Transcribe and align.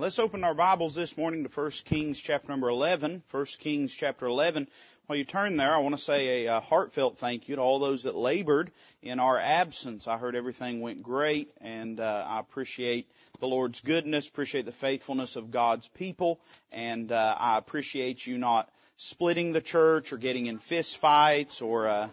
Let's 0.00 0.18
open 0.18 0.44
our 0.44 0.54
Bibles 0.54 0.94
this 0.94 1.18
morning 1.18 1.44
to 1.44 1.50
1 1.50 1.70
Kings 1.84 2.18
chapter 2.18 2.48
number 2.48 2.70
11. 2.70 3.22
1 3.30 3.46
Kings 3.58 3.94
chapter 3.94 4.24
11. 4.24 4.66
While 5.04 5.18
you 5.18 5.26
turn 5.26 5.58
there, 5.58 5.74
I 5.74 5.78
want 5.80 5.94
to 5.94 6.00
say 6.00 6.46
a, 6.46 6.58
heartfelt 6.58 7.18
thank 7.18 7.50
you 7.50 7.56
to 7.56 7.60
all 7.60 7.78
those 7.78 8.04
that 8.04 8.14
labored 8.14 8.70
in 9.02 9.20
our 9.20 9.38
absence. 9.38 10.08
I 10.08 10.16
heard 10.16 10.34
everything 10.34 10.80
went 10.80 11.02
great 11.02 11.50
and 11.60 12.00
uh, 12.00 12.24
I 12.26 12.40
appreciate 12.40 13.08
the 13.40 13.46
Lord's 13.46 13.82
goodness, 13.82 14.26
appreciate 14.26 14.64
the 14.64 14.72
faithfulness 14.72 15.36
of 15.36 15.50
God's 15.50 15.86
people, 15.88 16.40
and 16.72 17.12
uh, 17.12 17.36
I 17.38 17.58
appreciate 17.58 18.26
you 18.26 18.38
not 18.38 18.70
splitting 18.96 19.52
the 19.52 19.60
church 19.60 20.14
or 20.14 20.16
getting 20.16 20.46
in 20.46 20.60
fist 20.60 20.96
fights 20.96 21.60
or 21.60 21.88
uh, 21.88 22.08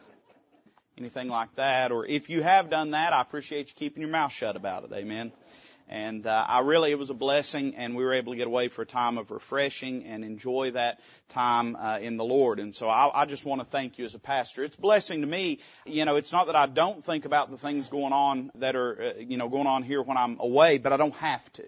anything 0.98 1.30
like 1.30 1.56
that. 1.56 1.94
Or 1.94 2.06
if 2.06 2.30
you 2.30 2.44
have 2.44 2.70
done 2.70 2.92
that, 2.92 3.14
I 3.14 3.22
appreciate 3.22 3.70
you 3.70 3.76
keeping 3.78 4.02
your 4.02 4.12
mouth 4.12 4.34
shut 4.34 4.58
about 4.58 4.84
it. 4.84 4.92
Amen. 4.92 5.32
And 5.90 6.28
uh, 6.28 6.46
I 6.48 6.60
really, 6.60 6.92
it 6.92 7.00
was 7.00 7.10
a 7.10 7.14
blessing, 7.14 7.76
and 7.76 7.96
we 7.96 8.04
were 8.04 8.14
able 8.14 8.34
to 8.34 8.38
get 8.38 8.48
away 8.48 8.68
for 8.68 8.82
a 8.82 8.86
time 8.86 9.18
of 9.18 9.32
refreshing 9.32 10.04
and 10.04 10.26
enjoy 10.26 10.72
that 10.72 11.00
time 11.30 11.78
uh, 11.78 12.00
in 12.00 12.18
the 12.18 12.26
Lord. 12.26 12.59
And 12.59 12.76
so 12.76 12.90
I, 12.90 13.22
I 13.22 13.26
just 13.26 13.45
want 13.45 13.62
to 13.62 13.66
thank 13.66 13.98
you 13.98 14.04
as 14.04 14.14
a 14.14 14.20
pastor. 14.20 14.64
It's 14.64 14.76
a 14.76 14.81
blessing 14.81 15.22
to 15.22 15.28
me. 15.28 15.59
You 15.86 16.04
know, 16.04 16.18
it's 16.18 16.34
not 16.34 16.48
that 16.48 16.58
I 16.58 16.66
don't 16.66 17.04
think 17.04 17.23
about 17.26 17.52
the 17.52 17.58
things 17.58 17.88
going 17.88 18.12
on 18.12 18.52
that 18.55 18.76
are, 18.76 19.02
uh, 19.02 19.20
you 19.20 19.38
know, 19.38 19.48
going 19.48 19.68
on 19.68 19.84
here 19.84 20.02
when 20.02 20.18
I'm 20.18 20.40
away, 20.40 20.78
but 20.78 20.92
I 20.92 20.98
don't 20.98 21.16
have 21.16 21.52
to 21.54 21.64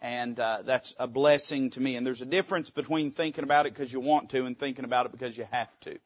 and 0.00 0.38
uh, 0.38 0.58
that's 0.64 0.94
a 0.98 1.08
blessing 1.08 1.70
to 1.70 1.80
me. 1.80 1.96
And 1.96 2.06
there's 2.06 2.20
a 2.22 2.26
difference 2.26 2.70
between 2.70 3.10
thinking 3.10 3.44
about 3.44 3.66
it 3.66 3.72
because 3.72 3.92
you 3.92 4.00
want 4.00 4.30
to 4.30 4.44
and 4.44 4.58
thinking 4.58 4.84
about 4.84 5.06
it 5.06 5.12
because 5.12 5.36
you 5.36 5.46
have 5.50 5.80
to. 5.80 5.98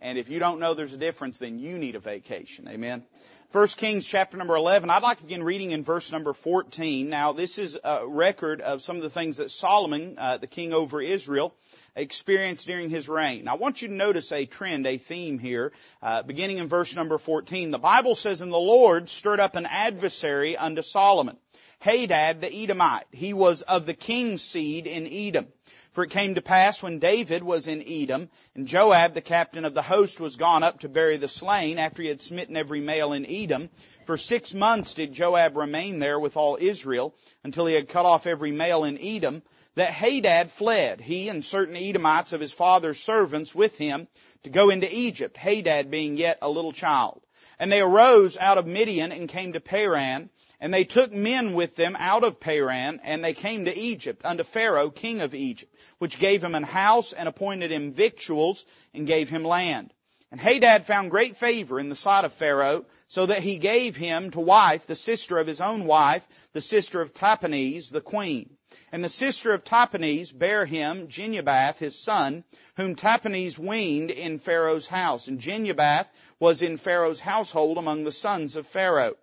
And 0.00 0.18
if 0.18 0.28
you 0.28 0.38
don't 0.38 0.60
know 0.60 0.74
there's 0.74 0.94
a 0.94 0.98
difference, 0.98 1.38
then 1.38 1.58
you 1.58 1.78
need 1.78 1.94
a 1.94 2.00
vacation. 2.00 2.68
Amen. 2.68 3.04
1 3.54 3.68
Kings 3.68 4.04
chapter 4.04 4.36
number 4.36 4.56
11. 4.56 4.90
I'd 4.90 5.04
like 5.04 5.18
to 5.18 5.22
begin 5.22 5.44
reading 5.44 5.70
in 5.70 5.84
verse 5.84 6.10
number 6.10 6.32
14. 6.32 7.08
Now, 7.08 7.30
this 7.30 7.56
is 7.56 7.78
a 7.84 8.04
record 8.04 8.60
of 8.60 8.82
some 8.82 8.96
of 8.96 9.02
the 9.04 9.10
things 9.10 9.36
that 9.36 9.48
Solomon, 9.48 10.16
uh, 10.18 10.38
the 10.38 10.48
king 10.48 10.72
over 10.72 11.00
Israel, 11.00 11.54
experienced 11.94 12.66
during 12.66 12.90
his 12.90 13.08
reign. 13.08 13.44
Now, 13.44 13.52
I 13.52 13.58
want 13.58 13.80
you 13.80 13.86
to 13.86 13.94
notice 13.94 14.32
a 14.32 14.44
trend, 14.44 14.88
a 14.88 14.98
theme 14.98 15.38
here, 15.38 15.70
uh, 16.02 16.24
beginning 16.24 16.58
in 16.58 16.66
verse 16.66 16.96
number 16.96 17.16
14. 17.16 17.70
The 17.70 17.78
Bible 17.78 18.16
says, 18.16 18.40
And 18.40 18.52
the 18.52 18.56
Lord 18.56 19.08
stirred 19.08 19.38
up 19.38 19.54
an 19.54 19.66
adversary 19.66 20.56
unto 20.56 20.82
Solomon, 20.82 21.36
Hadad 21.78 22.40
the 22.40 22.52
Edomite. 22.52 23.06
He 23.12 23.34
was 23.34 23.62
of 23.62 23.86
the 23.86 23.94
king's 23.94 24.42
seed 24.42 24.88
in 24.88 25.06
Edom. 25.06 25.46
For 25.94 26.02
it 26.02 26.10
came 26.10 26.34
to 26.34 26.42
pass 26.42 26.82
when 26.82 26.98
David 26.98 27.44
was 27.44 27.68
in 27.68 27.80
Edom, 27.86 28.28
and 28.56 28.66
Joab, 28.66 29.14
the 29.14 29.20
captain 29.20 29.64
of 29.64 29.74
the 29.74 29.82
host, 29.82 30.18
was 30.18 30.34
gone 30.34 30.64
up 30.64 30.80
to 30.80 30.88
bury 30.88 31.18
the 31.18 31.28
slain 31.28 31.78
after 31.78 32.02
he 32.02 32.08
had 32.08 32.20
smitten 32.20 32.56
every 32.56 32.80
male 32.80 33.12
in 33.12 33.24
Edom. 33.24 33.70
For 34.04 34.16
six 34.16 34.52
months 34.52 34.94
did 34.94 35.12
Joab 35.12 35.56
remain 35.56 36.00
there 36.00 36.18
with 36.18 36.36
all 36.36 36.58
Israel, 36.60 37.14
until 37.44 37.66
he 37.66 37.76
had 37.76 37.88
cut 37.88 38.06
off 38.06 38.26
every 38.26 38.50
male 38.50 38.82
in 38.82 38.98
Edom, 39.00 39.42
that 39.76 39.92
Hadad 39.92 40.50
fled, 40.50 41.00
he 41.00 41.28
and 41.28 41.44
certain 41.44 41.76
Edomites 41.76 42.32
of 42.32 42.40
his 42.40 42.52
father's 42.52 42.98
servants 42.98 43.54
with 43.54 43.78
him, 43.78 44.08
to 44.42 44.50
go 44.50 44.70
into 44.70 44.92
Egypt, 44.92 45.36
Hadad 45.36 45.92
being 45.92 46.16
yet 46.16 46.38
a 46.42 46.50
little 46.50 46.72
child. 46.72 47.22
And 47.56 47.70
they 47.70 47.80
arose 47.80 48.36
out 48.36 48.58
of 48.58 48.66
Midian 48.66 49.12
and 49.12 49.28
came 49.28 49.52
to 49.52 49.60
Paran, 49.60 50.28
and 50.60 50.72
they 50.72 50.84
took 50.84 51.12
men 51.12 51.54
with 51.54 51.76
them 51.76 51.96
out 51.98 52.24
of 52.24 52.40
Paran, 52.40 53.00
and 53.02 53.24
they 53.24 53.34
came 53.34 53.64
to 53.64 53.76
Egypt, 53.76 54.22
unto 54.24 54.44
Pharaoh, 54.44 54.90
king 54.90 55.20
of 55.20 55.34
Egypt, 55.34 55.74
which 55.98 56.18
gave 56.18 56.42
him 56.42 56.54
an 56.54 56.62
house 56.62 57.12
and 57.12 57.28
appointed 57.28 57.70
him 57.70 57.92
victuals, 57.92 58.64
and 58.92 59.06
gave 59.06 59.28
him 59.28 59.44
land. 59.44 59.92
And 60.30 60.40
Hadad 60.40 60.84
found 60.84 61.12
great 61.12 61.36
favor 61.36 61.78
in 61.78 61.88
the 61.88 61.94
sight 61.94 62.24
of 62.24 62.32
Pharaoh, 62.32 62.86
so 63.06 63.26
that 63.26 63.42
he 63.42 63.58
gave 63.58 63.94
him 63.94 64.32
to 64.32 64.40
wife 64.40 64.86
the 64.86 64.96
sister 64.96 65.38
of 65.38 65.46
his 65.46 65.60
own 65.60 65.84
wife, 65.84 66.26
the 66.52 66.60
sister 66.60 67.00
of 67.00 67.14
Tahpenes, 67.14 67.90
the 67.90 68.00
queen. 68.00 68.56
And 68.90 69.04
the 69.04 69.08
sister 69.08 69.52
of 69.52 69.62
Tahpenes 69.62 70.32
bare 70.36 70.66
him 70.66 71.06
Genubath, 71.06 71.78
his 71.78 72.02
son, 72.02 72.42
whom 72.76 72.96
Tahpenes 72.96 73.58
weaned 73.58 74.10
in 74.10 74.40
Pharaoh's 74.40 74.88
house. 74.88 75.28
And 75.28 75.38
Genubath 75.38 76.08
was 76.40 76.62
in 76.62 76.78
Pharaoh's 76.78 77.20
household 77.20 77.78
among 77.78 78.02
the 78.02 78.10
sons 78.10 78.56
of 78.56 78.66
Pharaoh. 78.66 79.14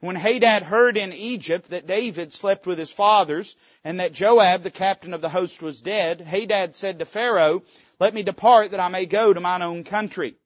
When 0.00 0.14
Hadad 0.14 0.62
heard 0.62 0.96
in 0.96 1.12
Egypt 1.12 1.70
that 1.70 1.88
David 1.88 2.32
slept 2.32 2.68
with 2.68 2.78
his 2.78 2.92
fathers 2.92 3.56
and 3.82 3.98
that 3.98 4.12
Joab, 4.12 4.62
the 4.62 4.70
captain 4.70 5.12
of 5.12 5.20
the 5.20 5.28
host, 5.28 5.60
was 5.60 5.80
dead, 5.80 6.20
Hadad 6.20 6.76
said 6.76 7.00
to 7.00 7.04
Pharaoh, 7.04 7.64
let 7.98 8.14
me 8.14 8.22
depart 8.22 8.70
that 8.70 8.80
I 8.80 8.88
may 8.88 9.06
go 9.06 9.32
to 9.32 9.40
mine 9.40 9.62
own 9.62 9.82
country. 9.82 10.36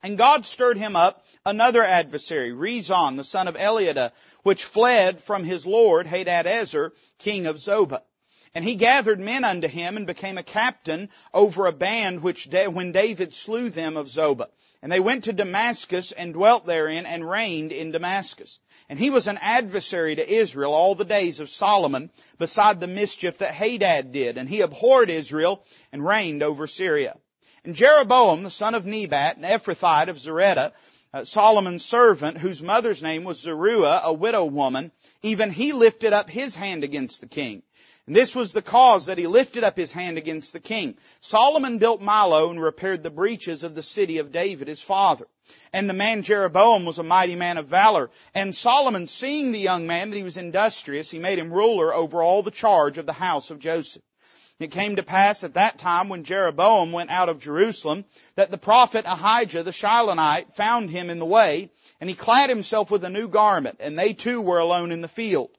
And 0.00 0.16
God 0.16 0.46
stirred 0.46 0.78
him 0.78 0.94
up 0.94 1.26
another 1.44 1.82
adversary, 1.82 2.52
Rezon, 2.52 3.16
the 3.16 3.24
son 3.24 3.48
of 3.48 3.56
Eliada, 3.56 4.12
which 4.44 4.64
fled 4.64 5.20
from 5.20 5.42
his 5.42 5.66
lord 5.66 6.06
Hadadezer, 6.06 6.92
king 7.18 7.46
of 7.46 7.56
Zobah. 7.56 8.02
And 8.54 8.64
he 8.64 8.76
gathered 8.76 9.20
men 9.20 9.44
unto 9.44 9.66
him 9.66 9.96
and 9.96 10.06
became 10.06 10.38
a 10.38 10.44
captain 10.44 11.10
over 11.34 11.66
a 11.66 11.72
band 11.72 12.22
which 12.22 12.48
when 12.48 12.92
David 12.92 13.34
slew 13.34 13.70
them 13.70 13.96
of 13.96 14.06
Zobah. 14.08 14.48
And 14.82 14.90
they 14.90 15.00
went 15.00 15.24
to 15.24 15.32
Damascus 15.32 16.12
and 16.12 16.32
dwelt 16.32 16.64
therein 16.64 17.04
and 17.06 17.28
reigned 17.28 17.70
in 17.70 17.92
Damascus. 17.92 18.60
And 18.90 18.98
he 18.98 19.08
was 19.08 19.28
an 19.28 19.38
adversary 19.40 20.16
to 20.16 20.34
Israel 20.34 20.74
all 20.74 20.96
the 20.96 21.04
days 21.04 21.38
of 21.38 21.48
Solomon, 21.48 22.10
beside 22.38 22.80
the 22.80 22.88
mischief 22.88 23.38
that 23.38 23.54
Hadad 23.54 24.10
did. 24.10 24.36
And 24.36 24.48
he 24.48 24.62
abhorred 24.62 25.10
Israel 25.10 25.64
and 25.92 26.04
reigned 26.04 26.42
over 26.42 26.66
Syria. 26.66 27.16
And 27.64 27.76
Jeroboam, 27.76 28.42
the 28.42 28.50
son 28.50 28.74
of 28.74 28.86
Nebat, 28.86 29.36
an 29.36 29.44
Ephrathite 29.44 30.08
of 30.08 30.16
Zereda, 30.18 30.72
uh, 31.14 31.22
Solomon's 31.22 31.84
servant, 31.84 32.38
whose 32.38 32.64
mother's 32.64 33.00
name 33.00 33.22
was 33.22 33.40
Zeruiah, 33.40 34.00
a 34.02 34.12
widow 34.12 34.44
woman, 34.44 34.90
even 35.22 35.52
he 35.52 35.72
lifted 35.72 36.12
up 36.12 36.28
his 36.28 36.56
hand 36.56 36.82
against 36.82 37.20
the 37.20 37.28
king. 37.28 37.62
And 38.10 38.16
this 38.16 38.34
was 38.34 38.50
the 38.50 38.60
cause 38.60 39.06
that 39.06 39.18
he 39.18 39.28
lifted 39.28 39.62
up 39.62 39.76
his 39.76 39.92
hand 39.92 40.18
against 40.18 40.52
the 40.52 40.58
king. 40.58 40.96
Solomon 41.20 41.78
built 41.78 42.02
Millo 42.02 42.50
and 42.50 42.60
repaired 42.60 43.04
the 43.04 43.08
breaches 43.08 43.62
of 43.62 43.76
the 43.76 43.84
city 43.84 44.18
of 44.18 44.32
David, 44.32 44.66
his 44.66 44.82
father. 44.82 45.28
And 45.72 45.88
the 45.88 45.94
man 45.94 46.24
Jeroboam 46.24 46.84
was 46.84 46.98
a 46.98 47.04
mighty 47.04 47.36
man 47.36 47.56
of 47.56 47.68
valor. 47.68 48.10
And 48.34 48.52
Solomon, 48.52 49.06
seeing 49.06 49.52
the 49.52 49.60
young 49.60 49.86
man 49.86 50.10
that 50.10 50.16
he 50.16 50.24
was 50.24 50.38
industrious, 50.38 51.08
he 51.08 51.20
made 51.20 51.38
him 51.38 51.52
ruler 51.52 51.94
over 51.94 52.20
all 52.20 52.42
the 52.42 52.50
charge 52.50 52.98
of 52.98 53.06
the 53.06 53.12
house 53.12 53.52
of 53.52 53.60
Joseph. 53.60 54.02
It 54.58 54.72
came 54.72 54.96
to 54.96 55.04
pass 55.04 55.44
at 55.44 55.54
that 55.54 55.78
time 55.78 56.08
when 56.08 56.24
Jeroboam 56.24 56.90
went 56.90 57.10
out 57.10 57.28
of 57.28 57.38
Jerusalem 57.38 58.04
that 58.34 58.50
the 58.50 58.58
prophet 58.58 59.04
Ahijah 59.06 59.62
the 59.62 59.70
Shilonite 59.70 60.56
found 60.56 60.90
him 60.90 61.10
in 61.10 61.20
the 61.20 61.26
way 61.26 61.70
and 62.00 62.10
he 62.10 62.16
clad 62.16 62.50
himself 62.50 62.90
with 62.90 63.04
a 63.04 63.08
new 63.08 63.28
garment 63.28 63.76
and 63.78 63.96
they 63.96 64.14
too 64.14 64.40
were 64.40 64.58
alone 64.58 64.90
in 64.90 65.00
the 65.00 65.06
field. 65.06 65.50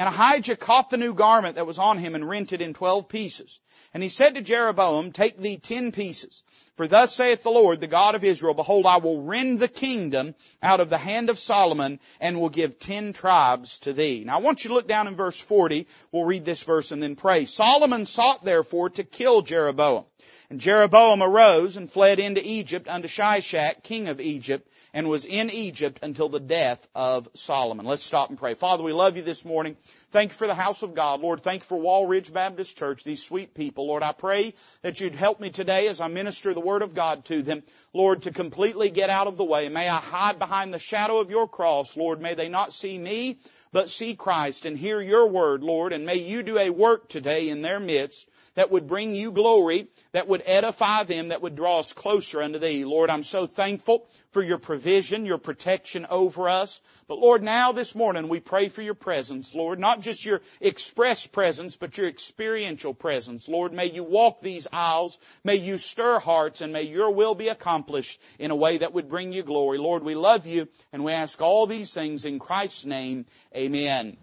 And 0.00 0.08
Ahijah 0.08 0.56
caught 0.56 0.88
the 0.88 0.96
new 0.96 1.12
garment 1.12 1.56
that 1.56 1.66
was 1.66 1.78
on 1.78 1.98
him 1.98 2.14
and 2.14 2.26
rent 2.26 2.54
it 2.54 2.62
in 2.62 2.72
twelve 2.72 3.10
pieces. 3.10 3.60
And 3.92 4.02
he 4.02 4.08
said 4.08 4.34
to 4.34 4.40
Jeroboam, 4.40 5.12
take 5.12 5.36
thee 5.36 5.58
ten 5.58 5.92
pieces. 5.92 6.42
For 6.76 6.88
thus 6.88 7.14
saith 7.14 7.42
the 7.42 7.50
Lord, 7.50 7.82
the 7.82 7.86
God 7.86 8.14
of 8.14 8.24
Israel, 8.24 8.54
behold, 8.54 8.86
I 8.86 8.96
will 8.96 9.20
rend 9.20 9.60
the 9.60 9.68
kingdom 9.68 10.34
out 10.62 10.80
of 10.80 10.88
the 10.88 10.96
hand 10.96 11.28
of 11.28 11.38
Solomon 11.38 12.00
and 12.18 12.40
will 12.40 12.48
give 12.48 12.78
ten 12.78 13.12
tribes 13.12 13.80
to 13.80 13.92
thee. 13.92 14.24
Now 14.24 14.38
I 14.38 14.40
want 14.40 14.64
you 14.64 14.68
to 14.68 14.74
look 14.74 14.88
down 14.88 15.06
in 15.06 15.16
verse 15.16 15.38
40. 15.38 15.86
We'll 16.12 16.24
read 16.24 16.46
this 16.46 16.62
verse 16.62 16.92
and 16.92 17.02
then 17.02 17.14
pray. 17.14 17.44
Solomon 17.44 18.06
sought 18.06 18.42
therefore 18.42 18.88
to 18.88 19.04
kill 19.04 19.42
Jeroboam. 19.42 20.06
And 20.48 20.60
Jeroboam 20.60 21.22
arose 21.22 21.76
and 21.76 21.92
fled 21.92 22.18
into 22.18 22.40
Egypt 22.42 22.88
unto 22.88 23.06
Shishak, 23.06 23.82
king 23.82 24.08
of 24.08 24.18
Egypt, 24.18 24.66
and 24.92 25.08
was 25.08 25.24
in 25.24 25.50
Egypt 25.50 26.00
until 26.02 26.28
the 26.28 26.40
death 26.40 26.86
of 26.94 27.28
Solomon. 27.34 27.86
Let's 27.86 28.02
stop 28.02 28.30
and 28.30 28.38
pray. 28.38 28.54
Father, 28.54 28.82
we 28.82 28.92
love 28.92 29.16
you 29.16 29.22
this 29.22 29.44
morning. 29.44 29.76
Thank 30.10 30.32
you 30.32 30.36
for 30.36 30.46
the 30.46 30.54
house 30.54 30.82
of 30.82 30.94
God. 30.94 31.20
Lord, 31.20 31.40
thank 31.40 31.62
you 31.62 31.66
for 31.66 31.78
Walridge 31.78 32.32
Baptist 32.32 32.76
Church, 32.76 33.04
these 33.04 33.22
sweet 33.22 33.54
people. 33.54 33.86
Lord, 33.86 34.02
I 34.02 34.12
pray 34.12 34.54
that 34.82 35.00
you'd 35.00 35.14
help 35.14 35.40
me 35.40 35.50
today 35.50 35.88
as 35.88 36.00
I 36.00 36.08
minister 36.08 36.52
the 36.52 36.60
Word 36.60 36.82
of 36.82 36.94
God 36.94 37.24
to 37.26 37.42
them. 37.42 37.62
Lord, 37.92 38.22
to 38.22 38.32
completely 38.32 38.90
get 38.90 39.10
out 39.10 39.26
of 39.26 39.36
the 39.36 39.44
way. 39.44 39.68
May 39.68 39.88
I 39.88 39.96
hide 39.96 40.38
behind 40.38 40.74
the 40.74 40.78
shadow 40.78 41.18
of 41.18 41.30
your 41.30 41.48
cross. 41.48 41.96
Lord, 41.96 42.20
may 42.20 42.34
they 42.34 42.48
not 42.48 42.72
see 42.72 42.98
me, 42.98 43.38
but 43.72 43.88
see 43.88 44.14
Christ 44.14 44.66
and 44.66 44.76
hear 44.76 45.00
your 45.00 45.28
word, 45.28 45.62
Lord, 45.62 45.92
and 45.92 46.04
may 46.04 46.16
you 46.16 46.42
do 46.42 46.58
a 46.58 46.70
work 46.70 47.08
today 47.08 47.48
in 47.48 47.62
their 47.62 47.80
midst 47.80 48.28
that 48.54 48.70
would 48.70 48.86
bring 48.86 49.14
you 49.14 49.32
glory, 49.32 49.88
that 50.12 50.28
would 50.28 50.42
edify 50.44 51.04
them, 51.04 51.28
that 51.28 51.42
would 51.42 51.56
draw 51.56 51.78
us 51.80 51.92
closer 51.92 52.42
unto 52.42 52.58
thee. 52.58 52.84
Lord, 52.84 53.10
I'm 53.10 53.22
so 53.22 53.46
thankful 53.46 54.08
for 54.32 54.42
your 54.42 54.58
provision, 54.58 55.26
your 55.26 55.38
protection 55.38 56.06
over 56.10 56.48
us. 56.48 56.80
But 57.08 57.18
Lord, 57.18 57.42
now 57.42 57.72
this 57.72 57.94
morning 57.94 58.28
we 58.28 58.40
pray 58.40 58.68
for 58.68 58.82
your 58.82 58.94
presence, 58.94 59.54
Lord, 59.54 59.78
not 59.78 60.00
just 60.00 60.24
your 60.24 60.40
express 60.60 61.26
presence, 61.26 61.76
but 61.76 61.96
your 61.96 62.08
experiential 62.08 62.94
presence. 62.94 63.48
Lord, 63.48 63.72
may 63.72 63.90
you 63.90 64.04
walk 64.04 64.40
these 64.40 64.66
aisles, 64.72 65.18
may 65.44 65.56
you 65.56 65.78
stir 65.78 66.18
hearts, 66.18 66.60
and 66.60 66.72
may 66.72 66.82
your 66.82 67.12
will 67.12 67.34
be 67.34 67.48
accomplished 67.48 68.20
in 68.38 68.50
a 68.50 68.56
way 68.56 68.78
that 68.78 68.92
would 68.92 69.08
bring 69.08 69.32
you 69.32 69.42
glory. 69.42 69.78
Lord, 69.78 70.02
we 70.02 70.14
love 70.14 70.46
you, 70.46 70.68
and 70.92 71.04
we 71.04 71.12
ask 71.12 71.40
all 71.40 71.66
these 71.66 71.92
things 71.92 72.24
in 72.24 72.38
Christ's 72.38 72.84
name. 72.84 73.26
Amen. 73.54 74.16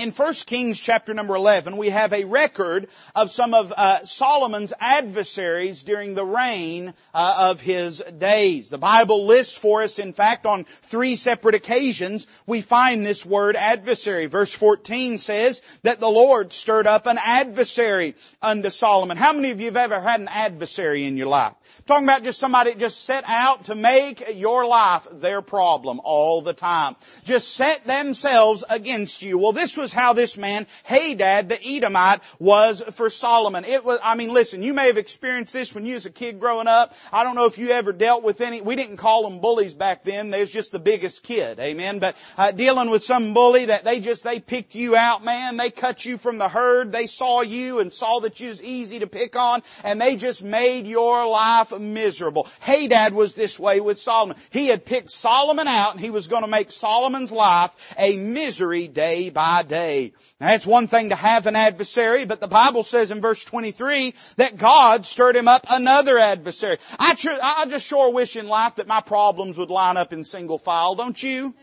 In 0.00 0.12
1 0.12 0.32
Kings 0.46 0.80
chapter 0.80 1.12
number 1.12 1.34
11, 1.34 1.76
we 1.76 1.90
have 1.90 2.14
a 2.14 2.24
record 2.24 2.88
of 3.14 3.30
some 3.30 3.52
of 3.52 3.70
uh, 3.76 4.02
Solomon's 4.06 4.72
adversaries 4.80 5.82
during 5.84 6.14
the 6.14 6.24
reign 6.24 6.94
uh, 7.12 7.50
of 7.50 7.60
his 7.60 8.02
days. 8.18 8.70
The 8.70 8.78
Bible 8.78 9.26
lists 9.26 9.58
for 9.58 9.82
us, 9.82 9.98
in 9.98 10.14
fact, 10.14 10.46
on 10.46 10.64
three 10.64 11.16
separate 11.16 11.54
occasions, 11.54 12.26
we 12.46 12.62
find 12.62 13.04
this 13.04 13.26
word 13.26 13.56
adversary. 13.56 14.24
Verse 14.24 14.54
14 14.54 15.18
says 15.18 15.60
that 15.82 16.00
the 16.00 16.08
Lord 16.08 16.54
stirred 16.54 16.86
up 16.86 17.06
an 17.06 17.18
adversary 17.22 18.14
unto 18.40 18.70
Solomon. 18.70 19.18
How 19.18 19.34
many 19.34 19.50
of 19.50 19.60
you 19.60 19.66
have 19.66 19.76
ever 19.76 20.00
had 20.00 20.20
an 20.20 20.28
adversary 20.28 21.04
in 21.04 21.18
your 21.18 21.26
life? 21.26 21.52
I'm 21.78 21.84
talking 21.84 22.04
about 22.04 22.22
just 22.22 22.38
somebody 22.38 22.74
just 22.74 23.04
set 23.04 23.24
out 23.26 23.66
to 23.66 23.74
make 23.74 24.36
your 24.36 24.66
life 24.66 25.06
their 25.12 25.42
problem 25.42 26.00
all 26.02 26.40
the 26.40 26.54
time. 26.54 26.96
Just 27.24 27.52
set 27.54 27.84
themselves 27.84 28.64
against 28.68 29.20
you. 29.20 29.36
Well, 29.36 29.52
this 29.52 29.76
was 29.76 29.89
how 29.92 30.12
this 30.12 30.36
man, 30.36 30.66
Hadad 30.84 31.48
the 31.48 31.58
Edomite, 31.62 32.20
was 32.38 32.82
for 32.92 33.10
Solomon. 33.10 33.64
It 33.64 33.84
was, 33.84 33.98
I 34.02 34.14
mean, 34.14 34.32
listen, 34.32 34.62
you 34.62 34.74
may 34.74 34.86
have 34.86 34.98
experienced 34.98 35.52
this 35.52 35.74
when 35.74 35.86
you 35.86 35.94
was 35.94 36.06
a 36.06 36.10
kid 36.10 36.40
growing 36.40 36.66
up. 36.66 36.94
I 37.12 37.24
don't 37.24 37.34
know 37.34 37.46
if 37.46 37.58
you 37.58 37.70
ever 37.70 37.92
dealt 37.92 38.22
with 38.22 38.40
any, 38.40 38.60
we 38.60 38.76
didn't 38.76 38.98
call 38.98 39.28
them 39.28 39.40
bullies 39.40 39.74
back 39.74 40.04
then. 40.04 40.30
There's 40.30 40.50
just 40.50 40.72
the 40.72 40.78
biggest 40.78 41.22
kid. 41.22 41.58
Amen. 41.58 41.98
But 41.98 42.16
uh, 42.36 42.52
dealing 42.52 42.90
with 42.90 43.02
some 43.02 43.34
bully 43.34 43.66
that 43.66 43.84
they 43.84 44.00
just, 44.00 44.24
they 44.24 44.40
picked 44.40 44.74
you 44.74 44.96
out, 44.96 45.24
man. 45.24 45.56
They 45.56 45.70
cut 45.70 46.04
you 46.04 46.18
from 46.18 46.38
the 46.38 46.48
herd. 46.48 46.92
They 46.92 47.06
saw 47.06 47.42
you 47.42 47.80
and 47.80 47.92
saw 47.92 48.20
that 48.20 48.40
you 48.40 48.48
was 48.48 48.62
easy 48.62 49.00
to 49.00 49.06
pick 49.06 49.36
on 49.36 49.62
and 49.84 50.00
they 50.00 50.16
just 50.16 50.42
made 50.42 50.86
your 50.86 51.26
life 51.26 51.76
miserable. 51.78 52.46
Hadad 52.60 53.12
was 53.14 53.34
this 53.34 53.58
way 53.58 53.80
with 53.80 53.98
Solomon. 53.98 54.36
He 54.50 54.66
had 54.66 54.84
picked 54.84 55.10
Solomon 55.10 55.68
out 55.68 55.92
and 55.92 56.00
he 56.00 56.10
was 56.10 56.26
going 56.26 56.42
to 56.42 56.48
make 56.48 56.70
Solomon's 56.70 57.32
life 57.32 57.94
a 57.98 58.18
misery 58.18 58.88
day 58.88 59.30
by 59.30 59.62
day. 59.70 60.12
Now 60.38 60.48
that's 60.48 60.66
one 60.66 60.88
thing 60.88 61.08
to 61.08 61.14
have 61.14 61.46
an 61.46 61.56
adversary, 61.56 62.26
but 62.26 62.40
the 62.40 62.48
Bible 62.48 62.82
says 62.82 63.10
in 63.10 63.22
verse 63.22 63.42
23 63.42 64.12
that 64.36 64.58
God 64.58 65.06
stirred 65.06 65.36
him 65.36 65.48
up 65.48 65.64
another 65.70 66.18
adversary. 66.18 66.76
I, 66.98 67.14
tr- 67.14 67.30
I 67.42 67.64
just 67.70 67.86
sure 67.86 68.12
wish 68.12 68.36
in 68.36 68.48
life 68.48 68.74
that 68.74 68.86
my 68.86 69.00
problems 69.00 69.56
would 69.56 69.70
line 69.70 69.96
up 69.96 70.12
in 70.12 70.24
single 70.24 70.58
file, 70.58 70.94
don't 70.94 71.22
you? 71.22 71.54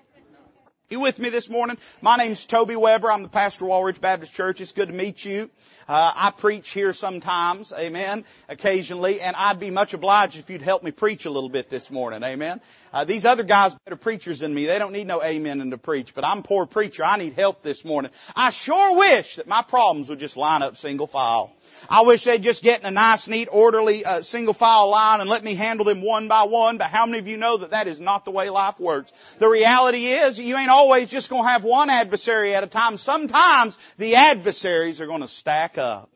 You 0.89 1.01
with 1.01 1.19
me 1.19 1.27
this 1.27 1.49
morning? 1.49 1.77
My 2.01 2.15
name's 2.15 2.45
Toby 2.45 2.77
Weber. 2.77 3.11
I'm 3.11 3.21
the 3.21 3.27
pastor 3.27 3.65
of 3.65 3.71
Walridge 3.71 3.99
Baptist 3.99 4.33
Church. 4.33 4.61
It's 4.61 4.71
good 4.71 4.87
to 4.87 4.93
meet 4.93 5.25
you. 5.25 5.49
Uh, 5.85 6.13
I 6.15 6.31
preach 6.31 6.69
here 6.69 6.93
sometimes, 6.93 7.73
amen, 7.77 8.23
occasionally, 8.47 9.19
and 9.19 9.35
I'd 9.35 9.59
be 9.59 9.69
much 9.69 9.93
obliged 9.93 10.37
if 10.37 10.49
you'd 10.49 10.61
help 10.61 10.83
me 10.83 10.91
preach 10.91 11.25
a 11.25 11.29
little 11.29 11.49
bit 11.49 11.69
this 11.69 11.91
morning, 11.91 12.23
amen. 12.23 12.61
Uh, 12.93 13.03
these 13.03 13.25
other 13.25 13.43
guys 13.43 13.73
are 13.73 13.79
better 13.85 13.95
preachers 13.97 14.39
than 14.39 14.53
me. 14.53 14.65
They 14.65 14.79
don't 14.79 14.93
need 14.93 15.07
no 15.07 15.21
amen 15.21 15.71
to 15.71 15.77
preach, 15.77 16.13
but 16.13 16.23
I'm 16.23 16.41
poor 16.41 16.65
preacher. 16.65 17.03
I 17.03 17.17
need 17.17 17.33
help 17.33 17.63
this 17.63 17.83
morning. 17.83 18.11
I 18.33 18.49
sure 18.49 18.97
wish 18.97 19.37
that 19.37 19.47
my 19.47 19.63
problems 19.63 20.09
would 20.09 20.19
just 20.19 20.37
line 20.37 20.61
up 20.61 20.77
single 20.77 21.07
file. 21.07 21.53
I 21.89 22.01
wish 22.01 22.23
they'd 22.23 22.43
just 22.43 22.63
get 22.63 22.81
in 22.81 22.85
a 22.85 22.91
nice, 22.91 23.27
neat, 23.27 23.49
orderly, 23.51 24.03
uh, 24.05 24.21
single 24.21 24.53
file 24.53 24.89
line 24.89 25.19
and 25.19 25.29
let 25.29 25.43
me 25.43 25.55
handle 25.55 25.85
them 25.85 26.01
one 26.01 26.27
by 26.27 26.43
one, 26.43 26.77
but 26.77 26.87
how 26.87 27.05
many 27.05 27.19
of 27.19 27.27
you 27.27 27.37
know 27.37 27.57
that 27.57 27.71
that 27.71 27.87
is 27.87 27.99
not 27.99 28.25
the 28.25 28.31
way 28.31 28.49
life 28.49 28.79
works? 28.79 29.11
The 29.39 29.49
reality 29.49 30.07
is 30.07 30.39
you 30.39 30.57
ain't 30.57 30.69
always 30.77 31.09
just 31.09 31.29
gonna 31.29 31.47
have 31.47 31.63
one 31.63 31.89
adversary 31.89 32.53
at 32.55 32.63
a 32.63 32.67
time. 32.67 32.97
Sometimes 32.97 33.77
the 33.97 34.15
adversaries 34.15 35.01
are 35.01 35.07
gonna 35.07 35.27
stack 35.27 35.77
up. 35.77 36.09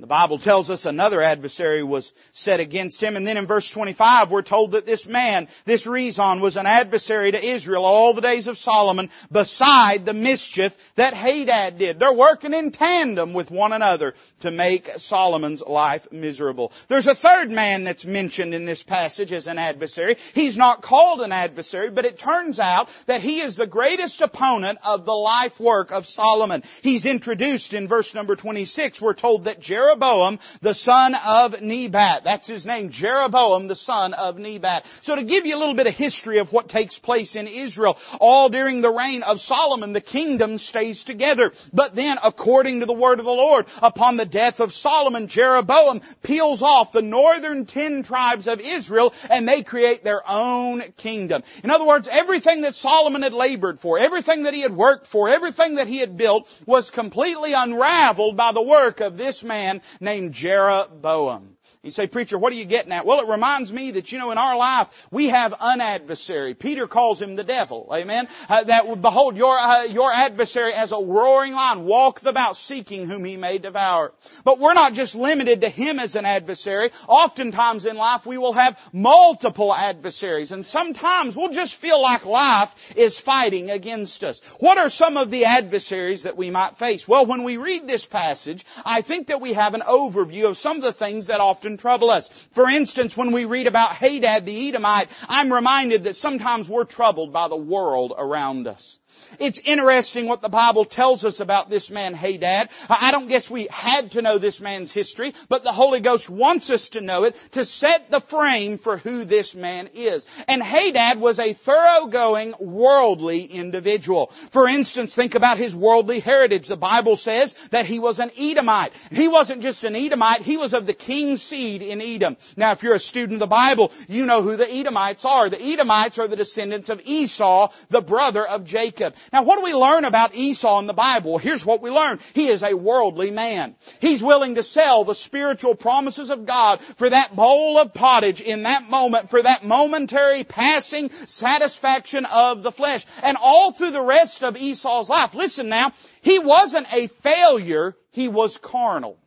The 0.00 0.06
Bible 0.06 0.38
tells 0.38 0.70
us 0.70 0.86
another 0.86 1.20
adversary 1.20 1.82
was 1.82 2.14
set 2.32 2.58
against 2.58 3.02
him. 3.02 3.16
And 3.16 3.26
then 3.26 3.36
in 3.36 3.44
verse 3.44 3.70
25 3.70 4.30
we're 4.30 4.40
told 4.40 4.72
that 4.72 4.86
this 4.86 5.06
man, 5.06 5.46
this 5.66 5.84
Rezon, 5.84 6.40
was 6.40 6.56
an 6.56 6.64
adversary 6.64 7.32
to 7.32 7.44
Israel 7.44 7.84
all 7.84 8.14
the 8.14 8.22
days 8.22 8.46
of 8.46 8.56
Solomon 8.56 9.10
beside 9.30 10.06
the 10.06 10.14
mischief 10.14 10.74
that 10.94 11.12
Hadad 11.12 11.76
did. 11.76 11.98
They're 11.98 12.14
working 12.14 12.54
in 12.54 12.70
tandem 12.70 13.34
with 13.34 13.50
one 13.50 13.74
another 13.74 14.14
to 14.38 14.50
make 14.50 14.88
Solomon's 14.96 15.62
life 15.62 16.10
miserable. 16.10 16.72
There's 16.88 17.06
a 17.06 17.14
third 17.14 17.50
man 17.50 17.84
that's 17.84 18.06
mentioned 18.06 18.54
in 18.54 18.64
this 18.64 18.82
passage 18.82 19.32
as 19.32 19.46
an 19.46 19.58
adversary. 19.58 20.16
He's 20.32 20.56
not 20.56 20.80
called 20.80 21.20
an 21.20 21.32
adversary, 21.32 21.90
but 21.90 22.06
it 22.06 22.18
turns 22.18 22.58
out 22.58 22.88
that 23.04 23.20
he 23.20 23.40
is 23.40 23.56
the 23.56 23.66
greatest 23.66 24.22
opponent 24.22 24.78
of 24.82 25.04
the 25.04 25.12
life 25.12 25.60
work 25.60 25.92
of 25.92 26.06
Solomon. 26.06 26.62
He's 26.80 27.04
introduced 27.04 27.74
in 27.74 27.86
verse 27.86 28.14
number 28.14 28.34
26. 28.34 28.98
We're 29.02 29.12
told 29.12 29.44
that 29.44 29.60
Jeroboam 29.60 29.89
Jeroboam, 29.90 30.38
the 30.60 30.74
son 30.74 31.16
of 31.26 31.60
Nebat. 31.60 32.22
That's 32.22 32.46
his 32.46 32.64
name, 32.64 32.90
Jeroboam, 32.90 33.66
the 33.66 33.74
son 33.74 34.14
of 34.14 34.38
Nebat. 34.38 34.86
So 35.02 35.16
to 35.16 35.24
give 35.24 35.46
you 35.46 35.56
a 35.56 35.58
little 35.58 35.74
bit 35.74 35.88
of 35.88 35.96
history 35.96 36.38
of 36.38 36.52
what 36.52 36.68
takes 36.68 36.98
place 36.98 37.34
in 37.34 37.48
Israel, 37.48 37.98
all 38.20 38.48
during 38.48 38.82
the 38.82 38.92
reign 38.92 39.24
of 39.24 39.40
Solomon, 39.40 39.92
the 39.92 40.00
kingdom 40.00 40.58
stays 40.58 41.02
together. 41.02 41.52
But 41.72 41.96
then, 41.96 42.18
according 42.22 42.80
to 42.80 42.86
the 42.86 42.92
word 42.92 43.18
of 43.18 43.24
the 43.24 43.32
Lord, 43.32 43.66
upon 43.82 44.16
the 44.16 44.26
death 44.26 44.60
of 44.60 44.72
Solomon, 44.72 45.26
Jeroboam 45.26 46.02
peels 46.22 46.62
off 46.62 46.92
the 46.92 47.02
northern 47.02 47.66
ten 47.66 48.04
tribes 48.04 48.46
of 48.46 48.60
Israel 48.60 49.12
and 49.28 49.48
they 49.48 49.62
create 49.62 50.04
their 50.04 50.22
own 50.28 50.82
kingdom. 50.98 51.42
In 51.64 51.70
other 51.70 51.84
words, 51.84 52.08
everything 52.10 52.60
that 52.60 52.76
Solomon 52.76 53.22
had 53.22 53.32
labored 53.32 53.80
for, 53.80 53.98
everything 53.98 54.44
that 54.44 54.54
he 54.54 54.60
had 54.60 54.76
worked 54.76 55.08
for, 55.08 55.28
everything 55.28 55.76
that 55.76 55.88
he 55.88 55.98
had 55.98 56.16
built 56.16 56.48
was 56.64 56.90
completely 56.90 57.54
unraveled 57.54 58.36
by 58.36 58.52
the 58.52 58.62
work 58.62 59.00
of 59.00 59.16
this 59.16 59.42
man 59.42 59.79
named 60.00 60.32
Jeroboam. 60.32 61.56
You 61.82 61.90
say, 61.90 62.06
preacher, 62.06 62.36
what 62.36 62.52
are 62.52 62.56
you 62.56 62.66
getting 62.66 62.92
at? 62.92 63.06
Well, 63.06 63.20
it 63.20 63.28
reminds 63.28 63.72
me 63.72 63.92
that, 63.92 64.12
you 64.12 64.18
know, 64.18 64.32
in 64.32 64.36
our 64.36 64.54
life, 64.54 65.08
we 65.10 65.28
have 65.28 65.54
an 65.58 65.80
adversary. 65.80 66.52
Peter 66.52 66.86
calls 66.86 67.22
him 67.22 67.36
the 67.36 67.44
devil. 67.44 67.88
Amen? 67.90 68.28
Uh, 68.50 68.64
that, 68.64 69.00
behold, 69.00 69.34
your, 69.34 69.58
uh, 69.58 69.84
your 69.84 70.12
adversary 70.12 70.74
as 70.74 70.92
a 70.92 70.98
roaring 71.02 71.54
lion 71.54 71.86
walketh 71.86 72.26
about 72.26 72.58
seeking 72.58 73.08
whom 73.08 73.24
he 73.24 73.38
may 73.38 73.56
devour. 73.56 74.12
But 74.44 74.58
we're 74.58 74.74
not 74.74 74.92
just 74.92 75.14
limited 75.14 75.62
to 75.62 75.70
him 75.70 75.98
as 75.98 76.16
an 76.16 76.26
adversary. 76.26 76.90
Oftentimes 77.08 77.86
in 77.86 77.96
life, 77.96 78.26
we 78.26 78.36
will 78.36 78.52
have 78.52 78.78
multiple 78.92 79.74
adversaries. 79.74 80.52
And 80.52 80.66
sometimes 80.66 81.34
we'll 81.34 81.48
just 81.48 81.76
feel 81.76 82.02
like 82.02 82.26
life 82.26 82.94
is 82.94 83.18
fighting 83.18 83.70
against 83.70 84.22
us. 84.22 84.42
What 84.58 84.76
are 84.76 84.90
some 84.90 85.16
of 85.16 85.30
the 85.30 85.46
adversaries 85.46 86.24
that 86.24 86.36
we 86.36 86.50
might 86.50 86.76
face? 86.76 87.08
Well, 87.08 87.24
when 87.24 87.42
we 87.42 87.56
read 87.56 87.88
this 87.88 88.04
passage, 88.04 88.66
I 88.84 89.00
think 89.00 89.28
that 89.28 89.40
we 89.40 89.54
have 89.54 89.72
an 89.72 89.80
overview 89.80 90.44
of 90.44 90.58
some 90.58 90.76
of 90.76 90.82
the 90.82 90.92
things 90.92 91.28
that 91.28 91.40
often 91.40 91.69
often 91.70 91.76
trouble 91.76 92.10
us. 92.10 92.28
For 92.52 92.68
instance, 92.68 93.16
when 93.16 93.32
we 93.32 93.44
read 93.44 93.66
about 93.66 93.94
Hadad 93.94 94.44
the 94.46 94.68
Edomite, 94.68 95.08
I'm 95.28 95.52
reminded 95.52 96.04
that 96.04 96.16
sometimes 96.16 96.68
we're 96.68 96.84
troubled 96.84 97.32
by 97.32 97.48
the 97.48 97.56
world 97.56 98.12
around 98.16 98.66
us. 98.66 98.99
It's 99.38 99.58
interesting 99.58 100.26
what 100.26 100.42
the 100.42 100.48
Bible 100.48 100.84
tells 100.84 101.24
us 101.24 101.40
about 101.40 101.70
this 101.70 101.90
man 101.90 102.14
Hadad. 102.14 102.68
I 102.88 103.10
don't 103.10 103.28
guess 103.28 103.48
we 103.48 103.68
had 103.70 104.12
to 104.12 104.22
know 104.22 104.38
this 104.38 104.60
man's 104.60 104.92
history, 104.92 105.34
but 105.48 105.62
the 105.62 105.72
Holy 105.72 106.00
Ghost 106.00 106.28
wants 106.28 106.70
us 106.70 106.90
to 106.90 107.00
know 107.00 107.24
it 107.24 107.36
to 107.52 107.64
set 107.64 108.10
the 108.10 108.20
frame 108.20 108.78
for 108.78 108.96
who 108.96 109.24
this 109.24 109.54
man 109.54 109.90
is. 109.94 110.26
And 110.48 110.62
Hadad 110.62 111.20
was 111.20 111.38
a 111.38 111.52
thoroughgoing 111.52 112.54
worldly 112.58 113.44
individual. 113.44 114.26
For 114.50 114.66
instance, 114.68 115.14
think 115.14 115.34
about 115.34 115.58
his 115.58 115.76
worldly 115.76 116.20
heritage. 116.20 116.68
The 116.68 116.76
Bible 116.76 117.16
says 117.16 117.54
that 117.70 117.86
he 117.86 117.98
was 117.98 118.18
an 118.18 118.30
Edomite. 118.38 118.92
He 119.10 119.28
wasn't 119.28 119.62
just 119.62 119.84
an 119.84 119.96
Edomite, 119.96 120.42
he 120.42 120.56
was 120.56 120.74
of 120.74 120.86
the 120.86 120.94
king's 120.94 121.42
seed 121.42 121.82
in 121.82 122.00
Edom. 122.00 122.36
Now 122.56 122.72
if 122.72 122.82
you're 122.82 122.94
a 122.94 122.98
student 122.98 123.34
of 123.34 123.40
the 123.40 123.46
Bible, 123.46 123.92
you 124.08 124.26
know 124.26 124.42
who 124.42 124.56
the 124.56 124.70
Edomites 124.70 125.24
are. 125.24 125.48
The 125.48 125.62
Edomites 125.62 126.18
are 126.18 126.28
the 126.28 126.36
descendants 126.36 126.88
of 126.88 127.00
Esau, 127.04 127.72
the 127.88 128.00
brother 128.00 128.46
of 128.46 128.64
Jacob. 128.64 129.14
Now 129.32 129.42
what 129.42 129.58
do 129.58 129.64
we 129.64 129.74
learn 129.74 130.04
about 130.04 130.34
Esau 130.34 130.78
in 130.78 130.86
the 130.86 130.92
Bible? 130.92 131.38
Here's 131.38 131.64
what 131.64 131.82
we 131.82 131.90
learn. 131.90 132.18
He 132.34 132.48
is 132.48 132.62
a 132.62 132.74
worldly 132.74 133.30
man. 133.30 133.76
He's 134.00 134.22
willing 134.22 134.56
to 134.56 134.62
sell 134.62 135.04
the 135.04 135.14
spiritual 135.14 135.74
promises 135.74 136.30
of 136.30 136.46
God 136.46 136.80
for 136.80 137.08
that 137.08 137.34
bowl 137.34 137.78
of 137.78 137.94
pottage 137.94 138.40
in 138.40 138.64
that 138.64 138.88
moment, 138.88 139.30
for 139.30 139.42
that 139.42 139.64
momentary 139.64 140.44
passing 140.44 141.10
satisfaction 141.10 142.24
of 142.26 142.62
the 142.62 142.72
flesh. 142.72 143.04
And 143.22 143.36
all 143.40 143.72
through 143.72 143.92
the 143.92 144.02
rest 144.02 144.42
of 144.42 144.56
Esau's 144.56 145.08
life, 145.08 145.34
listen 145.34 145.68
now, 145.68 145.92
he 146.22 146.38
wasn't 146.38 146.92
a 146.92 147.06
failure, 147.08 147.96
he 148.10 148.28
was 148.28 148.56
carnal. 148.56 149.18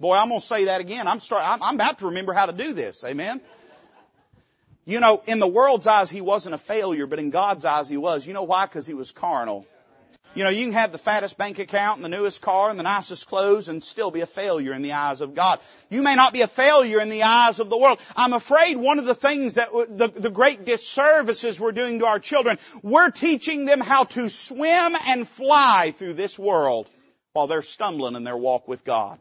Boy, 0.00 0.16
I'm 0.16 0.28
gonna 0.30 0.40
say 0.40 0.64
that 0.64 0.80
again. 0.80 1.06
I'm 1.06 1.20
start, 1.20 1.42
I'm, 1.44 1.62
I'm 1.62 1.74
about 1.74 1.98
to 1.98 2.06
remember 2.06 2.32
how 2.32 2.46
to 2.46 2.52
do 2.52 2.72
this. 2.72 3.04
Amen. 3.04 3.42
You 4.84 5.00
know, 5.00 5.22
in 5.26 5.38
the 5.38 5.46
world's 5.46 5.86
eyes, 5.86 6.10
he 6.10 6.20
wasn't 6.20 6.54
a 6.54 6.58
failure, 6.58 7.06
but 7.06 7.18
in 7.18 7.30
God's 7.30 7.64
eyes, 7.64 7.88
he 7.88 7.96
was. 7.96 8.26
You 8.26 8.32
know 8.32 8.44
why? 8.44 8.66
Because 8.66 8.86
he 8.86 8.94
was 8.94 9.10
carnal. 9.10 9.66
You 10.32 10.44
know, 10.44 10.50
you 10.50 10.64
can 10.64 10.74
have 10.74 10.92
the 10.92 10.98
fattest 10.98 11.36
bank 11.36 11.58
account 11.58 11.96
and 11.96 12.04
the 12.04 12.08
newest 12.08 12.40
car 12.40 12.70
and 12.70 12.78
the 12.78 12.84
nicest 12.84 13.26
clothes 13.26 13.68
and 13.68 13.82
still 13.82 14.12
be 14.12 14.20
a 14.20 14.26
failure 14.26 14.72
in 14.72 14.82
the 14.82 14.92
eyes 14.92 15.22
of 15.22 15.34
God. 15.34 15.58
You 15.88 16.02
may 16.02 16.14
not 16.14 16.32
be 16.32 16.42
a 16.42 16.46
failure 16.46 17.00
in 17.00 17.08
the 17.08 17.24
eyes 17.24 17.58
of 17.58 17.68
the 17.68 17.76
world. 17.76 17.98
I'm 18.14 18.32
afraid 18.32 18.76
one 18.76 19.00
of 19.00 19.06
the 19.06 19.14
things 19.14 19.54
that 19.54 19.72
the, 19.72 20.08
the 20.08 20.30
great 20.30 20.64
disservices 20.64 21.58
we're 21.58 21.72
doing 21.72 21.98
to 21.98 22.06
our 22.06 22.20
children, 22.20 22.58
we're 22.82 23.10
teaching 23.10 23.64
them 23.64 23.80
how 23.80 24.04
to 24.04 24.28
swim 24.28 24.96
and 25.04 25.28
fly 25.28 25.92
through 25.96 26.14
this 26.14 26.38
world 26.38 26.88
while 27.32 27.48
they're 27.48 27.62
stumbling 27.62 28.14
in 28.14 28.22
their 28.22 28.36
walk 28.36 28.68
with 28.68 28.84
God. 28.84 29.18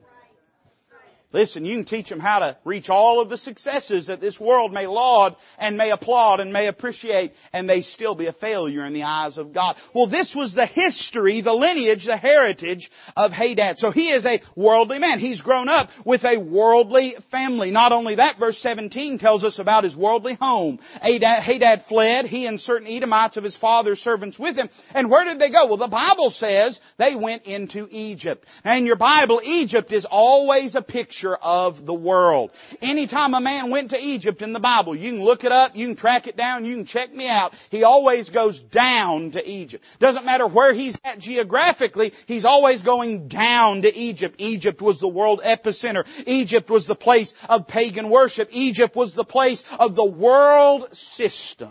Listen, 1.32 1.64
you 1.64 1.76
can 1.76 1.86
teach 1.86 2.10
them 2.10 2.20
how 2.20 2.40
to 2.40 2.58
reach 2.66 2.90
all 2.90 3.22
of 3.22 3.30
the 3.30 3.38
successes 3.38 4.08
that 4.08 4.20
this 4.20 4.40
world 4.40 4.74
may 4.74 4.88
laud 4.88 5.36
and 5.60 5.78
may 5.78 5.92
applaud 5.92 6.40
and 6.40 6.52
may 6.52 6.66
appreciate 6.66 7.36
and 7.54 7.70
they 7.70 7.82
still 7.82 8.16
be 8.16 8.26
a 8.26 8.34
failure 8.34 8.84
in 8.84 8.94
the 8.94 9.04
eyes 9.04 9.38
of 9.38 9.54
God. 9.54 9.76
Well, 9.94 10.08
this 10.08 10.36
was 10.36 10.56
the 10.56 10.66
history, 10.66 11.42
the 11.42 11.54
lineage, 11.54 12.06
the 12.06 12.18
heritage 12.18 12.90
of 13.16 13.32
Hadad. 13.32 13.78
So 13.78 13.92
he 13.92 14.10
is 14.10 14.26
a 14.26 14.42
worldly 14.56 14.98
man. 14.98 15.20
He's 15.20 15.44
grown 15.44 15.70
up 15.70 15.92
with 16.04 16.26
a 16.26 16.38
worldly 16.38 17.12
family. 17.30 17.70
Not 17.70 17.92
only 17.92 18.16
that, 18.16 18.40
verse 18.40 18.58
17 18.58 19.20
tells 19.20 19.44
us 19.44 19.60
about 19.60 19.84
his 19.84 19.96
worldly 19.96 20.34
home. 20.34 20.80
Hadad, 21.04 21.84
fled, 21.84 22.26
he 22.26 22.48
and 22.48 22.60
certain 22.60 22.88
Edomites 22.88 23.38
of 23.38 23.44
his 23.44 23.56
father's 23.56 24.02
servants 24.02 24.40
with 24.40 24.56
him. 24.56 24.72
And 24.96 25.12
where 25.12 25.26
did 25.26 25.40
they 25.40 25.50
go? 25.50 25.68
Well, 25.68 25.78
the 25.78 25.88
Bible 25.88 26.32
says 26.32 26.82
they 26.98 27.16
went 27.16 27.44
into 27.44 27.88
Egypt. 27.92 28.48
In 28.66 28.88
your 28.88 28.96
Bible, 28.96 29.42
Egypt 29.44 29.92
is 29.92 30.06
always 30.06 30.74
a 30.74 30.82
picture 30.82 31.19
of 31.28 31.86
the 31.86 31.94
world. 31.94 32.52
Anytime 32.82 33.34
a 33.34 33.42
man 33.42 33.70
went 33.70 33.92
to 33.92 34.00
Egypt 34.00 34.42
in 34.42 34.54
the 34.54 34.60
Bible, 34.60 34.96
you 34.96 35.12
can 35.12 35.24
look 35.24 35.44
it 35.44 35.52
up, 35.52 35.76
you 35.76 35.88
can 35.88 35.96
track 35.96 36.28
it 36.28 36.38
down, 36.38 36.66
you 36.66 36.76
can 36.76 36.86
check 36.86 37.14
me 37.14 37.28
out. 37.28 37.54
He 37.70 37.84
always 37.84 38.30
goes 38.30 38.62
down 38.62 39.32
to 39.32 39.48
Egypt. 39.48 39.84
Doesn't 40.00 40.26
matter 40.26 40.48
where 40.48 40.74
he's 40.74 40.98
at 41.04 41.20
geographically, 41.20 42.14
he's 42.26 42.46
always 42.46 42.84
going 42.84 43.28
down 43.28 43.82
to 43.84 43.96
Egypt. 43.96 44.36
Egypt 44.40 44.82
was 44.82 45.00
the 45.00 45.08
world 45.08 45.42
epicenter. 45.44 46.06
Egypt 46.26 46.70
was 46.70 46.86
the 46.86 46.96
place 46.96 47.34
of 47.48 47.68
pagan 47.68 48.10
worship. 48.10 48.50
Egypt 48.52 48.96
was 48.96 49.14
the 49.14 49.24
place 49.24 49.64
of 49.80 49.96
the 49.96 50.06
world 50.06 50.96
system. 50.96 51.70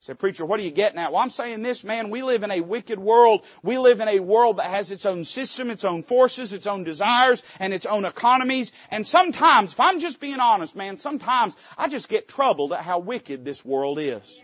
Say, 0.00 0.14
preacher, 0.14 0.46
what 0.46 0.60
are 0.60 0.62
you 0.62 0.70
getting 0.70 0.98
at? 1.00 1.12
Well, 1.12 1.20
I'm 1.20 1.30
saying 1.30 1.62
this, 1.62 1.82
man, 1.82 2.10
we 2.10 2.22
live 2.22 2.44
in 2.44 2.52
a 2.52 2.60
wicked 2.60 3.00
world. 3.00 3.44
We 3.64 3.78
live 3.78 3.98
in 4.00 4.06
a 4.06 4.20
world 4.20 4.58
that 4.58 4.70
has 4.70 4.92
its 4.92 5.04
own 5.04 5.24
system, 5.24 5.70
its 5.70 5.84
own 5.84 6.04
forces, 6.04 6.52
its 6.52 6.68
own 6.68 6.84
desires, 6.84 7.42
and 7.58 7.74
its 7.74 7.84
own 7.84 8.04
economies. 8.04 8.70
And 8.92 9.04
sometimes, 9.04 9.72
if 9.72 9.80
I'm 9.80 9.98
just 9.98 10.20
being 10.20 10.38
honest, 10.38 10.76
man, 10.76 10.98
sometimes 10.98 11.56
I 11.76 11.88
just 11.88 12.08
get 12.08 12.28
troubled 12.28 12.72
at 12.72 12.82
how 12.82 13.00
wicked 13.00 13.44
this 13.44 13.64
world 13.64 13.98
is. 13.98 14.40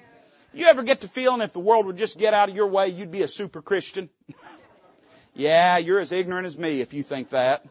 You 0.53 0.67
ever 0.67 0.83
get 0.83 1.03
to 1.03 1.09
feeling 1.09 1.41
if 1.41 1.53
the 1.53 1.61
world 1.61 1.87
would 1.87 1.99
just 1.99 2.19
get 2.19 2.35
out 2.35 2.49
of 2.49 2.57
your 2.57 2.69
way, 2.69 2.89
you'd 2.89 3.13
be 3.13 3.23
a 3.23 3.29
super 3.29 3.63
Christian? 3.63 4.11
yeah, 5.35 5.79
you're 5.79 6.01
as 6.01 6.11
ignorant 6.11 6.47
as 6.47 6.59
me 6.59 6.81
if 6.81 6.95
you 6.95 7.05
think 7.05 7.31
that. 7.31 7.65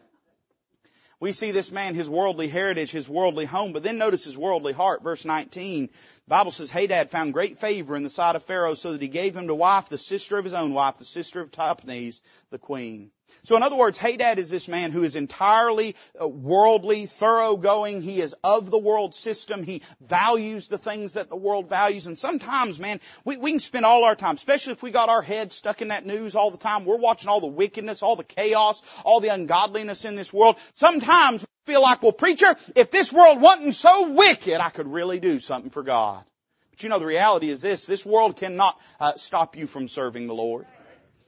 We 1.24 1.32
see 1.32 1.52
this 1.52 1.72
man, 1.72 1.94
his 1.94 2.10
worldly 2.10 2.48
heritage, 2.48 2.90
his 2.90 3.08
worldly 3.08 3.46
home, 3.46 3.72
but 3.72 3.82
then 3.82 3.96
notice 3.96 4.24
his 4.24 4.36
worldly 4.36 4.74
heart. 4.74 5.02
Verse 5.02 5.24
19. 5.24 5.88
The 6.26 6.30
Bible 6.30 6.52
says 6.52 6.70
Hadad 6.70 7.10
found 7.10 7.34
great 7.34 7.58
favor 7.58 7.94
in 7.96 8.02
the 8.02 8.08
sight 8.08 8.34
of 8.34 8.42
Pharaoh 8.44 8.72
so 8.72 8.92
that 8.92 9.02
he 9.02 9.08
gave 9.08 9.36
him 9.36 9.48
to 9.48 9.54
wife 9.54 9.90
the 9.90 9.98
sister 9.98 10.38
of 10.38 10.44
his 10.44 10.54
own 10.54 10.72
wife, 10.72 10.96
the 10.96 11.04
sister 11.04 11.42
of 11.42 11.50
Tahpenes, 11.50 12.22
the 12.50 12.58
queen. 12.58 13.10
So 13.42 13.56
in 13.56 13.62
other 13.62 13.76
words, 13.76 13.98
Hadad 13.98 14.38
is 14.38 14.48
this 14.48 14.66
man 14.66 14.90
who 14.90 15.02
is 15.02 15.16
entirely 15.16 15.96
uh, 16.18 16.26
worldly, 16.26 17.04
thoroughgoing. 17.04 18.00
He 18.00 18.22
is 18.22 18.34
of 18.42 18.70
the 18.70 18.78
world 18.78 19.14
system. 19.14 19.64
He 19.64 19.82
values 20.00 20.68
the 20.68 20.78
things 20.78 21.12
that 21.12 21.28
the 21.28 21.36
world 21.36 21.68
values. 21.68 22.06
And 22.06 22.18
sometimes, 22.18 22.80
man, 22.80 23.00
we, 23.26 23.36
we 23.36 23.50
can 23.50 23.58
spend 23.58 23.84
all 23.84 24.04
our 24.04 24.16
time, 24.16 24.36
especially 24.36 24.72
if 24.72 24.82
we 24.82 24.92
got 24.92 25.10
our 25.10 25.22
heads 25.22 25.54
stuck 25.54 25.82
in 25.82 25.88
that 25.88 26.06
news 26.06 26.36
all 26.36 26.50
the 26.50 26.56
time. 26.56 26.86
We're 26.86 26.96
watching 26.96 27.28
all 27.28 27.40
the 27.40 27.48
wickedness, 27.48 28.02
all 28.02 28.16
the 28.16 28.24
chaos, 28.24 28.80
all 29.04 29.20
the 29.20 29.28
ungodliness 29.28 30.06
in 30.06 30.14
this 30.14 30.32
world. 30.32 30.56
Sometimes 30.74 31.44
feel 31.64 31.82
like, 31.82 32.02
well, 32.02 32.12
preacher, 32.12 32.56
if 32.74 32.90
this 32.90 33.12
world 33.12 33.40
wasn't 33.40 33.74
so 33.74 34.10
wicked, 34.10 34.60
I 34.60 34.70
could 34.70 34.86
really 34.86 35.20
do 35.20 35.40
something 35.40 35.70
for 35.70 35.82
God. 35.82 36.24
But 36.70 36.82
you 36.82 36.88
know, 36.88 36.98
the 36.98 37.06
reality 37.06 37.50
is 37.50 37.60
this, 37.60 37.86
this 37.86 38.04
world 38.04 38.36
cannot 38.36 38.80
uh, 39.00 39.14
stop 39.14 39.56
you 39.56 39.66
from 39.66 39.88
serving 39.88 40.26
the 40.26 40.34
Lord. 40.34 40.66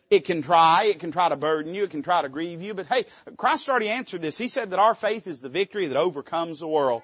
It 0.08 0.24
can 0.24 0.42
try, 0.42 0.84
it 0.84 1.00
can 1.00 1.10
try 1.10 1.28
to 1.28 1.36
burden 1.36 1.74
you, 1.74 1.84
it 1.84 1.90
can 1.90 2.02
try 2.02 2.22
to 2.22 2.28
grieve 2.28 2.62
you, 2.62 2.74
but 2.74 2.86
hey, 2.86 3.06
Christ 3.36 3.68
already 3.68 3.88
answered 3.88 4.22
this. 4.22 4.38
He 4.38 4.46
said 4.46 4.70
that 4.70 4.78
our 4.78 4.94
faith 4.94 5.26
is 5.26 5.40
the 5.40 5.48
victory 5.48 5.88
that 5.88 5.96
overcomes 5.96 6.60
the 6.60 6.68
world. 6.68 7.02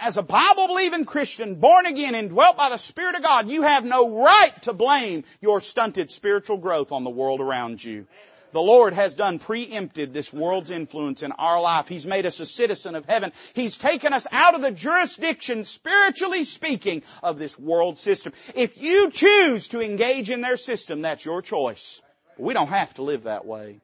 As 0.00 0.16
a 0.16 0.22
Bible 0.22 0.68
believing 0.68 1.04
Christian, 1.04 1.56
born 1.56 1.86
again 1.86 2.14
and 2.14 2.30
dwelt 2.30 2.56
by 2.56 2.70
the 2.70 2.78
Spirit 2.78 3.14
of 3.14 3.22
God, 3.22 3.48
you 3.48 3.62
have 3.62 3.84
no 3.84 4.22
right 4.22 4.62
to 4.62 4.72
blame 4.72 5.24
your 5.40 5.60
stunted 5.60 6.10
spiritual 6.10 6.56
growth 6.56 6.92
on 6.92 7.04
the 7.04 7.10
world 7.10 7.40
around 7.40 7.82
you. 7.82 8.06
The 8.52 8.60
Lord 8.60 8.92
has 8.92 9.14
done 9.14 9.38
preempted 9.38 10.12
this 10.12 10.32
world's 10.32 10.70
influence 10.70 11.22
in 11.22 11.32
our 11.32 11.60
life. 11.60 11.88
He's 11.88 12.06
made 12.06 12.26
us 12.26 12.40
a 12.40 12.46
citizen 12.46 12.94
of 12.94 13.06
heaven. 13.06 13.32
He's 13.54 13.78
taken 13.78 14.12
us 14.12 14.26
out 14.30 14.54
of 14.54 14.62
the 14.62 14.70
jurisdiction, 14.70 15.64
spiritually 15.64 16.44
speaking, 16.44 17.02
of 17.22 17.38
this 17.38 17.58
world 17.58 17.98
system. 17.98 18.32
If 18.54 18.80
you 18.80 19.10
choose 19.10 19.68
to 19.68 19.80
engage 19.80 20.30
in 20.30 20.42
their 20.42 20.56
system, 20.56 21.02
that's 21.02 21.24
your 21.24 21.42
choice. 21.42 22.00
But 22.36 22.44
we 22.44 22.54
don't 22.54 22.68
have 22.68 22.92
to 22.94 23.02
live 23.02 23.24
that 23.24 23.46
way. 23.46 23.80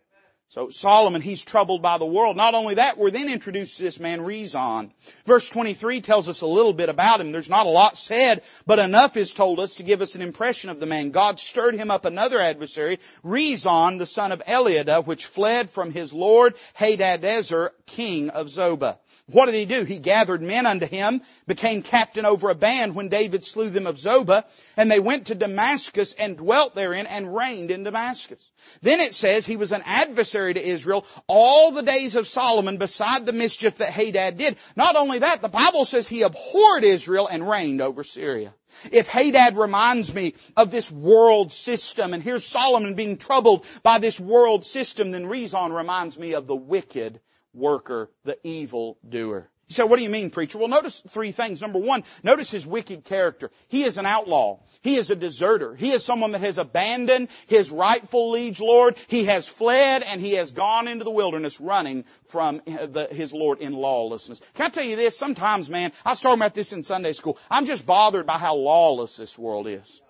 So 0.51 0.71
Solomon, 0.71 1.21
he's 1.21 1.45
troubled 1.45 1.83
by 1.83 1.99
the 1.99 2.07
world. 2.07 2.35
Not 2.35 2.55
only 2.55 2.77
that, 2.77 2.97
we're 2.97 3.11
then 3.11 3.29
introduced 3.29 3.77
to 3.77 3.83
this 3.83 4.01
man 4.01 4.21
Rezon. 4.21 4.93
Verse 5.27 5.47
23 5.51 6.01
tells 6.01 6.27
us 6.27 6.41
a 6.41 6.47
little 6.47 6.73
bit 6.73 6.89
about 6.89 7.21
him. 7.21 7.33
There's 7.33 7.51
not 7.51 7.67
a 7.67 7.71
lot 7.71 7.99
said, 7.99 8.43
but 8.65 8.79
enough 8.79 9.19
is 9.19 9.35
told 9.35 9.61
us 9.61 9.75
to 9.75 9.83
give 9.83 10.01
us 10.01 10.15
an 10.15 10.23
impression 10.23 10.71
of 10.71 10.81
the 10.81 10.87
man. 10.87 11.11
God 11.11 11.39
stirred 11.39 11.75
him 11.75 11.91
up 11.91 12.07
another 12.07 12.41
adversary, 12.41 12.99
Rezon, 13.23 13.99
the 13.99 14.07
son 14.07 14.33
of 14.33 14.43
Eliada, 14.47 15.05
which 15.05 15.27
fled 15.27 15.69
from 15.69 15.93
his 15.93 16.15
lord 16.15 16.55
Hadadezer, 16.79 17.73
king 17.85 18.31
of 18.31 18.47
Zobah. 18.47 18.97
What 19.31 19.47
did 19.47 19.57
he 19.57 19.67
do? 19.67 19.85
He 19.85 19.99
gathered 19.99 20.41
men 20.41 20.65
unto 20.65 20.87
him, 20.87 21.21
became 21.47 21.83
captain 21.83 22.25
over 22.25 22.49
a 22.49 22.55
band 22.55 22.95
when 22.95 23.09
David 23.09 23.45
slew 23.45 23.69
them 23.69 23.87
of 23.87 23.97
Zobah, 23.97 24.45
and 24.75 24.91
they 24.91 25.01
went 25.01 25.27
to 25.27 25.35
Damascus 25.35 26.15
and 26.15 26.39
dwelt 26.39 26.75
therein 26.75 27.07
and 27.07 27.35
reigned 27.35 27.71
in 27.71 27.85
Damascus. 27.85 28.43
Then 28.81 29.01
it 29.01 29.15
says 29.15 29.45
he 29.45 29.57
was 29.57 29.73
an 29.73 29.83
adversary 29.85 30.38
to 30.39 30.61
Israel 30.61 31.05
all 31.27 31.73
the 31.73 31.83
days 31.83 32.17
of 32.17 32.29
Solomon 32.29 32.77
beside 32.77 33.27
the 33.27 33.33
mischief 33.33 33.79
that 33.79 33.93
Hadad 33.93 34.37
did. 34.37 34.57
Not 34.77 34.97
only 34.97 35.19
that, 35.19 35.43
the 35.43 35.49
Bible 35.49 35.85
says 35.85 36.09
he 36.09 36.23
abhorred 36.23 36.85
Israel 36.85 37.27
and 37.27 37.49
reigned 37.49 37.81
over 37.81 38.05
Syria. 38.05 38.55
If 38.93 39.09
Hadad 39.09 39.57
reminds 39.57 40.15
me 40.15 40.35
of 40.57 40.71
this 40.71 40.91
world 40.91 41.53
system, 41.53 42.15
and 42.15 42.23
here's 42.23 42.45
Solomon 42.45 42.95
being 42.95 43.17
troubled 43.17 43.67
by 43.83 43.99
this 43.99 44.19
world 44.21 44.65
system, 44.65 45.11
then 45.11 45.25
Rezon 45.25 45.77
reminds 45.77 46.19
me 46.19 46.35
of 46.35 46.47
the 46.47 46.57
wicked 46.57 47.21
worker, 47.53 48.11
the 48.25 48.39
evil 48.47 48.99
doer. 49.09 49.51
You 49.69 49.75
say, 49.75 49.85
what 49.85 49.97
do 49.99 50.03
you 50.03 50.09
mean, 50.09 50.31
preacher? 50.31 50.57
Well, 50.57 50.69
notice 50.69 51.03
three 51.09 51.31
things. 51.33 51.61
Number 51.61 51.79
one, 51.79 52.03
notice 52.23 52.51
his 52.51 52.67
wicked 52.67 53.05
character. 53.05 53.51
He 53.69 53.85
is 53.85 53.99
an 53.99 54.07
outlaw. 54.07 54.61
He 54.81 54.97
is 54.97 55.11
a 55.11 55.17
deserter. 55.17 55.75
He 55.75 55.91
is 55.91 56.03
someone 56.03 56.33
that 56.33 56.41
has 56.41 56.57
abandoned 56.57 57.29
his 57.49 57.71
rightful 57.71 58.31
liege 58.31 58.61
lord. 58.61 58.97
He 59.09 59.25
has 59.25 59.47
fled 59.47 60.03
and 60.03 60.23
he 60.23 60.33
has 60.33 60.53
gone 60.53 60.89
into 60.89 61.05
the 61.05 61.11
wilderness 61.11 61.61
running 61.61 62.05
from 62.29 62.63
the, 62.65 63.09
his 63.11 63.35
lord 63.35 63.59
in 63.59 63.75
lawlessness. 63.75 64.41
Can 64.55 64.67
I 64.67 64.71
tell 64.71 64.85
you 64.85 64.97
this? 64.97 65.19
Sometimes, 65.19 65.69
man, 65.69 65.93
I 66.03 66.11
was 66.11 66.21
talking 66.21 66.39
about 66.39 66.55
this 66.55 66.73
in 66.73 66.83
Sunday 66.83 67.13
school. 67.13 67.37
I'm 67.51 67.67
just 67.67 67.85
bothered 67.85 68.25
by 68.25 68.39
how 68.39 68.55
lawless 68.55 69.19
this 69.19 69.39
world 69.39 69.67
is. 69.67 70.01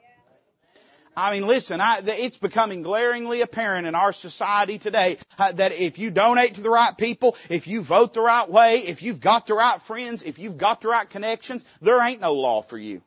I 1.16 1.32
mean, 1.32 1.46
listen, 1.46 1.80
I, 1.80 2.00
it's 2.04 2.38
becoming 2.38 2.82
glaringly 2.82 3.40
apparent 3.40 3.86
in 3.86 3.94
our 3.94 4.12
society 4.12 4.78
today 4.78 5.18
uh, 5.38 5.52
that 5.52 5.72
if 5.72 5.98
you 5.98 6.10
donate 6.10 6.54
to 6.54 6.60
the 6.60 6.70
right 6.70 6.96
people, 6.96 7.36
if 7.48 7.66
you 7.66 7.82
vote 7.82 8.14
the 8.14 8.20
right 8.20 8.48
way, 8.48 8.78
if 8.78 9.02
you've 9.02 9.20
got 9.20 9.46
the 9.46 9.54
right 9.54 9.80
friends, 9.82 10.22
if 10.22 10.38
you've 10.38 10.58
got 10.58 10.80
the 10.80 10.88
right 10.88 11.08
connections, 11.08 11.64
there 11.80 12.00
ain't 12.00 12.20
no 12.20 12.34
law 12.34 12.62
for 12.62 12.78
you. 12.78 13.02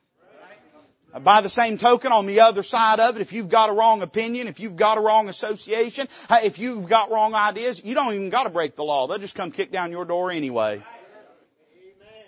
Uh, 1.13 1.19
by 1.19 1.41
the 1.41 1.49
same 1.49 1.77
token, 1.77 2.11
on 2.11 2.25
the 2.25 2.41
other 2.41 2.63
side 2.63 2.99
of 2.99 3.15
it, 3.15 3.21
if 3.21 3.33
you've 3.33 3.49
got 3.49 3.69
a 3.69 3.73
wrong 3.73 4.01
opinion, 4.01 4.47
if 4.47 4.59
you've 4.59 4.77
got 4.77 4.97
a 4.97 5.01
wrong 5.01 5.29
association, 5.29 6.07
uh, 6.29 6.39
if 6.43 6.59
you've 6.59 6.87
got 6.87 7.11
wrong 7.11 7.33
ideas, 7.33 7.83
you 7.83 7.93
don't 7.95 8.13
even 8.13 8.29
got 8.29 8.43
to 8.43 8.49
break 8.49 8.75
the 8.75 8.83
law. 8.83 9.07
They'll 9.07 9.17
just 9.17 9.35
come 9.35 9.51
kick 9.51 9.71
down 9.71 9.91
your 9.91 10.05
door 10.05 10.31
anyway. 10.31 10.83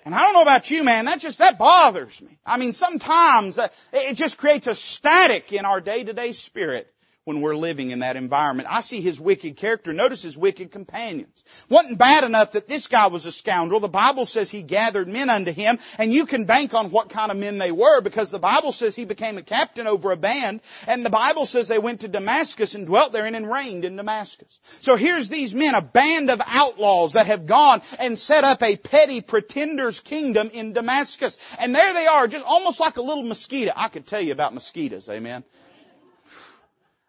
And 0.06 0.14
I 0.14 0.20
don't 0.20 0.34
know 0.34 0.42
about 0.42 0.70
you, 0.70 0.84
man, 0.84 1.06
that 1.06 1.20
just, 1.20 1.40
that 1.40 1.58
bothers 1.58 2.22
me. 2.22 2.38
I 2.46 2.58
mean, 2.58 2.74
sometimes 2.74 3.58
uh, 3.58 3.70
it 3.94 4.16
just 4.16 4.38
creates 4.38 4.68
a 4.68 4.76
static 4.76 5.54
in 5.54 5.66
our 5.66 5.80
day-to-day 5.80 6.34
spirit 6.34 6.93
when 7.26 7.42
we're 7.42 7.56
living 7.56 7.92
in 7.92 8.00
that 8.00 8.16
environment. 8.16 8.68
I 8.70 8.82
see 8.82 9.02
his 9.02 9.20
wicked 9.20 9.56
character. 9.58 9.94
Notice 9.94 10.22
his 10.22 10.38
wicked 10.38 10.72
companions. 10.72 11.44
Wasn't 11.70 11.98
bad 11.98 12.24
enough 12.24 12.54
that 12.54 12.68
this 12.68 12.88
guy 12.88 13.08
was 13.08 13.26
a 13.26 13.32
scoundrel. 13.32 13.80
The 13.80 13.88
Bible 13.88 14.26
says 14.26 14.50
he 14.50 14.62
gathered 14.62 15.08
men 15.08 15.30
unto 15.30 15.52
him, 15.52 15.80
and 15.98 16.12
you 16.12 16.26
can 16.26 16.46
bank 16.46 16.74
on 16.74 16.92
what 16.92 17.10
kind 17.10 17.32
of 17.32 17.38
men 17.38 17.58
they 17.58 17.72
were 17.72 18.02
because 18.02 18.32
the 18.32 18.40
Bible 18.40 18.72
says 18.72 18.96
he 18.96 19.06
became 19.06 19.38
a 19.38 19.42
captain 19.42 19.88
over 19.88 20.12
a 20.12 20.18
band, 20.18 20.62
and 20.88 21.06
the 21.06 21.10
Bible 21.10 21.46
says 21.46 21.68
they 21.68 21.80
went 21.80 22.02
to 22.02 22.08
Damascus 22.08 22.76
and 22.76 22.86
dwelt 22.86 23.14
therein 23.14 23.36
and 23.36 23.50
reigned 23.50 23.86
in 23.86 23.96
Damascus. 23.96 24.60
So 24.82 24.96
here's 24.96 25.30
these 25.30 25.56
men, 25.56 25.76
a 25.76 25.82
band 25.82 26.30
of 26.30 26.42
outlaws 26.46 27.14
that 27.14 27.28
have 27.28 27.46
gone 27.46 27.82
and 28.00 28.20
set 28.20 28.44
up 28.44 28.62
a 28.62 28.76
petty 28.76 29.22
pretender's 29.22 30.00
kingdom 30.00 30.50
in 30.54 30.74
Damascus. 30.74 31.38
And 31.60 31.74
there 31.74 31.94
they 31.94 32.08
are, 32.08 32.28
just 32.28 32.46
almost 32.46 32.80
like 32.80 32.98
a 32.98 33.02
little 33.02 33.24
mosquito. 33.24 33.72
I 33.76 33.88
could 33.88 34.06
tell 34.06 34.22
you 34.22 34.34
about 34.34 34.54
mosquitoes, 34.54 35.10
amen. 35.10 35.44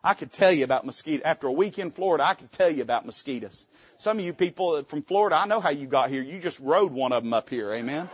I 0.07 0.13
could 0.13 0.33
tell 0.33 0.53
you 0.53 0.65
about 0.65 0.85
mosquitoes. 0.85 1.23
After 1.25 1.47
a 1.47 1.53
week 1.53 1.79
in 1.79 1.91
Florida, 1.91 2.25
I 2.25 2.35
could 2.35 2.53
tell 2.53 2.71
you 2.71 2.83
about 2.83 3.07
mosquitoes. 3.07 3.67
Some 3.97 4.19
of 4.19 4.25
you 4.25 4.35
people 4.35 4.85
from 4.85 5.03
Florida, 5.03 5.37
I 5.37 5.47
know 5.47 5.61
how 5.61 5.71
you 5.71 5.87
got 5.87 6.11
here. 6.11 6.23
You 6.23 6.39
just 6.41 6.61
rode 6.61 6.93
one 6.93 7.13
of 7.13 7.23
them 7.23 7.33
up 7.33 7.49
here. 7.49 7.73
Amen. 7.73 8.11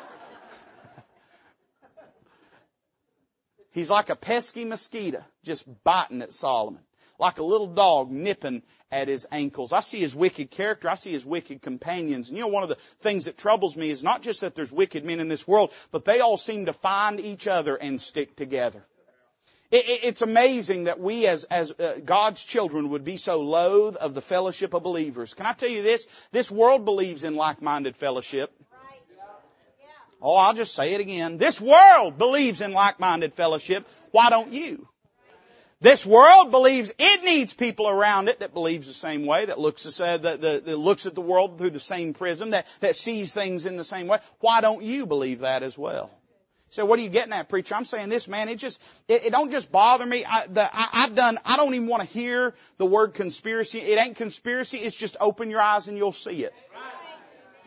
He's 3.72 3.90
like 3.90 4.08
a 4.08 4.16
pesky 4.16 4.64
mosquito 4.64 5.24
just 5.44 5.64
biting 5.84 6.22
at 6.22 6.32
Solomon. 6.32 6.82
like 7.20 7.38
a 7.38 7.44
little 7.44 7.66
dog 7.66 8.10
nipping 8.10 8.62
at 8.90 9.06
his 9.06 9.26
ankles. 9.30 9.72
I 9.72 9.80
see 9.80 10.00
his 10.00 10.14
wicked 10.14 10.50
character. 10.50 10.88
I 10.88 10.94
see 10.94 11.12
his 11.12 11.24
wicked 11.24 11.60
companions. 11.60 12.28
And 12.28 12.38
you 12.38 12.44
know, 12.44 12.48
one 12.48 12.62
of 12.62 12.68
the 12.68 12.78
things 13.00 13.26
that 13.26 13.36
troubles 13.36 13.76
me 13.76 13.90
is 13.90 14.02
not 14.02 14.22
just 14.22 14.40
that 14.40 14.54
there's 14.54 14.72
wicked 14.72 15.04
men 15.04 15.20
in 15.20 15.28
this 15.28 15.46
world, 15.46 15.72
but 15.92 16.04
they 16.04 16.20
all 16.20 16.36
seem 16.36 16.66
to 16.66 16.72
find 16.72 17.20
each 17.20 17.46
other 17.46 17.76
and 17.76 18.00
stick 18.00 18.36
together. 18.36 18.84
It's 19.70 20.22
amazing 20.22 20.84
that 20.84 20.98
we 20.98 21.26
as, 21.26 21.44
as 21.44 21.70
uh, 21.72 22.00
God's 22.04 22.44
children 22.44 22.90
would 22.90 23.04
be 23.04 23.16
so 23.16 23.40
loath 23.40 23.96
of 23.96 24.14
the 24.14 24.20
fellowship 24.20 24.74
of 24.74 24.82
believers. 24.82 25.34
Can 25.34 25.46
I 25.46 25.52
tell 25.52 25.68
you 25.68 25.82
this? 25.82 26.06
This 26.32 26.50
world 26.50 26.84
believes 26.84 27.24
in 27.24 27.36
like-minded 27.36 27.96
fellowship. 27.96 28.52
Oh, 30.22 30.34
I'll 30.34 30.54
just 30.54 30.74
say 30.74 30.94
it 30.94 31.00
again. 31.00 31.38
This 31.38 31.60
world 31.60 32.18
believes 32.18 32.60
in 32.60 32.72
like-minded 32.72 33.34
fellowship. 33.34 33.88
Why 34.10 34.28
don't 34.28 34.52
you? 34.52 34.86
This 35.80 36.04
world 36.04 36.50
believes 36.50 36.92
it 36.98 37.24
needs 37.24 37.54
people 37.54 37.88
around 37.88 38.28
it 38.28 38.40
that 38.40 38.52
believes 38.52 38.86
the 38.86 38.92
same 38.92 39.24
way, 39.24 39.46
that 39.46 39.58
looks, 39.58 39.84
that, 39.96 40.22
that, 40.22 40.40
that 40.42 40.76
looks 40.76 41.06
at 41.06 41.14
the 41.14 41.22
world 41.22 41.56
through 41.56 41.70
the 41.70 41.80
same 41.80 42.12
prism, 42.12 42.50
that, 42.50 42.66
that 42.80 42.96
sees 42.96 43.32
things 43.32 43.64
in 43.64 43.76
the 43.76 43.84
same 43.84 44.06
way. 44.06 44.18
Why 44.40 44.60
don't 44.60 44.82
you 44.82 45.06
believe 45.06 45.40
that 45.40 45.62
as 45.62 45.78
well? 45.78 46.10
So 46.70 46.86
what 46.86 47.00
are 47.00 47.02
you 47.02 47.08
getting 47.08 47.32
at, 47.32 47.48
preacher? 47.48 47.74
I'm 47.74 47.84
saying 47.84 48.10
this, 48.10 48.28
man. 48.28 48.48
It 48.48 48.56
just, 48.56 48.80
it, 49.08 49.26
it 49.26 49.30
don't 49.32 49.50
just 49.50 49.72
bother 49.72 50.06
me. 50.06 50.24
I, 50.24 50.46
the, 50.46 50.62
I, 50.62 50.88
I've 50.92 51.16
done, 51.16 51.38
I 51.44 51.56
don't 51.56 51.74
even 51.74 51.88
want 51.88 52.02
to 52.02 52.08
hear 52.08 52.54
the 52.78 52.86
word 52.86 53.14
conspiracy. 53.14 53.80
It 53.80 53.98
ain't 53.98 54.16
conspiracy. 54.16 54.78
It's 54.78 54.94
just 54.94 55.16
open 55.20 55.50
your 55.50 55.60
eyes 55.60 55.88
and 55.88 55.96
you'll 55.96 56.12
see 56.12 56.44
it. 56.44 56.54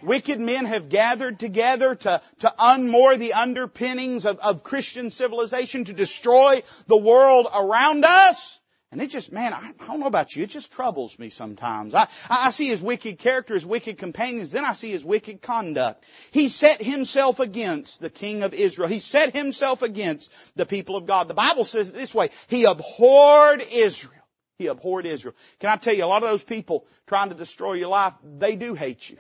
Wicked 0.01 0.39
men 0.39 0.65
have 0.65 0.87
gathered 0.87 1.37
together 1.37 1.95
to, 1.95 2.21
to 2.39 2.53
unmoor 2.57 3.17
the 3.17 3.33
underpinnings 3.33 4.25
of, 4.25 4.39
of 4.39 4.63
Christian 4.63 5.09
civilization, 5.09 5.85
to 5.85 5.93
destroy 5.93 6.63
the 6.87 6.97
world 6.97 7.47
around 7.53 8.05
us. 8.05 8.59
And 8.93 9.01
it 9.01 9.09
just, 9.09 9.31
man, 9.31 9.53
I, 9.53 9.71
I 9.79 9.87
don't 9.87 9.99
know 9.99 10.05
about 10.05 10.35
you, 10.35 10.43
it 10.43 10.51
just 10.51 10.71
troubles 10.71 11.17
me 11.17 11.29
sometimes. 11.29 11.95
I, 11.95 12.07
I 12.29 12.51
see 12.51 12.67
his 12.67 12.79
wicked 12.79 13.17
character, 13.17 13.55
his 13.55 13.65
wicked 13.65 13.97
companions, 13.97 14.51
then 14.51 14.63
I 14.63 14.73
see 14.73 14.91
his 14.91 15.03
wicked 15.03 15.41
conduct. 15.41 16.05
He 16.29 16.47
set 16.47 16.79
himself 16.79 17.39
against 17.39 18.01
the 18.01 18.11
king 18.11 18.43
of 18.43 18.53
Israel. 18.53 18.87
He 18.87 18.99
set 18.99 19.35
himself 19.35 19.81
against 19.81 20.31
the 20.55 20.67
people 20.67 20.95
of 20.95 21.07
God. 21.07 21.27
The 21.27 21.33
Bible 21.33 21.63
says 21.63 21.89
it 21.89 21.95
this 21.95 22.13
way, 22.13 22.29
he 22.49 22.65
abhorred 22.65 23.63
Israel. 23.71 24.21
He 24.59 24.67
abhorred 24.67 25.07
Israel. 25.07 25.33
Can 25.59 25.71
I 25.71 25.77
tell 25.77 25.95
you, 25.95 26.05
a 26.05 26.05
lot 26.05 26.21
of 26.21 26.29
those 26.29 26.43
people 26.43 26.85
trying 27.07 27.29
to 27.29 27.35
destroy 27.35 27.73
your 27.73 27.89
life, 27.89 28.13
they 28.23 28.55
do 28.55 28.75
hate 28.75 29.09
you. 29.09 29.17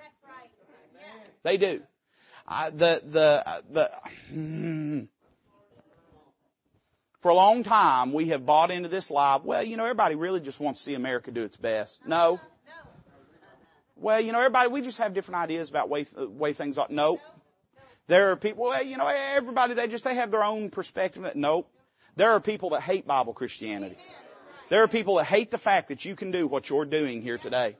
They 1.41 1.57
do. 1.57 1.81
Uh, 2.47 2.69
the, 2.69 3.01
the, 3.03 3.89
the, 4.29 5.07
for 7.23 7.29
a 7.29 7.35
long 7.35 7.63
time 7.63 8.11
we 8.11 8.27
have 8.27 8.45
bought 8.45 8.69
into 8.69 8.89
this 8.89 9.09
lie, 9.09 9.39
well, 9.41 9.63
you 9.63 9.77
know, 9.77 9.85
everybody 9.85 10.15
really 10.15 10.41
just 10.41 10.59
wants 10.59 10.79
to 10.79 10.83
see 10.83 10.93
America 10.93 11.31
do 11.31 11.43
its 11.43 11.55
best. 11.55 12.05
No. 12.05 12.39
Well, 13.95 14.19
you 14.19 14.33
know, 14.33 14.39
everybody, 14.39 14.69
we 14.69 14.81
just 14.81 14.97
have 14.97 15.13
different 15.13 15.41
ideas 15.41 15.69
about 15.69 15.89
way, 15.89 16.05
way 16.17 16.51
things 16.51 16.77
are. 16.77 16.87
Nope. 16.89 17.21
There 18.07 18.31
are 18.31 18.35
people, 18.35 18.65
well, 18.65 18.83
you 18.83 18.97
know, 18.97 19.07
everybody, 19.07 19.73
they 19.73 19.87
just, 19.87 20.03
they 20.03 20.15
have 20.15 20.31
their 20.31 20.43
own 20.43 20.69
perspective. 20.69 21.31
Nope. 21.35 21.69
There 22.17 22.31
are 22.31 22.41
people 22.41 22.71
that 22.71 22.81
hate 22.81 23.07
Bible 23.07 23.31
Christianity. 23.31 23.97
There 24.69 24.83
are 24.83 24.89
people 24.89 25.15
that 25.15 25.25
hate 25.25 25.49
the 25.49 25.57
fact 25.57 25.87
that 25.87 26.03
you 26.03 26.17
can 26.17 26.31
do 26.31 26.45
what 26.45 26.69
you're 26.69 26.83
doing 26.83 27.21
here 27.21 27.37
today. 27.37 27.77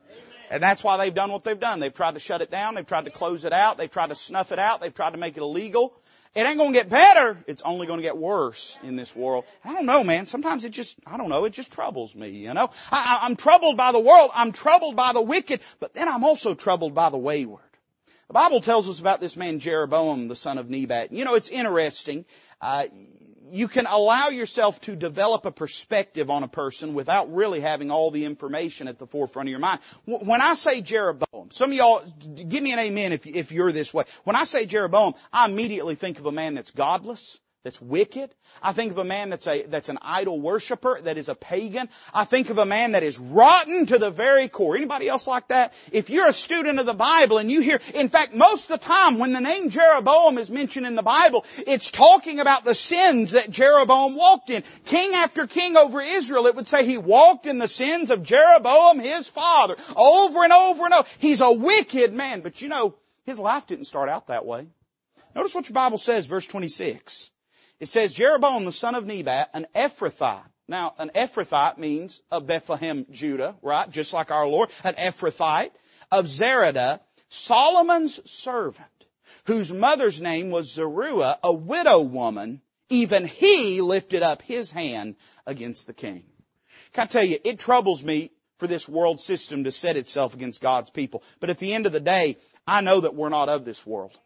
And 0.53 0.61
that's 0.61 0.83
why 0.83 0.97
they've 0.97 1.13
done 1.13 1.31
what 1.31 1.43
they've 1.43 1.59
done. 1.59 1.79
They've 1.79 1.91
tried 1.91 2.13
to 2.13 2.19
shut 2.19 2.43
it 2.43 2.51
down. 2.51 2.75
They've 2.75 2.85
tried 2.85 3.05
to 3.05 3.11
close 3.11 3.43
it 3.43 3.53
out. 3.53 3.79
They've 3.79 3.89
tried 3.89 4.09
to 4.09 4.15
snuff 4.15 4.51
it 4.51 4.59
out. 4.59 4.81
They've 4.81 4.93
tried 4.93 5.13
to 5.13 5.17
make 5.17 5.35
it 5.35 5.41
illegal. 5.41 5.95
It 6.35 6.41
ain't 6.41 6.59
gonna 6.59 6.73
get 6.73 6.89
better. 6.89 7.39
It's 7.47 7.63
only 7.63 7.87
gonna 7.87 8.03
get 8.03 8.15
worse 8.15 8.77
in 8.83 8.95
this 8.95 9.15
world. 9.15 9.45
I 9.65 9.73
don't 9.73 9.87
know, 9.87 10.03
man. 10.03 10.27
Sometimes 10.27 10.63
it 10.63 10.69
just, 10.69 10.99
I 11.07 11.17
don't 11.17 11.29
know, 11.29 11.45
it 11.45 11.53
just 11.53 11.73
troubles 11.73 12.13
me, 12.13 12.29
you 12.29 12.53
know? 12.53 12.69
I, 12.91 13.21
I'm 13.23 13.35
troubled 13.35 13.77
by 13.77 13.93
the 13.93 13.99
world. 13.99 14.29
I'm 14.35 14.51
troubled 14.51 14.95
by 14.95 15.13
the 15.13 15.23
wicked, 15.23 15.61
but 15.79 15.95
then 15.95 16.07
I'm 16.07 16.23
also 16.23 16.53
troubled 16.53 16.93
by 16.93 17.09
the 17.09 17.17
wayward. 17.17 17.63
The 18.27 18.33
Bible 18.33 18.61
tells 18.61 18.87
us 18.87 18.99
about 18.99 19.19
this 19.19 19.35
man 19.35 19.57
Jeroboam, 19.57 20.27
the 20.27 20.35
son 20.35 20.59
of 20.59 20.69
Nebat. 20.69 21.11
You 21.11 21.25
know, 21.25 21.33
it's 21.33 21.49
interesting. 21.49 22.25
Uh, 22.61 22.85
you 23.49 23.67
can 23.67 23.85
allow 23.85 24.29
yourself 24.29 24.79
to 24.81 24.95
develop 24.95 25.45
a 25.45 25.51
perspective 25.51 26.29
on 26.29 26.43
a 26.43 26.47
person 26.47 26.93
without 26.93 27.33
really 27.33 27.59
having 27.59 27.91
all 27.91 28.11
the 28.11 28.25
information 28.25 28.87
at 28.87 28.99
the 28.99 29.07
forefront 29.07 29.49
of 29.49 29.51
your 29.51 29.59
mind. 29.59 29.79
When 30.05 30.41
I 30.41 30.53
say 30.53 30.81
Jeroboam, 30.81 31.51
some 31.51 31.71
of 31.71 31.77
y'all, 31.77 32.03
give 32.47 32.63
me 32.63 32.71
an 32.71 32.79
amen 32.79 33.11
if, 33.11 33.25
if 33.27 33.51
you're 33.51 33.71
this 33.71 33.93
way. 33.93 34.05
When 34.23 34.35
I 34.35 34.45
say 34.45 34.65
Jeroboam, 34.65 35.13
I 35.31 35.47
immediately 35.47 35.95
think 35.95 36.19
of 36.19 36.25
a 36.25 36.31
man 36.31 36.53
that's 36.53 36.71
godless, 36.71 37.39
that's 37.63 37.81
wicked. 37.81 38.29
I 38.61 38.73
think 38.73 38.91
of 38.91 38.97
a 38.97 39.05
man 39.05 39.29
that's 39.29 39.47
a, 39.47 39.63
that's 39.63 39.87
an 39.87 39.97
idol 40.01 40.39
worshiper, 40.41 40.99
that 41.03 41.17
is 41.17 41.29
a 41.29 41.35
pagan. 41.35 41.87
I 42.13 42.25
think 42.25 42.49
of 42.49 42.57
a 42.57 42.65
man 42.65 42.91
that 42.91 43.03
is 43.03 43.17
rotten 43.17 43.85
to 43.85 43.97
the 43.97 44.11
very 44.11 44.49
core. 44.49 44.75
Anybody 44.75 45.07
else 45.07 45.27
like 45.27 45.47
that? 45.47 45.73
If 45.91 46.09
you're 46.09 46.27
a 46.27 46.33
student 46.33 46.79
of 46.79 46.85
the 46.85 46.93
Bible 46.93 47.37
and 47.37 47.49
you 47.49 47.61
hear, 47.61 47.79
in 47.93 48.09
fact, 48.09 48.35
most 48.35 48.69
of 48.69 48.79
the 48.79 48.85
time 48.85 49.17
when 49.17 49.31
the 49.31 49.39
name 49.39 49.69
Jeroboam 49.69 50.37
is 50.39 50.51
mentioned 50.51 50.85
in 50.85 50.95
the 50.95 51.03
Bible, 51.03 51.45
it's 51.65 51.89
talking 51.89 52.41
about 52.41 52.65
the 52.65 52.75
sins 52.75 53.31
that 53.31 53.49
Jeroboam 53.49 54.15
walked 54.15 54.49
in. 54.49 54.63
King 54.85 55.13
after 55.13 55.47
king 55.47 55.77
over 55.77 56.01
Israel, 56.01 56.47
it 56.47 56.55
would 56.55 56.67
say 56.67 56.85
he 56.85 56.97
walked 56.97 57.45
in 57.45 57.59
the 57.59 57.69
sins 57.69 58.09
of 58.09 58.23
Jeroboam, 58.23 58.99
his 58.99 59.29
father, 59.29 59.77
over 59.95 60.43
and 60.43 60.51
over 60.51 60.83
and 60.83 60.93
over. 60.93 61.07
He's 61.19 61.39
a 61.39 61.53
wicked 61.53 62.11
man, 62.11 62.41
but 62.41 62.61
you 62.61 62.67
know, 62.67 62.95
his 63.23 63.39
life 63.39 63.67
didn't 63.67 63.85
start 63.85 64.09
out 64.09 64.27
that 64.27 64.45
way. 64.45 64.67
Notice 65.33 65.55
what 65.55 65.69
your 65.69 65.73
Bible 65.73 65.97
says, 65.97 66.25
verse 66.25 66.45
26. 66.45 67.31
It 67.83 67.89
says 67.89 68.13
Jeroboam 68.13 68.63
the 68.63 68.71
son 68.71 68.95
of 68.95 69.05
Nebat, 69.05 69.49
an 69.53 69.67
Ephrathite. 69.75 70.49
Now, 70.69 70.93
an 70.99 71.11
Ephrathite 71.13 71.77
means 71.77 72.21
of 72.31 72.47
Bethlehem, 72.47 73.05
Judah, 73.11 73.55
right? 73.61 73.91
Just 73.91 74.13
like 74.13 74.31
our 74.31 74.47
Lord. 74.47 74.69
An 74.85 74.93
Ephrathite 74.93 75.71
of 76.09 76.27
Zereda, 76.27 77.01
Solomon's 77.27 78.21
servant, 78.31 78.87
whose 79.47 79.69
mother's 79.69 80.21
name 80.21 80.49
was 80.49 80.71
Zeruiah, 80.71 81.39
a 81.43 81.51
widow 81.51 81.99
woman. 81.99 82.61
Even 82.87 83.25
he 83.25 83.81
lifted 83.81 84.23
up 84.23 84.41
his 84.41 84.71
hand 84.71 85.17
against 85.45 85.85
the 85.85 85.93
king. 85.93 86.23
Can 86.93 87.03
I 87.03 87.07
tell 87.07 87.25
you, 87.25 87.37
it 87.43 87.59
troubles 87.59 88.01
me 88.01 88.31
for 88.59 88.67
this 88.67 88.87
world 88.87 89.19
system 89.19 89.65
to 89.65 89.71
set 89.71 89.97
itself 89.97 90.33
against 90.33 90.61
God's 90.61 90.89
people. 90.89 91.21
But 91.41 91.49
at 91.49 91.57
the 91.57 91.73
end 91.73 91.85
of 91.85 91.91
the 91.91 91.99
day, 91.99 92.37
I 92.65 92.79
know 92.79 93.01
that 93.01 93.13
we're 93.13 93.27
not 93.27 93.49
of 93.49 93.65
this 93.65 93.85
world. 93.85 94.17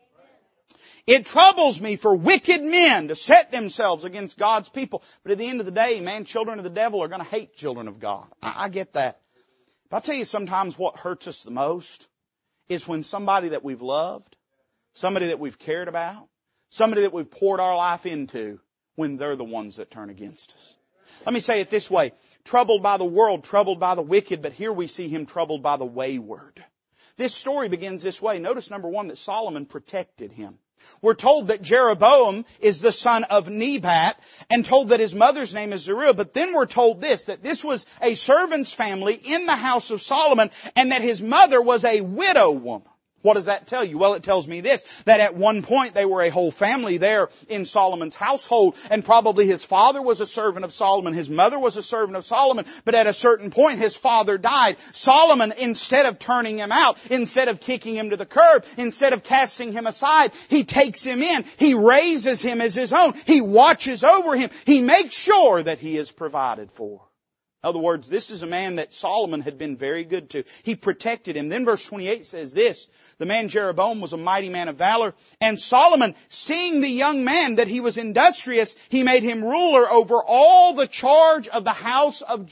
It 1.07 1.25
troubles 1.25 1.81
me 1.81 1.95
for 1.95 2.13
wicked 2.15 2.61
men 2.61 3.07
to 3.07 3.15
set 3.15 3.49
themselves 3.49 4.03
against 4.03 4.37
God's 4.37 4.67
people. 4.67 5.01
But 5.23 5.31
at 5.31 5.37
the 5.37 5.47
end 5.47 5.61
of 5.61 5.65
the 5.65 5.71
day, 5.71 6.01
man, 6.01 6.25
children 6.25 6.59
of 6.59 6.65
the 6.65 6.69
devil 6.69 7.01
are 7.01 7.07
going 7.07 7.21
to 7.21 7.27
hate 7.27 7.55
children 7.55 7.87
of 7.87 8.01
God. 8.01 8.27
I, 8.41 8.65
I 8.65 8.69
get 8.69 8.93
that. 8.93 9.21
But 9.89 9.95
I'll 9.97 10.01
tell 10.01 10.15
you 10.15 10.25
sometimes 10.25 10.77
what 10.77 10.97
hurts 10.97 11.29
us 11.29 11.43
the 11.43 11.51
most 11.51 12.09
is 12.67 12.85
when 12.85 13.03
somebody 13.03 13.49
that 13.49 13.63
we've 13.63 13.81
loved, 13.81 14.35
somebody 14.95 15.27
that 15.27 15.39
we've 15.39 15.57
cared 15.57 15.87
about, 15.87 16.27
somebody 16.71 17.03
that 17.03 17.13
we've 17.13 17.31
poured 17.31 17.61
our 17.61 17.77
life 17.77 18.05
into, 18.05 18.59
when 18.95 19.15
they're 19.15 19.37
the 19.37 19.45
ones 19.45 19.77
that 19.77 19.89
turn 19.89 20.09
against 20.09 20.53
us. 20.55 20.75
Let 21.25 21.33
me 21.33 21.39
say 21.39 21.61
it 21.61 21.69
this 21.69 21.89
way. 21.89 22.11
Troubled 22.43 22.83
by 22.83 22.97
the 22.97 23.05
world, 23.05 23.45
troubled 23.45 23.79
by 23.79 23.95
the 23.95 24.01
wicked, 24.01 24.41
but 24.41 24.51
here 24.51 24.73
we 24.73 24.87
see 24.87 25.07
him 25.07 25.25
troubled 25.25 25.63
by 25.63 25.77
the 25.77 25.85
wayward. 25.85 26.61
This 27.15 27.33
story 27.33 27.69
begins 27.69 28.03
this 28.03 28.21
way. 28.21 28.39
Notice 28.39 28.69
number 28.69 28.89
one 28.89 29.07
that 29.07 29.17
Solomon 29.17 29.65
protected 29.65 30.33
him. 30.33 30.59
We're 31.01 31.13
told 31.13 31.47
that 31.47 31.61
Jeroboam 31.61 32.45
is 32.59 32.81
the 32.81 32.91
son 32.91 33.23
of 33.25 33.49
Nebat 33.49 34.19
and 34.49 34.65
told 34.65 34.89
that 34.89 34.99
his 34.99 35.13
mother's 35.13 35.53
name 35.53 35.73
is 35.73 35.81
Zeruiah, 35.81 36.13
but 36.13 36.33
then 36.33 36.53
we're 36.53 36.65
told 36.65 37.01
this, 37.01 37.25
that 37.25 37.43
this 37.43 37.63
was 37.63 37.85
a 38.01 38.15
servant's 38.15 38.73
family 38.73 39.15
in 39.15 39.45
the 39.45 39.55
house 39.55 39.91
of 39.91 40.01
Solomon 40.01 40.49
and 40.75 40.91
that 40.91 41.01
his 41.01 41.21
mother 41.21 41.61
was 41.61 41.85
a 41.85 42.01
widow 42.01 42.51
woman. 42.51 42.87
What 43.23 43.33
does 43.33 43.45
that 43.45 43.65
tell 43.65 43.83
you? 43.83 43.97
Well, 43.97 44.13
it 44.13 44.21
tells 44.21 44.47
me 44.47 44.61
this, 44.61 44.83
that 45.05 45.19
at 45.19 45.35
one 45.35 45.63
point 45.63 45.95
they 45.95 46.05
were 46.05 46.21
a 46.21 46.29
whole 46.29 46.51
family 46.51 46.97
there 46.97 47.29
in 47.49 47.65
Solomon's 47.65 48.13
household, 48.13 48.75
and 48.91 49.03
probably 49.03 49.47
his 49.47 49.65
father 49.65 50.01
was 50.01 50.21
a 50.21 50.25
servant 50.25 50.65
of 50.65 50.71
Solomon, 50.71 51.13
his 51.13 51.29
mother 51.29 51.57
was 51.57 51.77
a 51.77 51.81
servant 51.81 52.15
of 52.15 52.25
Solomon, 52.25 52.65
but 52.85 52.93
at 52.93 53.07
a 53.07 53.13
certain 53.13 53.49
point 53.49 53.79
his 53.79 53.97
father 53.97 54.37
died. 54.37 54.77
Solomon, 54.93 55.51
instead 55.57 56.05
of 56.05 56.19
turning 56.19 56.59
him 56.59 56.71
out, 56.71 56.97
instead 57.09 57.47
of 57.47 57.59
kicking 57.59 57.95
him 57.95 58.11
to 58.11 58.17
the 58.17 58.25
curb, 58.25 58.65
instead 58.77 59.13
of 59.13 59.23
casting 59.23 59.73
him 59.73 59.87
aside, 59.87 60.31
he 60.47 60.63
takes 60.63 61.03
him 61.03 61.23
in, 61.23 61.43
he 61.57 61.73
raises 61.73 62.41
him 62.41 62.61
as 62.61 62.75
his 62.75 62.93
own, 62.93 63.13
he 63.25 63.41
watches 63.41 64.03
over 64.03 64.35
him, 64.35 64.51
he 64.65 64.81
makes 64.81 65.15
sure 65.15 65.63
that 65.63 65.79
he 65.79 65.97
is 65.97 66.11
provided 66.11 66.71
for. 66.71 67.01
In 67.63 67.69
other 67.69 67.79
words, 67.79 68.07
this 68.07 68.29
is 68.29 68.43
a 68.43 68.47
man 68.47 68.75
that 68.75 68.93
Solomon 68.93 69.41
had 69.41 69.57
been 69.57 69.77
very 69.77 70.03
good 70.03 70.29
to. 70.31 70.43
He 70.61 70.75
protected 70.75 71.35
him. 71.35 71.49
Then 71.49 71.65
verse 71.65 71.83
28 71.85 72.23
says 72.23 72.53
this, 72.53 72.87
the 73.17 73.25
man 73.25 73.49
Jeroboam 73.49 73.99
was 73.99 74.13
a 74.13 74.17
mighty 74.17 74.49
man 74.49 74.67
of 74.67 74.75
valor, 74.75 75.15
and 75.41 75.59
Solomon, 75.59 76.13
seeing 76.29 76.81
the 76.81 76.87
young 76.87 77.23
man 77.23 77.55
that 77.55 77.67
he 77.67 77.79
was 77.79 77.97
industrious, 77.97 78.75
he 78.89 79.01
made 79.01 79.23
him 79.23 79.43
ruler 79.43 79.91
over 79.91 80.23
all 80.23 80.73
the 80.73 80.85
charge 80.85 81.47
of 81.47 81.63
the 81.63 81.73
house 81.73 82.21
of 82.21 82.47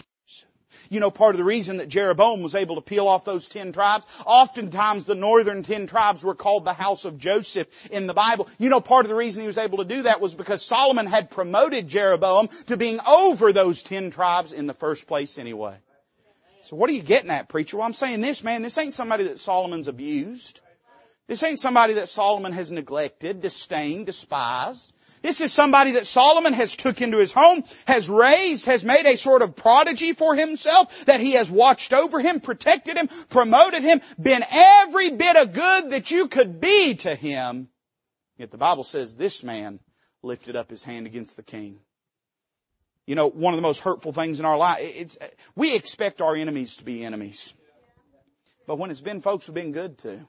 You 0.89 1.00
know 1.00 1.12
part 1.12 1.36
of 1.36 1.38
the 1.38 1.43
reason 1.43 1.78
that 1.78 1.89
Jeroboam 1.89 2.41
was 2.41 2.56
able 2.56 2.76
to 2.76 2.82
peel 2.82 3.08
off 3.08 3.26
those 3.26 3.48
ten 3.48 3.71
tribes? 3.71 4.06
Oftentimes 4.26 5.06
the 5.06 5.15
northern 5.15 5.63
ten 5.63 5.88
tribes 5.88 6.24
were 6.24 6.36
called 6.36 6.65
the 6.65 6.74
house 6.74 7.06
of 7.06 7.17
Joseph 7.17 7.67
in 7.91 8.08
the 8.08 8.13
Bible. 8.13 8.48
You 8.58 8.69
know 8.69 8.82
part 8.82 9.06
of 9.06 9.10
the 9.10 9.15
reason 9.15 9.41
he 9.41 9.48
was 9.48 9.58
able 9.58 9.80
to 9.80 9.86
do 9.86 10.04
that 10.04 10.21
was 10.21 10.34
because 10.34 10.63
Solomon 10.63 11.06
had 11.06 11.30
promoted 11.30 11.88
Jeroboam 11.88 12.50
to 12.67 12.78
being 12.78 13.00
over 13.08 13.54
those 13.54 13.84
ten 13.84 14.12
tribes 14.12 14.54
in 14.54 14.67
the 14.67 14.74
first 14.74 15.08
place 15.08 15.38
anyway. 15.38 15.76
So 16.63 16.76
what 16.76 16.89
are 16.89 16.93
you 16.93 17.04
getting 17.04 17.30
at, 17.30 17.48
preacher? 17.48 17.78
Well, 17.78 17.86
I'm 17.86 17.93
saying 17.93 18.21
this, 18.21 18.43
man, 18.43 18.63
this 18.63 18.78
ain't 18.80 18.95
somebody 18.95 19.26
that 19.26 19.39
Solomon's 19.39 19.88
abused. 19.88 20.62
This 21.28 21.43
ain't 21.43 21.60
somebody 21.60 21.93
that 21.93 22.10
Solomon 22.10 22.54
has 22.54 22.71
neglected, 22.71 23.41
disdained, 23.41 24.08
despised. 24.08 24.91
This 25.26 25.42
is 25.42 25.52
somebody 25.52 25.94
that 25.94 26.06
Solomon 26.06 26.54
has 26.54 26.76
took 26.76 27.02
into 27.02 27.18
his 27.18 27.32
home, 27.32 27.64
has 27.88 28.08
raised, 28.08 28.66
has 28.66 28.86
made 28.86 29.08
a 29.08 29.18
sort 29.18 29.42
of 29.42 29.56
prodigy 29.56 30.14
for 30.14 30.36
himself, 30.36 31.06
that 31.06 31.20
he 31.20 31.32
has 31.32 31.50
watched 31.50 31.94
over 31.94 32.20
him, 32.20 32.40
protected 32.40 32.96
him, 32.96 33.08
promoted 33.30 33.82
him, 33.82 34.02
been 34.22 34.46
every 34.48 35.10
bit 35.10 35.36
of 35.36 35.52
good 35.52 35.90
that 35.90 36.12
you 36.12 36.28
could 36.28 36.62
be 36.62 36.94
to 36.98 37.16
him. 37.16 37.70
Yet 38.38 38.52
the 38.52 38.60
Bible 38.60 38.84
says 38.84 39.16
this 39.16 39.44
man 39.44 39.80
lifted 40.22 40.56
up 40.56 40.70
his 40.70 40.84
hand 40.84 41.08
against 41.08 41.38
the 41.38 41.44
king. 41.44 41.80
You 43.08 43.16
know, 43.16 43.28
one 43.28 43.56
of 43.56 43.58
the 43.58 43.68
most 43.68 43.80
hurtful 43.80 44.14
things 44.14 44.40
in 44.40 44.46
our 44.46 44.60
life, 44.60 44.78
it's, 44.96 45.18
we 45.56 45.76
expect 45.76 46.22
our 46.22 46.36
enemies 46.36 46.78
to 46.78 46.84
be 46.84 47.04
enemies. 47.04 47.52
But 48.68 48.78
when 48.78 48.92
it's 48.92 49.02
been 49.02 49.22
folks 49.22 49.48
we've 49.48 49.56
been 49.56 49.72
good 49.72 49.98
to, 50.00 50.20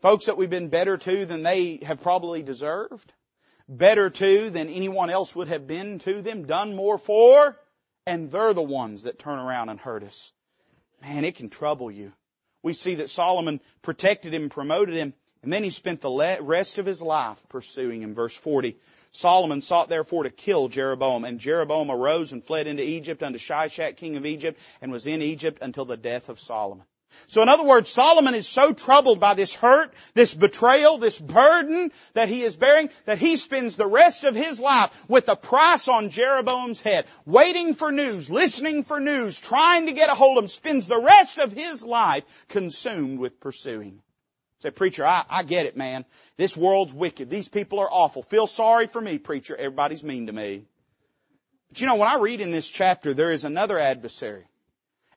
folks 0.00 0.26
that 0.26 0.36
we've 0.36 0.50
been 0.50 0.70
better 0.70 0.96
to 0.96 1.24
than 1.24 1.44
they 1.44 1.78
have 1.84 2.00
probably 2.00 2.42
deserved, 2.42 3.12
better 3.76 4.10
to 4.10 4.50
than 4.50 4.68
anyone 4.68 5.10
else 5.10 5.34
would 5.34 5.48
have 5.48 5.66
been 5.66 5.98
to 6.00 6.22
them, 6.22 6.46
done 6.46 6.76
more 6.76 6.98
for, 6.98 7.58
and 8.06 8.30
they're 8.30 8.54
the 8.54 8.62
ones 8.62 9.04
that 9.04 9.18
turn 9.18 9.38
around 9.38 9.68
and 9.68 9.80
hurt 9.80 10.02
us. 10.02 10.32
Man, 11.00 11.24
it 11.24 11.36
can 11.36 11.48
trouble 11.48 11.90
you. 11.90 12.12
We 12.62 12.74
see 12.74 12.96
that 12.96 13.10
Solomon 13.10 13.60
protected 13.82 14.32
him, 14.32 14.48
promoted 14.50 14.94
him, 14.94 15.14
and 15.42 15.52
then 15.52 15.64
he 15.64 15.70
spent 15.70 16.00
the 16.00 16.38
rest 16.40 16.78
of 16.78 16.86
his 16.86 17.02
life 17.02 17.42
pursuing 17.48 18.02
him. 18.02 18.14
Verse 18.14 18.36
40. 18.36 18.76
Solomon 19.10 19.60
sought 19.60 19.88
therefore 19.88 20.22
to 20.22 20.30
kill 20.30 20.68
Jeroboam, 20.68 21.24
and 21.24 21.40
Jeroboam 21.40 21.90
arose 21.90 22.32
and 22.32 22.44
fled 22.44 22.68
into 22.68 22.84
Egypt 22.84 23.24
unto 23.24 23.38
Shishak, 23.38 23.96
king 23.96 24.16
of 24.16 24.24
Egypt, 24.24 24.60
and 24.80 24.92
was 24.92 25.06
in 25.06 25.20
Egypt 25.20 25.58
until 25.60 25.84
the 25.84 25.96
death 25.96 26.28
of 26.28 26.38
Solomon. 26.38 26.86
So 27.26 27.42
in 27.42 27.48
other 27.48 27.64
words, 27.64 27.90
Solomon 27.90 28.34
is 28.34 28.48
so 28.48 28.72
troubled 28.72 29.20
by 29.20 29.34
this 29.34 29.54
hurt, 29.54 29.92
this 30.14 30.34
betrayal, 30.34 30.98
this 30.98 31.18
burden 31.18 31.92
that 32.14 32.28
he 32.28 32.42
is 32.42 32.56
bearing, 32.56 32.90
that 33.04 33.18
he 33.18 33.36
spends 33.36 33.76
the 33.76 33.86
rest 33.86 34.24
of 34.24 34.34
his 34.34 34.60
life 34.60 34.90
with 35.08 35.28
a 35.28 35.36
price 35.36 35.88
on 35.88 36.10
Jeroboam's 36.10 36.80
head, 36.80 37.06
waiting 37.26 37.74
for 37.74 37.92
news, 37.92 38.30
listening 38.30 38.84
for 38.84 39.00
news, 39.00 39.40
trying 39.40 39.86
to 39.86 39.92
get 39.92 40.10
a 40.10 40.14
hold 40.14 40.38
of 40.38 40.44
him, 40.44 40.48
spends 40.48 40.88
the 40.88 41.00
rest 41.00 41.38
of 41.38 41.52
his 41.52 41.82
life 41.82 42.24
consumed 42.48 43.18
with 43.18 43.40
pursuing. 43.40 44.02
Say, 44.62 44.70
preacher, 44.70 45.04
I, 45.04 45.24
I 45.28 45.42
get 45.42 45.66
it, 45.66 45.76
man. 45.76 46.04
This 46.36 46.56
world's 46.56 46.92
wicked. 46.92 47.28
These 47.28 47.48
people 47.48 47.80
are 47.80 47.90
awful. 47.90 48.22
Feel 48.22 48.46
sorry 48.46 48.86
for 48.86 49.00
me, 49.00 49.18
preacher. 49.18 49.56
Everybody's 49.56 50.04
mean 50.04 50.28
to 50.28 50.32
me. 50.32 50.66
But 51.68 51.80
you 51.80 51.88
know, 51.88 51.96
when 51.96 52.08
I 52.08 52.18
read 52.18 52.40
in 52.40 52.52
this 52.52 52.68
chapter, 52.68 53.12
there 53.12 53.32
is 53.32 53.44
another 53.44 53.76
adversary. 53.76 54.44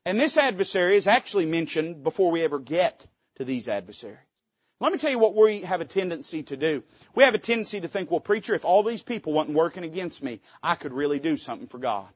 And 0.06 0.20
this 0.20 0.38
adversary 0.38 0.98
is 0.98 1.08
actually 1.08 1.48
mentioned 1.48 2.04
before 2.04 2.30
we 2.30 2.44
ever 2.44 2.60
get 2.60 3.06
to 3.38 3.44
these 3.44 3.68
adversaries. 3.68 4.20
Let 4.80 4.92
me 4.92 5.00
tell 5.00 5.10
you 5.10 5.20
what 5.20 5.36
we 5.36 5.62
have 5.62 5.82
a 5.82 5.86
tendency 5.86 6.44
to 6.44 6.58
do. 6.58 6.84
We 7.16 7.24
have 7.24 7.34
a 7.34 7.40
tendency 7.40 7.82
to 7.82 7.88
think, 7.88 8.12
well, 8.12 8.20
preacher, 8.20 8.54
if 8.54 8.66
all 8.66 8.84
these 8.84 9.02
people 9.02 9.34
wasn't 9.34 9.56
working 9.56 9.84
against 9.84 10.22
me, 10.22 10.42
I 10.62 10.76
could 10.76 10.94
really 10.94 11.18
do 11.18 11.38
something 11.38 11.68
for 11.68 11.78
God. 11.78 12.08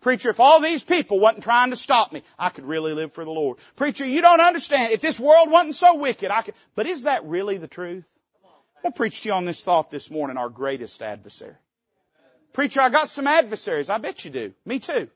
Preacher, 0.00 0.30
if 0.30 0.40
all 0.40 0.60
these 0.60 0.82
people 0.82 1.20
wasn't 1.20 1.44
trying 1.44 1.70
to 1.70 1.76
stop 1.76 2.12
me, 2.12 2.22
I 2.38 2.50
could 2.50 2.64
really 2.64 2.92
live 2.92 3.12
for 3.12 3.24
the 3.24 3.30
Lord. 3.30 3.58
Preacher, 3.76 4.04
you 4.04 4.20
don't 4.20 4.40
understand. 4.40 4.92
If 4.92 5.00
this 5.00 5.18
world 5.18 5.50
wasn't 5.50 5.76
so 5.76 5.94
wicked, 5.94 6.30
I 6.30 6.42
could, 6.42 6.54
but 6.74 6.86
is 6.86 7.04
that 7.04 7.24
really 7.24 7.56
the 7.56 7.68
truth? 7.68 8.04
I'll 8.84 8.90
preach 8.90 9.22
to 9.22 9.28
you 9.28 9.34
on 9.34 9.44
this 9.44 9.62
thought 9.62 9.92
this 9.92 10.10
morning, 10.10 10.36
our 10.36 10.48
greatest 10.48 11.00
adversary. 11.02 11.54
Preacher, 12.52 12.80
I 12.80 12.88
got 12.90 13.08
some 13.08 13.28
adversaries. 13.28 13.90
I 13.90 13.98
bet 13.98 14.24
you 14.24 14.30
do. 14.32 14.54
Me 14.66 14.80
too. 14.80 15.08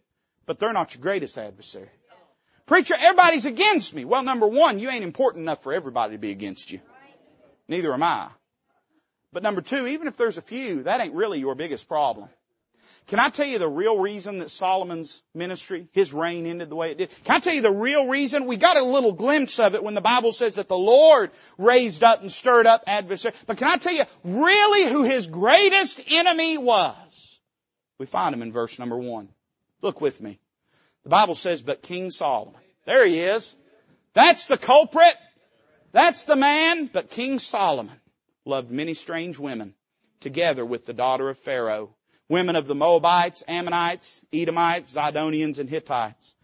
But 0.47 0.61
they're 0.61 0.73
not 0.73 0.95
your 0.95 1.03
greatest 1.03 1.37
adversary. 1.37 1.91
Preacher, 2.67 2.95
everybody's 2.99 3.47
against 3.47 3.95
me. 3.95 4.05
Well, 4.05 4.23
number 4.23 4.47
one, 4.47 4.79
you 4.79 4.91
ain't 4.91 5.05
important 5.05 5.43
enough 5.43 5.63
for 5.63 5.73
everybody 5.73 6.15
to 6.15 6.19
be 6.19 6.31
against 6.31 6.73
you. 6.73 6.81
Neither 7.69 7.93
am 7.93 8.03
I. 8.03 8.29
But 9.33 9.43
number 9.43 9.61
two, 9.61 9.87
even 9.87 10.09
if 10.09 10.17
there's 10.17 10.39
a 10.39 10.43
few, 10.43 10.85
that 10.85 11.01
ain't 11.01 11.15
really 11.15 11.39
your 11.39 11.55
biggest 11.55 11.89
problem. 11.89 12.29
Can 13.07 13.21
I 13.21 13.29
tell 13.31 13.47
you 13.47 13.61
the 13.61 13.69
real 13.69 13.99
reason 13.99 14.41
that 14.41 14.51
Solomon's 14.51 15.23
ministry, 15.33 15.87
his 15.93 16.13
reign 16.13 16.45
ended 16.45 16.69
the 16.69 16.75
way 16.75 16.91
it 16.91 16.99
did? 16.99 17.11
Can 17.25 17.37
I 17.37 17.39
tell 17.39 17.55
you 17.55 17.61
the 17.61 17.71
real 17.71 18.09
reason? 18.09 18.47
We 18.47 18.57
got 18.57 18.77
a 18.77 18.83
little 18.83 19.13
glimpse 19.13 19.61
of 19.61 19.77
it 19.77 19.85
when 19.85 19.95
the 19.95 20.01
Bible 20.01 20.33
says 20.33 20.57
that 20.57 20.69
the 20.69 20.77
Lord 20.77 21.31
raised 21.57 22.03
up 22.03 22.23
and 22.23 22.33
stirred 22.33 22.67
up 22.67 22.83
adversaries. 22.89 23.37
But 23.47 23.59
can 23.59 23.69
I 23.69 23.77
tell 23.77 23.93
you 23.93 24.05
really 24.25 24.91
who 24.91 25.05
his 25.05 25.29
greatest 25.29 26.01
enemy 26.09 26.59
was? 26.59 27.39
We 27.99 28.07
find 28.07 28.35
him 28.35 28.43
in 28.43 28.53
verse 28.53 28.79
number 28.79 28.97
one. 28.97 29.29
Look 29.83 30.01
with 30.01 30.21
me. 30.21 30.41
The 31.07 31.11
Bible 31.11 31.37
says, 31.37 31.63
but 31.63 31.83
King 31.83 32.11
Solomon. 32.11 32.61
There 32.85 33.07
he 33.07 33.21
is. 33.21 33.55
That's 34.13 34.49
the 34.49 34.59
culprit. 34.59 35.15
That's 35.93 36.25
the 36.25 36.35
man. 36.35 36.91
But 36.93 37.11
King 37.11 37.39
Solomon 37.39 37.95
loved 38.45 38.73
many 38.73 38.95
strange 38.95 39.39
women 39.39 39.75
together 40.19 40.65
with 40.65 40.85
the 40.85 40.93
daughter 40.93 41.31
of 41.31 41.39
Pharaoh 41.39 41.95
women 42.29 42.57
of 42.57 42.67
the 42.67 42.75
Moabites, 42.75 43.45
Ammonites, 43.47 44.21
Edomites, 44.33 44.97
Zidonians, 44.97 45.61
and 45.61 45.71
Hittites. 45.71 46.35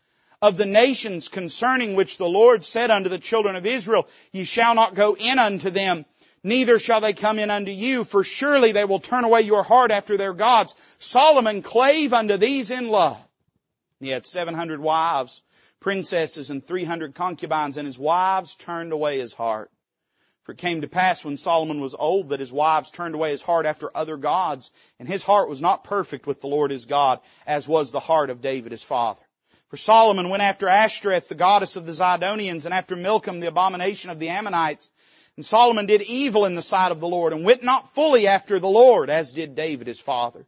Of 0.40 0.56
the 0.56 0.64
nations 0.64 1.28
concerning 1.28 1.96
which 1.96 2.16
the 2.16 2.28
Lord 2.28 2.64
said 2.64 2.92
unto 2.92 3.08
the 3.08 3.18
children 3.18 3.56
of 3.56 3.66
Israel, 3.66 4.06
Ye 4.30 4.44
shall 4.44 4.76
not 4.76 4.94
go 4.94 5.16
in 5.16 5.40
unto 5.40 5.70
them, 5.70 6.04
neither 6.44 6.78
shall 6.78 7.00
they 7.00 7.14
come 7.14 7.40
in 7.40 7.50
unto 7.50 7.72
you, 7.72 8.04
for 8.04 8.22
surely 8.22 8.70
they 8.70 8.84
will 8.84 9.00
turn 9.00 9.24
away 9.24 9.40
your 9.40 9.64
heart 9.64 9.90
after 9.90 10.16
their 10.16 10.34
gods. 10.34 10.76
Solomon 11.00 11.62
clave 11.62 12.12
unto 12.12 12.36
these 12.36 12.70
in 12.70 12.90
love. 12.90 13.18
He 14.02 14.10
had 14.10 14.24
700 14.24 14.80
wives, 14.80 15.42
princesses, 15.78 16.50
and 16.50 16.64
300 16.64 17.14
concubines, 17.14 17.76
and 17.76 17.86
his 17.86 17.98
wives 17.98 18.56
turned 18.56 18.92
away 18.92 19.20
his 19.20 19.32
heart. 19.32 19.70
For 20.42 20.52
it 20.52 20.58
came 20.58 20.80
to 20.80 20.88
pass 20.88 21.24
when 21.24 21.36
Solomon 21.36 21.80
was 21.80 21.94
old 21.94 22.30
that 22.30 22.40
his 22.40 22.52
wives 22.52 22.90
turned 22.90 23.14
away 23.14 23.30
his 23.30 23.42
heart 23.42 23.64
after 23.64 23.96
other 23.96 24.16
gods, 24.16 24.72
and 24.98 25.06
his 25.06 25.22
heart 25.22 25.48
was 25.48 25.60
not 25.60 25.84
perfect 25.84 26.26
with 26.26 26.40
the 26.40 26.48
Lord 26.48 26.72
his 26.72 26.86
God, 26.86 27.20
as 27.46 27.68
was 27.68 27.92
the 27.92 28.00
heart 28.00 28.28
of 28.28 28.42
David 28.42 28.72
his 28.72 28.82
father. 28.82 29.22
For 29.68 29.76
Solomon 29.76 30.30
went 30.30 30.42
after 30.42 30.68
Ashtoreth, 30.68 31.28
the 31.28 31.36
goddess 31.36 31.76
of 31.76 31.86
the 31.86 31.92
Zidonians, 31.92 32.64
and 32.64 32.74
after 32.74 32.96
Milcom, 32.96 33.38
the 33.38 33.46
abomination 33.46 34.10
of 34.10 34.18
the 34.18 34.30
Ammonites. 34.30 34.90
And 35.36 35.46
Solomon 35.46 35.86
did 35.86 36.02
evil 36.02 36.44
in 36.44 36.56
the 36.56 36.60
sight 36.60 36.90
of 36.90 36.98
the 36.98 37.08
Lord, 37.08 37.32
and 37.32 37.44
went 37.44 37.62
not 37.62 37.94
fully 37.94 38.26
after 38.26 38.58
the 38.58 38.68
Lord, 38.68 39.10
as 39.10 39.32
did 39.32 39.54
David 39.54 39.86
his 39.86 40.00
father. 40.00 40.44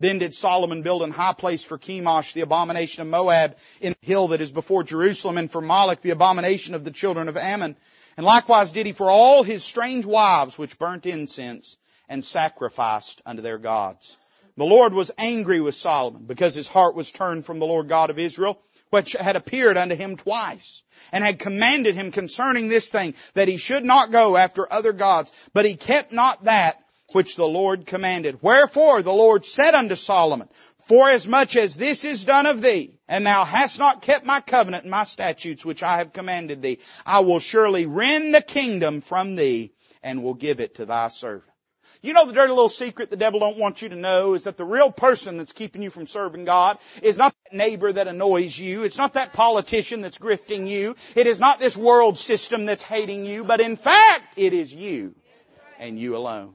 Then 0.00 0.18
did 0.18 0.34
Solomon 0.34 0.80
build 0.80 1.02
an 1.02 1.10
high 1.10 1.34
place 1.34 1.62
for 1.62 1.78
Chemosh, 1.78 2.32
the 2.32 2.40
abomination 2.40 3.02
of 3.02 3.08
Moab, 3.08 3.56
in 3.82 3.94
the 4.00 4.06
hill 4.06 4.28
that 4.28 4.40
is 4.40 4.50
before 4.50 4.82
Jerusalem, 4.82 5.36
and 5.36 5.50
for 5.50 5.60
Moloch, 5.60 6.00
the 6.00 6.10
abomination 6.10 6.74
of 6.74 6.84
the 6.84 6.90
children 6.90 7.28
of 7.28 7.36
Ammon. 7.36 7.76
And 8.16 8.24
likewise 8.24 8.72
did 8.72 8.86
he 8.86 8.92
for 8.92 9.10
all 9.10 9.42
his 9.42 9.62
strange 9.62 10.06
wives 10.06 10.58
which 10.58 10.78
burnt 10.78 11.04
incense 11.04 11.76
and 12.08 12.24
sacrificed 12.24 13.20
unto 13.26 13.42
their 13.42 13.58
gods. 13.58 14.16
The 14.56 14.64
Lord 14.64 14.94
was 14.94 15.12
angry 15.16 15.60
with 15.60 15.74
Solomon 15.74 16.24
because 16.26 16.54
his 16.54 16.68
heart 16.68 16.94
was 16.94 17.10
turned 17.10 17.44
from 17.44 17.58
the 17.58 17.66
Lord 17.66 17.88
God 17.88 18.10
of 18.10 18.18
Israel, 18.18 18.58
which 18.90 19.12
had 19.12 19.36
appeared 19.36 19.76
unto 19.76 19.94
him 19.94 20.16
twice, 20.16 20.82
and 21.12 21.22
had 21.22 21.38
commanded 21.38 21.94
him 21.94 22.10
concerning 22.10 22.68
this 22.68 22.88
thing, 22.88 23.14
that 23.34 23.48
he 23.48 23.58
should 23.58 23.84
not 23.84 24.10
go 24.10 24.36
after 24.36 24.70
other 24.70 24.92
gods, 24.92 25.30
but 25.52 25.64
he 25.64 25.76
kept 25.76 26.12
not 26.12 26.44
that 26.44 26.82
which 27.12 27.36
the 27.36 27.46
Lord 27.46 27.86
commanded. 27.86 28.42
Wherefore 28.42 29.02
the 29.02 29.12
Lord 29.12 29.44
said 29.44 29.74
unto 29.74 29.94
Solomon, 29.94 30.48
Forasmuch 30.86 31.54
as 31.56 31.76
this 31.76 32.04
is 32.04 32.24
done 32.24 32.46
of 32.46 32.62
thee, 32.62 32.94
and 33.06 33.24
thou 33.24 33.44
hast 33.44 33.78
not 33.78 34.02
kept 34.02 34.26
my 34.26 34.40
covenant 34.40 34.84
and 34.84 34.90
my 34.90 35.04
statutes 35.04 35.64
which 35.64 35.82
I 35.82 35.98
have 35.98 36.12
commanded 36.12 36.62
thee, 36.62 36.80
I 37.06 37.20
will 37.20 37.38
surely 37.38 37.86
rend 37.86 38.34
the 38.34 38.42
kingdom 38.42 39.00
from 39.00 39.36
thee 39.36 39.72
and 40.02 40.24
will 40.24 40.34
give 40.34 40.58
it 40.58 40.76
to 40.76 40.86
thy 40.86 41.08
servant. 41.08 41.50
You 42.02 42.14
know 42.14 42.26
the 42.26 42.32
dirty 42.32 42.50
little 42.50 42.70
secret 42.70 43.10
the 43.10 43.16
devil 43.16 43.40
don't 43.40 43.58
want 43.58 43.82
you 43.82 43.90
to 43.90 43.96
know 43.96 44.34
is 44.34 44.44
that 44.44 44.56
the 44.56 44.64
real 44.64 44.90
person 44.90 45.36
that's 45.36 45.52
keeping 45.52 45.82
you 45.82 45.90
from 45.90 46.06
serving 46.06 46.44
God 46.44 46.78
is 47.02 47.18
not 47.18 47.34
that 47.44 47.56
neighbor 47.56 47.92
that 47.92 48.08
annoys 48.08 48.58
you. 48.58 48.84
It's 48.84 48.96
not 48.96 49.14
that 49.14 49.32
politician 49.34 50.00
that's 50.00 50.18
grifting 50.18 50.66
you. 50.66 50.96
It 51.14 51.26
is 51.26 51.40
not 51.40 51.60
this 51.60 51.76
world 51.76 52.18
system 52.18 52.64
that's 52.64 52.82
hating 52.82 53.26
you, 53.26 53.44
but 53.44 53.60
in 53.60 53.76
fact, 53.76 54.24
it 54.36 54.54
is 54.54 54.74
you 54.74 55.14
and 55.78 55.98
you 55.98 56.16
alone. 56.16 56.54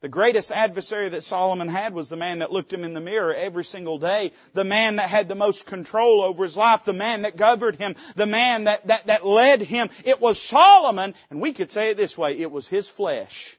The 0.00 0.08
greatest 0.08 0.52
adversary 0.52 1.08
that 1.08 1.24
Solomon 1.24 1.66
had 1.66 1.92
was 1.92 2.08
the 2.08 2.16
man 2.16 2.38
that 2.38 2.52
looked 2.52 2.72
him 2.72 2.84
in 2.84 2.94
the 2.94 3.00
mirror 3.00 3.34
every 3.34 3.64
single 3.64 3.98
day. 3.98 4.30
The 4.54 4.62
man 4.62 4.96
that 4.96 5.10
had 5.10 5.28
the 5.28 5.34
most 5.34 5.66
control 5.66 6.22
over 6.22 6.44
his 6.44 6.56
life. 6.56 6.84
The 6.84 6.92
man 6.92 7.22
that 7.22 7.36
governed 7.36 7.78
him. 7.78 7.96
The 8.14 8.26
man 8.26 8.64
that, 8.64 8.86
that, 8.86 9.06
that 9.06 9.26
led 9.26 9.60
him. 9.60 9.90
It 10.04 10.20
was 10.20 10.40
Solomon, 10.40 11.14
and 11.30 11.40
we 11.40 11.52
could 11.52 11.72
say 11.72 11.90
it 11.90 11.96
this 11.96 12.16
way, 12.16 12.38
it 12.38 12.52
was 12.52 12.68
his 12.68 12.88
flesh. 12.88 13.56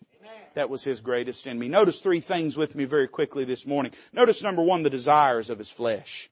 That 0.55 0.69
was 0.69 0.83
his 0.83 1.01
greatest 1.01 1.45
enemy. 1.45 1.67
Notice 1.67 1.99
three 1.99 2.21
things 2.21 2.57
with 2.57 2.73
me 2.73 2.85
very 2.85 3.07
quickly 3.07 3.43
this 3.43 3.65
morning. 3.65 3.91
Notice 4.13 4.41
number 4.41 4.63
one, 4.63 4.83
the 4.83 4.89
desires 4.89 5.49
of 5.49 5.57
his 5.57 5.69
flesh. 5.69 6.29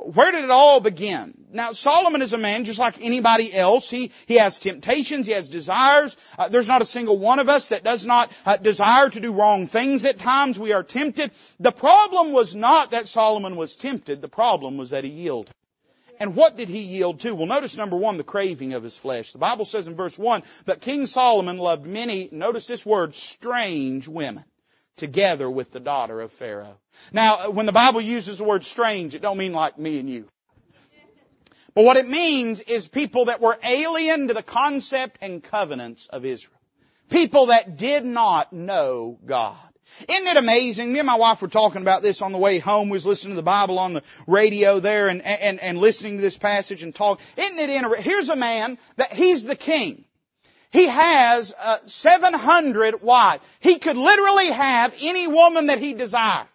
Where 0.00 0.30
did 0.30 0.44
it 0.44 0.50
all 0.50 0.80
begin? 0.80 1.34
Now, 1.50 1.72
Solomon 1.72 2.22
is 2.22 2.32
a 2.32 2.38
man 2.38 2.64
just 2.64 2.78
like 2.78 3.02
anybody 3.02 3.52
else. 3.52 3.90
He, 3.90 4.12
he 4.26 4.36
has 4.36 4.60
temptations, 4.60 5.26
he 5.26 5.32
has 5.32 5.48
desires. 5.48 6.16
Uh, 6.38 6.48
there's 6.48 6.68
not 6.68 6.82
a 6.82 6.86
single 6.86 7.18
one 7.18 7.40
of 7.40 7.48
us 7.48 7.70
that 7.70 7.82
does 7.82 8.06
not 8.06 8.30
uh, 8.46 8.56
desire 8.58 9.08
to 9.08 9.20
do 9.20 9.32
wrong 9.32 9.66
things 9.66 10.04
at 10.04 10.18
times. 10.18 10.58
We 10.58 10.72
are 10.72 10.84
tempted. 10.84 11.32
The 11.58 11.72
problem 11.72 12.32
was 12.32 12.54
not 12.54 12.92
that 12.92 13.08
Solomon 13.08 13.56
was 13.56 13.76
tempted. 13.76 14.20
The 14.20 14.28
problem 14.28 14.76
was 14.76 14.90
that 14.90 15.04
he 15.04 15.10
yielded. 15.10 15.54
And 16.20 16.36
what 16.36 16.56
did 16.56 16.68
he 16.68 16.80
yield 16.80 17.20
to? 17.20 17.34
Well, 17.34 17.46
notice 17.46 17.76
number 17.76 17.96
one, 17.96 18.18
the 18.18 18.24
craving 18.24 18.74
of 18.74 18.82
his 18.82 18.96
flesh. 18.96 19.32
The 19.32 19.38
Bible 19.38 19.64
says 19.64 19.86
in 19.86 19.94
verse 19.94 20.18
one, 20.18 20.42
but 20.64 20.80
King 20.80 21.06
Solomon 21.06 21.58
loved 21.58 21.86
many, 21.86 22.28
notice 22.30 22.66
this 22.66 22.84
word, 22.84 23.14
strange 23.14 24.06
women 24.06 24.44
together 24.98 25.48
with 25.48 25.72
the 25.72 25.80
daughter 25.80 26.20
of 26.20 26.32
Pharaoh. 26.32 26.76
Now, 27.12 27.50
when 27.50 27.66
the 27.66 27.72
Bible 27.72 28.00
uses 28.00 28.38
the 28.38 28.44
word 28.44 28.64
strange, 28.64 29.14
it 29.14 29.22
don't 29.22 29.38
mean 29.38 29.52
like 29.52 29.78
me 29.78 29.98
and 29.98 30.10
you. 30.10 30.26
But 31.74 31.84
what 31.84 31.96
it 31.96 32.08
means 32.08 32.60
is 32.60 32.88
people 32.88 33.26
that 33.26 33.40
were 33.40 33.56
alien 33.62 34.28
to 34.28 34.34
the 34.34 34.42
concept 34.42 35.18
and 35.20 35.42
covenants 35.42 36.08
of 36.08 36.24
Israel. 36.24 36.58
People 37.08 37.46
that 37.46 37.76
did 37.76 38.04
not 38.04 38.52
know 38.52 39.18
God. 39.24 39.56
Isn't 40.08 40.26
it 40.26 40.36
amazing? 40.36 40.92
Me 40.92 40.98
and 40.98 41.06
my 41.06 41.16
wife 41.16 41.40
were 41.40 41.48
talking 41.48 41.80
about 41.80 42.02
this 42.02 42.20
on 42.20 42.32
the 42.32 42.38
way 42.38 42.58
home. 42.58 42.88
We 42.88 42.96
was 42.96 43.06
listening 43.06 43.32
to 43.32 43.36
the 43.36 43.42
Bible 43.42 43.78
on 43.78 43.94
the 43.94 44.02
radio 44.26 44.80
there 44.80 45.08
and, 45.08 45.22
and, 45.22 45.60
and 45.60 45.78
listening 45.78 46.16
to 46.16 46.22
this 46.22 46.36
passage 46.36 46.82
and 46.82 46.94
talk. 46.94 47.20
Isn't 47.36 47.58
it 47.58 47.70
interesting? 47.70 48.04
Here's 48.04 48.28
a 48.28 48.36
man 48.36 48.76
that 48.96 49.14
he's 49.14 49.44
the 49.44 49.56
king. 49.56 50.04
He 50.70 50.86
has 50.86 51.54
uh, 51.58 51.78
700 51.86 53.02
wives. 53.02 53.44
He 53.60 53.78
could 53.78 53.96
literally 53.96 54.48
have 54.48 54.94
any 55.00 55.26
woman 55.26 55.66
that 55.66 55.78
he 55.78 55.94
desires. 55.94 56.46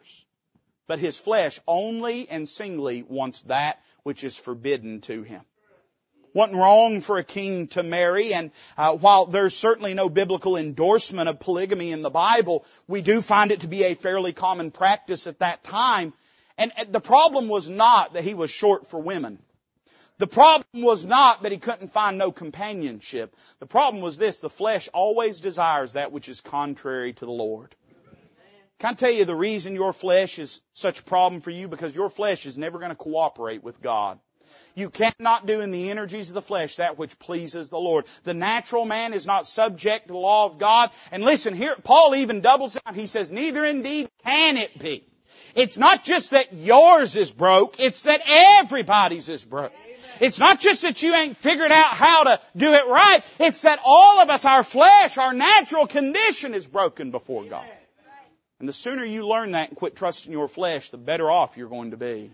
But 0.88 1.00
his 1.00 1.18
flesh 1.18 1.60
only 1.68 2.30
and 2.30 2.48
singly 2.48 3.04
wants 3.04 3.44
that 3.44 3.80
which 4.04 4.24
is 4.24 4.36
forbidden 4.36 5.02
to 5.02 5.24
him. 5.24 5.42
Wasn't 6.34 6.58
wrong 6.58 7.02
for 7.02 7.20
a 7.20 7.24
king 7.24 7.68
to 7.70 7.84
marry, 7.84 8.34
and 8.34 8.52
uh, 8.76 8.98
while 8.98 9.28
there's 9.28 9.56
certainly 9.56 9.94
no 9.94 10.10
biblical 10.10 10.58
endorsement 10.58 11.30
of 11.30 11.40
polygamy 11.40 11.92
in 11.92 12.02
the 12.02 12.10
Bible, 12.10 12.66
we 12.88 13.02
do 13.02 13.22
find 13.22 13.52
it 13.52 13.62
to 13.62 13.68
be 13.68 13.84
a 13.84 13.94
fairly 13.94 14.34
common 14.34 14.72
practice 14.72 15.28
at 15.28 15.40
that 15.40 15.64
time. 15.64 16.12
And 16.58 16.72
the 16.90 17.00
problem 17.00 17.50
was 17.50 17.70
not 17.70 18.14
that 18.14 18.24
he 18.24 18.34
was 18.34 18.50
short 18.50 18.88
for 18.88 19.00
women. 19.00 19.40
The 20.20 20.28
problem 20.28 20.84
was 20.84 21.06
not 21.06 21.44
that 21.44 21.52
he 21.52 21.58
couldn't 21.58 21.92
find 21.92 22.18
no 22.18 22.32
companionship. 22.32 23.36
The 23.60 23.66
problem 23.66 24.04
was 24.04 24.18
this, 24.18 24.40
the 24.40 24.50
flesh 24.50 24.88
always 24.94 25.40
desires 25.40 25.94
that 25.94 26.12
which 26.12 26.30
is 26.30 26.40
contrary 26.40 27.14
to 27.14 27.26
the 27.26 27.32
Lord. 27.32 27.76
Can 28.80 28.92
I 28.92 28.94
tell 28.94 29.12
you 29.12 29.26
the 29.26 29.36
reason 29.36 29.76
your 29.76 29.94
flesh 29.94 30.40
is 30.40 30.62
such 30.74 31.00
a 31.00 31.04
problem 31.04 31.42
for 31.42 31.52
you? 31.52 31.68
Because 31.68 31.96
your 31.96 32.10
flesh 32.10 32.46
is 32.46 32.58
never 32.58 32.80
going 32.80 32.92
to 32.92 32.96
cooperate 32.96 33.64
with 33.64 33.82
God. 33.82 34.20
You 34.76 34.90
cannot 34.90 35.46
do 35.46 35.62
in 35.62 35.72
the 35.72 35.90
energies 35.90 36.30
of 36.30 36.36
the 36.36 36.42
flesh 36.42 36.76
that 36.76 36.98
which 36.98 37.18
pleases 37.18 37.70
the 37.70 37.78
Lord. 37.78 38.06
The 38.24 38.34
natural 38.34 38.86
man 38.86 39.14
is 39.14 39.26
not 39.26 39.48
subject 39.48 40.08
to 40.08 40.14
the 40.14 40.20
law 40.20 40.46
of 40.46 40.58
God. 40.58 40.92
And 41.12 41.24
listen, 41.24 41.56
here, 41.56 41.76
Paul 41.84 42.16
even 42.16 42.42
doubles 42.42 42.76
down. 42.76 42.96
He 42.96 43.08
says, 43.08 43.32
neither 43.32 43.64
indeed 43.64 44.10
can 44.24 44.58
it 44.58 44.78
be. 44.78 45.08
It's 45.56 45.78
not 45.78 46.04
just 46.04 46.32
that 46.32 46.54
yours 46.54 47.16
is 47.16 47.32
broke, 47.32 47.80
it's 47.80 48.04
that 48.04 48.22
everybody's 48.26 49.30
is 49.30 49.46
broke. 49.46 49.72
It's 50.20 50.40
not 50.40 50.60
just 50.60 50.84
that 50.84 51.02
you 51.02 51.14
ain't 51.16 51.38
figured 51.38 51.72
out 51.72 51.96
how 51.96 52.24
to 52.24 52.40
do 52.56 52.74
it 52.74 52.88
right. 52.88 53.22
It's 53.40 53.62
that 53.64 53.80
all 53.84 54.20
of 54.20 54.30
us, 54.30 54.46
our 54.46 54.64
flesh, 54.64 55.18
our 55.18 55.34
natural 55.34 55.88
condition 55.88 56.54
is 56.54 56.66
broken 56.66 57.12
before 57.12 57.44
God. 57.46 57.66
And 58.60 58.70
the 58.70 58.74
sooner 58.74 59.04
you 59.04 59.28
learn 59.28 59.52
that 59.52 59.70
and 59.70 59.78
quit 59.78 59.96
trusting 59.96 60.32
your 60.32 60.48
flesh, 60.48 60.90
the 60.90 60.98
better 60.98 61.30
off 61.30 61.58
you're 61.58 61.70
going 61.70 61.92
to 61.92 61.98
be. 61.98 62.32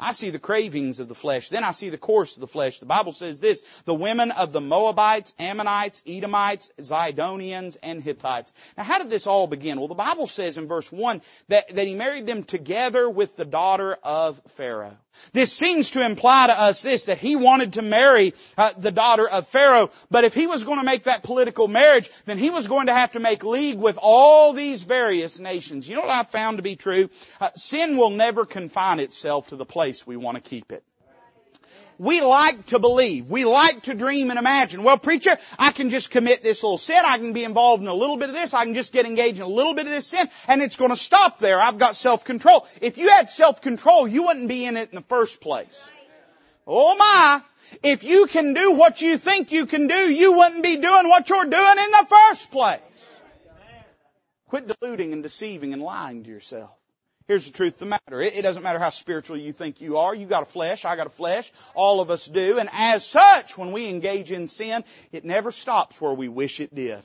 I 0.00 0.12
see 0.12 0.30
the 0.30 0.38
cravings 0.38 1.00
of 1.00 1.08
the 1.08 1.14
flesh. 1.14 1.48
Then 1.48 1.64
I 1.64 1.72
see 1.72 1.88
the 1.88 1.98
course 1.98 2.36
of 2.36 2.40
the 2.40 2.46
flesh. 2.46 2.78
The 2.78 2.86
Bible 2.86 3.12
says 3.12 3.40
this, 3.40 3.62
the 3.84 3.94
women 3.94 4.30
of 4.30 4.52
the 4.52 4.60
Moabites, 4.60 5.34
Ammonites, 5.38 6.02
Edomites, 6.06 6.72
Zidonians, 6.80 7.76
and 7.82 8.02
Hittites. 8.02 8.52
Now 8.76 8.84
how 8.84 8.98
did 8.98 9.10
this 9.10 9.26
all 9.26 9.46
begin? 9.46 9.78
Well, 9.78 9.88
the 9.88 9.94
Bible 9.94 10.26
says 10.26 10.56
in 10.56 10.66
verse 10.66 10.92
1 10.92 11.20
that, 11.48 11.74
that 11.74 11.86
he 11.86 11.94
married 11.94 12.26
them 12.26 12.44
together 12.44 13.10
with 13.10 13.34
the 13.36 13.44
daughter 13.44 13.96
of 14.02 14.40
Pharaoh. 14.56 14.96
This 15.32 15.52
seems 15.52 15.90
to 15.90 16.04
imply 16.04 16.46
to 16.46 16.60
us 16.60 16.82
this, 16.82 17.06
that 17.06 17.18
he 17.18 17.34
wanted 17.34 17.74
to 17.74 17.82
marry 17.82 18.34
uh, 18.56 18.72
the 18.78 18.92
daughter 18.92 19.28
of 19.28 19.48
Pharaoh, 19.48 19.90
but 20.10 20.24
if 20.24 20.34
he 20.34 20.46
was 20.46 20.64
going 20.64 20.78
to 20.78 20.84
make 20.84 21.04
that 21.04 21.22
political 21.22 21.66
marriage, 21.66 22.10
then 22.26 22.38
he 22.38 22.50
was 22.50 22.66
going 22.66 22.86
to 22.86 22.94
have 22.94 23.12
to 23.12 23.20
make 23.20 23.42
league 23.42 23.78
with 23.78 23.98
all 24.00 24.52
these 24.52 24.82
various 24.82 25.40
nations. 25.40 25.88
You 25.88 25.96
know 25.96 26.02
what 26.02 26.10
I 26.10 26.22
found 26.22 26.58
to 26.58 26.62
be 26.62 26.76
true? 26.76 27.10
Uh, 27.40 27.50
sin 27.54 27.96
will 27.96 28.10
never 28.10 28.46
confine 28.46 29.00
itself 29.00 29.48
to 29.48 29.56
the 29.56 29.64
place 29.64 29.78
place 29.78 30.06
we 30.06 30.16
want 30.16 30.34
to 30.34 30.50
keep 30.50 30.72
it. 30.72 30.82
We 31.98 32.20
like 32.20 32.66
to 32.66 32.78
believe. 32.78 33.28
We 33.28 33.44
like 33.44 33.82
to 33.82 33.94
dream 33.94 34.30
and 34.30 34.38
imagine. 34.38 34.84
Well, 34.84 34.98
preacher, 34.98 35.36
I 35.58 35.72
can 35.72 35.90
just 35.90 36.12
commit 36.12 36.44
this 36.44 36.62
little 36.62 36.78
sin. 36.78 37.02
I 37.04 37.18
can 37.18 37.32
be 37.32 37.42
involved 37.42 37.82
in 37.82 37.88
a 37.88 37.94
little 37.94 38.16
bit 38.16 38.28
of 38.28 38.36
this. 38.36 38.54
I 38.54 38.64
can 38.64 38.74
just 38.74 38.92
get 38.92 39.04
engaged 39.04 39.38
in 39.38 39.42
a 39.42 39.48
little 39.48 39.74
bit 39.74 39.86
of 39.86 39.92
this 39.92 40.06
sin 40.06 40.28
and 40.46 40.62
it's 40.62 40.76
going 40.76 40.90
to 40.90 40.96
stop 40.96 41.40
there. 41.40 41.60
I've 41.60 41.78
got 41.78 41.96
self-control. 41.96 42.68
If 42.80 42.98
you 42.98 43.10
had 43.10 43.28
self-control, 43.28 44.06
you 44.06 44.22
wouldn't 44.22 44.48
be 44.48 44.64
in 44.64 44.76
it 44.76 44.90
in 44.90 44.94
the 44.94 45.02
first 45.02 45.40
place. 45.40 45.82
Oh 46.68 46.96
my. 46.96 47.42
If 47.82 48.04
you 48.04 48.26
can 48.26 48.54
do 48.54 48.72
what 48.72 49.02
you 49.02 49.18
think 49.18 49.50
you 49.50 49.66
can 49.66 49.88
do, 49.88 49.94
you 49.94 50.32
wouldn't 50.34 50.62
be 50.62 50.76
doing 50.76 51.08
what 51.08 51.28
you're 51.28 51.46
doing 51.46 51.52
in 51.52 51.90
the 51.90 52.06
first 52.08 52.52
place. 52.52 52.80
Quit 54.46 54.68
deluding 54.68 55.12
and 55.12 55.22
deceiving 55.22 55.72
and 55.72 55.82
lying 55.82 56.22
to 56.24 56.30
yourself. 56.30 56.70
Here's 57.28 57.44
the 57.44 57.52
truth 57.52 57.74
of 57.74 57.80
the 57.80 57.86
matter. 57.86 58.22
It, 58.22 58.36
it, 58.36 58.42
doesn't 58.42 58.62
matter 58.62 58.78
how 58.78 58.88
spiritual 58.88 59.36
you 59.36 59.52
think 59.52 59.82
you 59.82 59.98
are. 59.98 60.14
You 60.14 60.24
got 60.24 60.44
a 60.44 60.46
flesh. 60.46 60.86
I 60.86 60.96
got 60.96 61.06
a 61.06 61.10
flesh. 61.10 61.52
All 61.74 62.00
of 62.00 62.10
us 62.10 62.26
do. 62.26 62.58
And 62.58 62.70
as 62.72 63.04
such, 63.04 63.58
when 63.58 63.72
we 63.72 63.90
engage 63.90 64.32
in 64.32 64.48
sin, 64.48 64.82
it 65.12 65.26
never 65.26 65.50
stops 65.50 66.00
where 66.00 66.14
we 66.14 66.28
wish 66.28 66.58
it 66.58 66.74
did. 66.74 67.02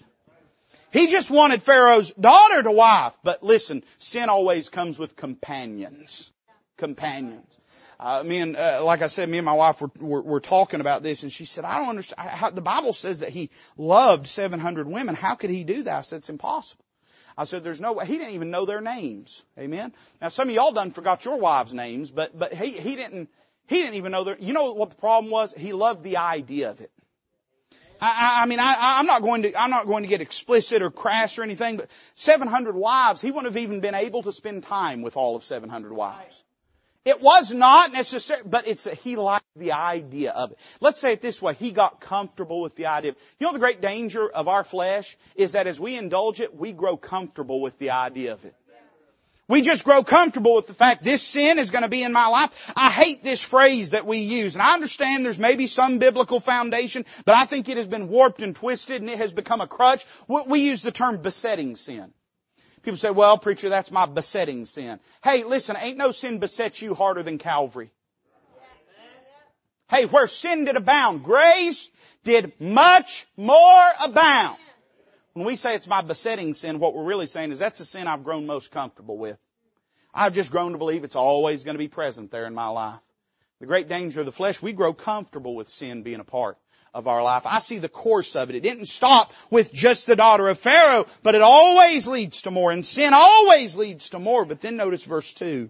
He 0.94 1.08
just 1.08 1.30
wanted 1.30 1.62
Pharaoh's 1.62 2.14
daughter 2.14 2.64
to 2.64 2.72
wife. 2.72 3.18
But 3.22 3.44
listen, 3.44 3.84
sin 3.98 4.30
always 4.30 4.70
comes 4.70 4.98
with 4.98 5.18
companions. 5.18 6.32
Companions. 6.78 7.58
Uh, 8.00 8.24
me 8.24 8.40
and, 8.40 8.56
uh, 8.56 8.82
like 8.86 9.02
I 9.02 9.08
said, 9.08 9.28
me 9.28 9.40
and 9.40 9.46
my 9.46 9.54
wife 9.54 9.82
were, 9.82 9.92
were, 10.00 10.22
were, 10.22 10.40
talking 10.40 10.80
about 10.80 11.04
this 11.04 11.24
and 11.24 11.32
she 11.32 11.46
said, 11.46 11.66
I 11.66 11.80
don't 11.80 11.90
understand 11.90 12.30
how, 12.30 12.50
the 12.50 12.62
Bible 12.62 12.94
says 12.94 13.20
that 13.20 13.30
he 13.30 13.50
loved 13.78 14.28
700 14.28 14.88
women. 14.88 15.16
How 15.16 15.36
could 15.36 15.50
he 15.50 15.64
do 15.64 15.84
that? 15.84 15.98
I 15.98 16.02
said, 16.02 16.18
it's 16.18 16.30
impossible. 16.30 16.84
I 17.38 17.46
said, 17.46 17.63
there's 17.63 17.82
no 17.82 17.93
way. 17.93 18.06
He 18.06 18.17
didn't 18.17 18.34
even 18.34 18.52
know 18.52 18.65
their 18.65 18.82
names. 18.82 19.43
Amen. 19.58 19.93
Now 20.22 20.30
some 20.30 20.50
of 20.50 20.56
y'all 20.56 20.72
done 20.72 20.91
forgot 20.91 21.26
your 21.26 21.38
wives' 21.38 21.74
names, 21.74 22.12
but, 22.12 22.38
but 22.38 22.54
he, 22.54 22.72
he 22.72 22.96
didn't, 22.96 23.30
he 23.67 23.78
didn't 23.78 23.96
even 23.96 24.12
know 24.12 24.24
their, 24.24 24.38
you 24.39 24.54
know 24.54 24.74
what 24.74 24.91
the 24.91 24.96
problem 24.96 25.32
was? 25.32 25.54
He 25.54 25.74
loved 25.74 26.04
the 26.04 26.17
idea 26.17 26.69
of 26.69 26.82
it. 26.82 26.91
I, 28.02 28.41
I 28.43 28.46
mean, 28.48 28.60
I, 28.60 28.76
I'm 28.78 29.06
not 29.06 29.22
going 29.22 29.43
to, 29.43 29.60
I'm 29.60 29.69
not 29.69 29.88
going 29.88 30.04
to 30.04 30.10
get 30.10 30.19
explicit 30.19 30.82
or 30.82 30.91
crass 30.91 31.38
or 31.38 31.43
anything, 31.43 31.78
but 31.78 31.89
700 32.15 32.76
wives, 32.76 33.22
he 33.22 33.32
wouldn't 33.32 33.54
have 33.54 33.62
even 33.62 33.80
been 33.80 33.96
able 33.96 34.24
to 34.24 34.32
spend 34.32 34.63
time 34.63 35.02
with 35.02 35.15
all 35.15 35.36
of 35.36 35.43
700 35.43 35.93
wives. 35.93 36.43
It 37.06 37.22
was 37.22 37.54
not 37.54 37.92
necessary, 37.92 38.42
but 38.46 38.66
it's 38.66 38.86
that 38.86 38.94
he 38.94 39.18
liked 39.18 39.46
the 39.58 39.74
idea 39.74 40.32
of 40.32 40.52
it. 40.52 40.60
Let's 40.80 41.02
say 41.02 41.13
it 41.13 41.22
this 41.22 41.42
way, 41.42 41.54
he 41.54 41.72
got 41.72 42.00
comfortable 42.00 42.62
with 42.62 42.76
the 42.76 42.86
idea. 42.86 43.16
You 43.39 43.48
know 43.48 43.54
the 43.54 43.60
great 43.60 43.82
danger 43.82 44.30
of 44.30 44.48
our 44.48 44.63
flesh 44.63 45.18
is 45.36 45.52
that 45.52 45.68
as 45.68 45.80
we 45.80 45.98
indulge 45.98 46.39
it, 46.39 46.56
we 46.56 46.72
grow 46.72 46.96
comfortable 46.96 47.60
with 47.60 47.78
the 47.78 47.89
idea 47.89 48.32
of 48.32 48.46
it. 48.46 48.56
We 49.50 49.62
just 49.62 49.84
grow 49.84 50.04
comfortable 50.04 50.56
with 50.56 50.68
the 50.68 50.74
fact 50.74 51.04
this 51.04 51.22
sin 51.22 51.60
is 51.60 51.70
going 51.70 51.84
to 51.84 51.89
be 51.89 52.02
in 52.02 52.13
my 52.13 52.28
life. 52.28 52.72
I 52.78 52.89
hate 52.89 53.26
this 53.26 53.44
phrase 53.44 53.89
that 53.89 54.08
we 54.08 54.20
use. 54.20 54.56
And 54.56 54.62
I 54.62 54.74
understand 54.74 55.26
there's 55.26 55.38
maybe 55.38 55.68
some 55.68 56.00
biblical 56.00 56.39
foundation, 56.39 57.06
but 57.26 57.36
I 57.36 57.44
think 57.44 57.68
it 57.68 57.76
has 57.76 57.88
been 57.88 58.08
warped 58.08 58.42
and 58.42 58.56
twisted 58.56 59.02
and 59.02 59.10
it 59.10 59.18
has 59.18 59.34
become 59.34 59.60
a 59.60 59.68
crutch. 59.68 60.06
We 60.30 60.62
use 60.62 60.82
the 60.82 60.94
term 60.94 61.22
besetting 61.22 61.76
sin. 61.76 62.13
People 62.84 62.98
say, 62.98 63.12
well, 63.12 63.38
preacher, 63.38 63.69
that's 63.69 63.91
my 63.91 64.06
besetting 64.06 64.65
sin. 64.65 65.00
Hey, 65.24 65.46
listen, 65.46 65.78
ain't 65.80 65.98
no 65.98 66.12
sin 66.12 66.39
besets 66.39 66.82
you 66.82 66.93
harder 66.93 67.24
than 67.24 67.38
Calvary. 67.38 67.91
Hey, 69.89 70.06
where 70.06 70.28
sin 70.28 70.65
did 70.65 70.76
abound, 70.76 71.24
grace 71.24 71.89
did 72.24 72.54
much 72.60 73.26
more 73.38 73.89
abound. 74.04 74.58
When 75.34 75.46
we 75.46 75.56
say 75.56 75.76
it's 75.76 75.88
my 75.88 76.02
besetting 76.02 76.54
sin, 76.54 76.80
what 76.80 76.93
we're 76.93 77.06
really 77.06 77.28
saying 77.28 77.52
is 77.52 77.60
that's 77.60 77.80
the 77.80 77.86
sin 77.86 78.08
I've 78.08 78.24
grown 78.24 78.46
most 78.46 78.72
comfortable 78.72 79.17
with. 79.17 79.38
I've 80.13 80.34
just 80.34 80.52
grown 80.52 80.74
to 80.74 80.78
believe 80.78 81.04
it's 81.04 81.15
always 81.15 81.63
going 81.63 81.76
to 81.76 81.80
be 81.80 81.88
present 81.88 82.32
there 82.32 82.46
in 82.46 82.54
my 82.54 82.67
life. 82.67 83.00
The 83.60 83.65
great 83.65 83.88
danger 83.88 84.19
of 84.19 84.26
the 84.26 84.32
flesh, 84.32 84.62
we 84.62 84.74
grow 84.74 84.93
comfortable 84.93 85.56
with 85.56 85.69
sin 85.69 86.04
being 86.04 86.19
a 86.19 86.26
part 86.26 86.58
of 86.93 87.08
our 87.08 87.23
life. 87.23 87.43
I 87.45 87.60
see 87.60 87.79
the 87.79 87.89
course 87.89 88.36
of 88.36 88.49
it. 88.49 88.56
It 88.56 88.63
didn't 88.63 88.86
stop 88.86 89.34
with 89.49 89.73
just 89.73 90.06
the 90.06 90.15
daughter 90.15 90.47
of 90.47 90.60
Pharaoh, 90.60 91.06
but 91.23 91.36
it 91.36 91.41
always 91.41 92.08
leads 92.08 92.43
to 92.43 92.51
more. 92.51 92.71
And 92.71 92.86
sin 92.86 93.13
always 93.13 93.75
leads 93.75 94.12
to 94.12 94.19
more. 94.19 94.45
But 94.45 94.62
then 94.62 94.75
notice 94.75 95.03
verse 95.03 95.34
2. 95.34 95.69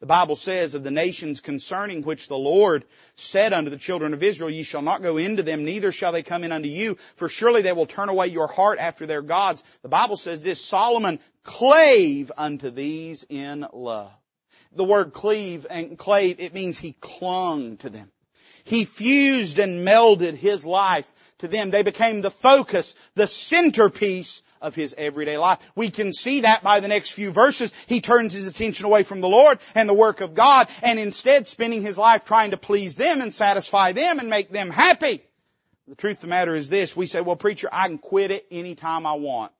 The 0.00 0.06
Bible 0.06 0.34
says 0.34 0.74
of 0.74 0.82
the 0.82 0.90
nations 0.90 1.40
concerning 1.40 2.02
which 2.02 2.26
the 2.26 2.36
Lord 2.36 2.84
said 3.14 3.52
unto 3.52 3.70
the 3.70 3.76
children 3.76 4.14
of 4.14 4.22
Israel, 4.24 4.50
Ye 4.50 4.64
shall 4.64 4.82
not 4.82 5.00
go 5.00 5.16
into 5.16 5.44
them, 5.44 5.64
neither 5.64 5.92
shall 5.92 6.10
they 6.10 6.24
come 6.24 6.42
in 6.42 6.50
unto 6.50 6.68
you, 6.68 6.96
for 7.14 7.28
surely 7.28 7.62
they 7.62 7.72
will 7.72 7.86
turn 7.86 8.08
away 8.08 8.26
your 8.26 8.48
heart 8.48 8.80
after 8.80 9.06
their 9.06 9.22
gods. 9.22 9.62
The 9.82 9.88
Bible 9.88 10.16
says 10.16 10.42
this, 10.42 10.60
Solomon 10.60 11.20
clave 11.44 12.32
unto 12.36 12.70
these 12.70 13.24
in 13.28 13.64
love. 13.72 14.10
the 14.74 14.82
word 14.82 15.12
cleave 15.12 15.68
and 15.70 15.96
clave, 15.96 16.40
it 16.40 16.52
means 16.52 16.78
he 16.78 16.96
clung 17.00 17.76
to 17.76 17.88
them. 17.88 18.10
He 18.64 18.84
fused 18.84 19.58
and 19.58 19.86
melded 19.86 20.34
his 20.34 20.64
life 20.64 21.10
to 21.38 21.48
them. 21.48 21.70
They 21.70 21.82
became 21.82 22.20
the 22.20 22.30
focus, 22.30 22.94
the 23.14 23.26
centerpiece 23.26 24.42
of 24.60 24.74
his 24.74 24.94
everyday 24.96 25.36
life. 25.36 25.58
We 25.74 25.90
can 25.90 26.12
see 26.12 26.42
that 26.42 26.62
by 26.62 26.80
the 26.80 26.88
next 26.88 27.10
few 27.10 27.32
verses. 27.32 27.72
He 27.86 28.00
turns 28.00 28.32
his 28.32 28.46
attention 28.46 28.86
away 28.86 29.02
from 29.02 29.20
the 29.20 29.28
Lord 29.28 29.58
and 29.74 29.88
the 29.88 29.94
work 29.94 30.20
of 30.20 30.34
God 30.34 30.68
and 30.82 30.98
instead 30.98 31.48
spending 31.48 31.82
his 31.82 31.98
life 31.98 32.24
trying 32.24 32.52
to 32.52 32.56
please 32.56 32.96
them 32.96 33.20
and 33.20 33.34
satisfy 33.34 33.92
them 33.92 34.20
and 34.20 34.30
make 34.30 34.50
them 34.50 34.70
happy. 34.70 35.22
The 35.88 35.96
truth 35.96 36.18
of 36.18 36.22
the 36.22 36.26
matter 36.28 36.54
is 36.54 36.68
this. 36.68 36.96
We 36.96 37.06
say, 37.06 37.20
well 37.20 37.36
preacher, 37.36 37.68
I 37.72 37.88
can 37.88 37.98
quit 37.98 38.30
it 38.30 38.46
anytime 38.50 39.04
I 39.04 39.14
want. 39.14 39.52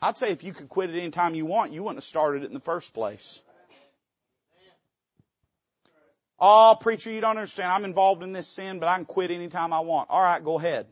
I'd 0.00 0.16
say 0.16 0.30
if 0.30 0.44
you 0.44 0.54
could 0.54 0.68
quit 0.68 0.90
it 0.90 0.98
anytime 0.98 1.34
you 1.34 1.44
want, 1.44 1.72
you 1.72 1.82
wouldn't 1.82 1.98
have 1.98 2.04
started 2.04 2.44
it 2.44 2.46
in 2.46 2.54
the 2.54 2.60
first 2.60 2.94
place. 2.94 3.42
Oh, 6.40 6.76
preacher, 6.80 7.10
you 7.10 7.20
don't 7.20 7.36
understand. 7.36 7.70
I'm 7.70 7.84
involved 7.84 8.22
in 8.22 8.32
this 8.32 8.48
sin, 8.48 8.78
but 8.78 8.88
I 8.88 8.96
can 8.96 9.04
quit 9.04 9.30
anytime 9.30 9.72
I 9.72 9.80
want. 9.80 10.08
Alright, 10.08 10.42
go 10.42 10.58
ahead. 10.58 10.86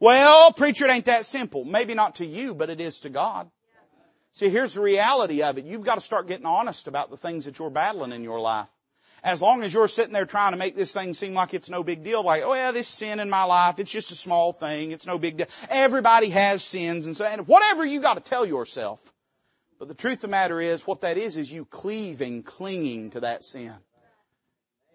Well, 0.00 0.52
preacher, 0.52 0.86
it 0.86 0.90
ain't 0.90 1.04
that 1.04 1.26
simple. 1.26 1.64
Maybe 1.64 1.94
not 1.94 2.16
to 2.16 2.26
you, 2.26 2.54
but 2.54 2.70
it 2.70 2.80
is 2.80 3.00
to 3.00 3.10
God. 3.10 3.50
See, 4.32 4.48
here's 4.48 4.74
the 4.74 4.80
reality 4.80 5.42
of 5.42 5.58
it. 5.58 5.64
You've 5.64 5.84
got 5.84 5.94
to 5.94 6.00
start 6.00 6.26
getting 6.26 6.46
honest 6.46 6.88
about 6.88 7.10
the 7.10 7.16
things 7.16 7.44
that 7.44 7.58
you're 7.58 7.70
battling 7.70 8.12
in 8.12 8.24
your 8.24 8.40
life. 8.40 8.66
As 9.22 9.40
long 9.40 9.62
as 9.62 9.72
you're 9.72 9.88
sitting 9.88 10.12
there 10.12 10.26
trying 10.26 10.52
to 10.52 10.58
make 10.58 10.74
this 10.74 10.92
thing 10.92 11.14
seem 11.14 11.34
like 11.34 11.54
it's 11.54 11.70
no 11.70 11.82
big 11.82 12.02
deal, 12.02 12.22
like, 12.22 12.42
oh 12.44 12.52
yeah, 12.52 12.72
this 12.72 12.88
sin 12.88 13.20
in 13.20 13.30
my 13.30 13.44
life, 13.44 13.78
it's 13.78 13.90
just 13.90 14.10
a 14.10 14.16
small 14.16 14.52
thing, 14.52 14.90
it's 14.90 15.06
no 15.06 15.18
big 15.18 15.36
deal. 15.36 15.46
Everybody 15.70 16.30
has 16.30 16.62
sins 16.62 17.06
and 17.06 17.16
so, 17.16 17.24
and 17.24 17.46
whatever 17.46 17.86
you 17.86 18.00
got 18.00 18.14
to 18.14 18.20
tell 18.20 18.44
yourself. 18.44 19.00
But 19.78 19.88
the 19.88 19.94
truth 19.94 20.18
of 20.18 20.22
the 20.22 20.28
matter 20.28 20.60
is, 20.60 20.86
what 20.86 21.00
that 21.02 21.18
is, 21.18 21.36
is 21.36 21.50
you 21.50 21.64
cleaving, 21.64 22.42
clinging 22.42 23.10
to 23.10 23.20
that 23.20 23.44
sin. 23.44 23.74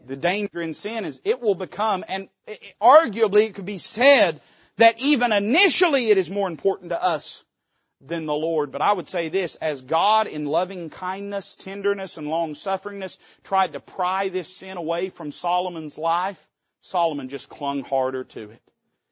The 0.06 0.16
danger 0.16 0.62
in 0.62 0.74
sin 0.74 1.06
is 1.06 1.22
it 1.26 1.42
will 1.42 1.56
become, 1.56 2.06
and 2.08 2.30
arguably 2.82 3.48
it 3.48 3.56
could 3.56 3.66
be 3.66 3.78
said 3.78 4.40
that 4.78 5.00
even 5.02 5.34
initially 5.34 6.10
it 6.10 6.18
is 6.18 6.30
more 6.30 6.48
important 6.48 6.92
to 6.92 7.04
us 7.04 7.44
than 8.02 8.26
the 8.26 8.34
Lord. 8.34 8.72
But 8.72 8.82
I 8.82 8.94
would 8.94 9.10
say 9.10 9.28
this, 9.28 9.56
as 9.56 9.82
God 9.82 10.28
in 10.28 10.46
loving 10.46 10.90
kindness, 10.90 11.56
tenderness, 11.56 12.18
and 12.18 12.30
long 12.30 12.54
sufferingness 12.54 13.18
tried 13.44 13.74
to 13.74 13.82
pry 13.82 14.30
this 14.30 14.56
sin 14.56 14.78
away 14.78 15.10
from 15.10 15.34
Solomon's 15.34 15.98
life, 15.98 16.42
Solomon 16.82 17.28
just 17.28 17.50
clung 17.50 17.84
harder 17.84 18.24
to 18.24 18.52
it. 18.52 18.62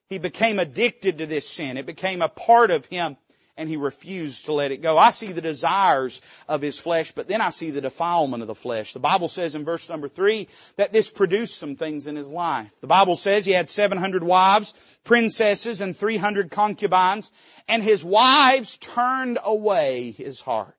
He 0.07 0.19
became 0.19 0.57
addicted 0.57 1.17
to 1.17 1.25
this 1.25 1.49
sin. 1.49 1.75
It 1.75 1.85
became 1.85 2.21
a 2.21 2.29
part 2.29 2.71
of 2.71 2.85
him 2.85 3.17
and 3.57 3.67
he 3.67 3.75
refused 3.75 4.45
to 4.45 4.53
let 4.53 4.71
it 4.71 4.81
go. 4.81 4.97
I 4.97 5.09
see 5.09 5.31
the 5.31 5.41
desires 5.41 6.21
of 6.47 6.61
his 6.61 6.79
flesh, 6.79 7.11
but 7.11 7.27
then 7.27 7.41
I 7.41 7.49
see 7.49 7.71
the 7.71 7.81
defilement 7.81 8.43
of 8.43 8.47
the 8.47 8.55
flesh. 8.55 8.93
The 8.93 8.99
Bible 8.99 9.27
says 9.27 9.55
in 9.55 9.65
verse 9.65 9.89
number 9.89 10.07
three 10.07 10.47
that 10.77 10.93
this 10.93 11.09
produced 11.09 11.57
some 11.57 11.75
things 11.75 12.07
in 12.07 12.15
his 12.15 12.27
life. 12.27 12.71
The 12.81 12.87
Bible 12.87 13.15
says 13.15 13.45
he 13.45 13.51
had 13.51 13.69
700 13.69 14.23
wives, 14.23 14.73
princesses, 15.03 15.81
and 15.81 15.97
300 15.97 16.51
concubines, 16.51 17.31
and 17.67 17.81
his 17.81 18.03
wives 18.05 18.77
turned 18.77 19.39
away 19.43 20.11
his 20.11 20.39
heart. 20.39 20.75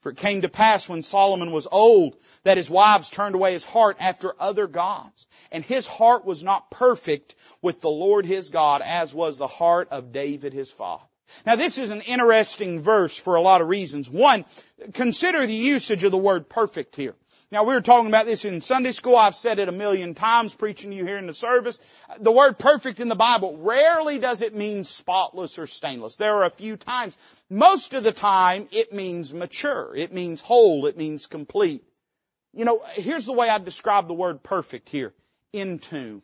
For 0.00 0.10
it 0.10 0.18
came 0.18 0.42
to 0.42 0.48
pass 0.48 0.88
when 0.88 1.02
Solomon 1.02 1.50
was 1.50 1.66
old 1.68 2.16
that 2.44 2.58
his 2.58 2.70
wives 2.70 3.10
turned 3.10 3.34
away 3.34 3.54
his 3.54 3.64
heart 3.64 3.96
after 3.98 4.40
other 4.40 4.68
gods. 4.68 5.26
And 5.50 5.64
his 5.64 5.84
heart 5.84 6.24
was 6.24 6.44
not 6.44 6.70
perfect 6.70 7.34
with 7.60 7.80
the 7.80 7.90
Lord 7.90 8.24
his 8.24 8.50
God 8.50 8.82
as 8.82 9.12
was 9.12 9.36
the 9.36 9.48
heart 9.48 9.88
of 9.90 10.12
David 10.12 10.52
his 10.52 10.70
father. 10.70 11.05
Now 11.44 11.56
this 11.56 11.78
is 11.78 11.90
an 11.90 12.02
interesting 12.02 12.80
verse 12.80 13.16
for 13.16 13.36
a 13.36 13.40
lot 13.40 13.60
of 13.60 13.68
reasons. 13.68 14.10
One, 14.10 14.44
consider 14.92 15.46
the 15.46 15.54
usage 15.54 16.04
of 16.04 16.12
the 16.12 16.18
word 16.18 16.48
perfect 16.48 16.96
here. 16.96 17.14
Now 17.52 17.62
we 17.62 17.74
were 17.74 17.80
talking 17.80 18.08
about 18.08 18.26
this 18.26 18.44
in 18.44 18.60
Sunday 18.60 18.90
school. 18.90 19.16
I've 19.16 19.36
said 19.36 19.60
it 19.60 19.68
a 19.68 19.72
million 19.72 20.14
times 20.14 20.52
preaching 20.52 20.90
to 20.90 20.96
you 20.96 21.04
here 21.04 21.18
in 21.18 21.28
the 21.28 21.34
service. 21.34 21.78
The 22.18 22.32
word 22.32 22.58
perfect 22.58 22.98
in 22.98 23.08
the 23.08 23.14
Bible, 23.14 23.56
rarely 23.58 24.18
does 24.18 24.42
it 24.42 24.54
mean 24.54 24.82
spotless 24.82 25.58
or 25.58 25.68
stainless. 25.68 26.16
There 26.16 26.34
are 26.34 26.46
a 26.46 26.50
few 26.50 26.76
times. 26.76 27.16
Most 27.48 27.94
of 27.94 28.02
the 28.02 28.12
time 28.12 28.68
it 28.72 28.92
means 28.92 29.32
mature. 29.32 29.94
It 29.94 30.12
means 30.12 30.40
whole. 30.40 30.86
It 30.86 30.96
means 30.96 31.26
complete. 31.26 31.84
You 32.52 32.64
know, 32.64 32.82
here's 32.94 33.26
the 33.26 33.32
way 33.32 33.48
I 33.48 33.58
describe 33.58 34.08
the 34.08 34.14
word 34.14 34.42
perfect 34.42 34.88
here. 34.88 35.14
In 35.52 35.78
tune. 35.78 36.22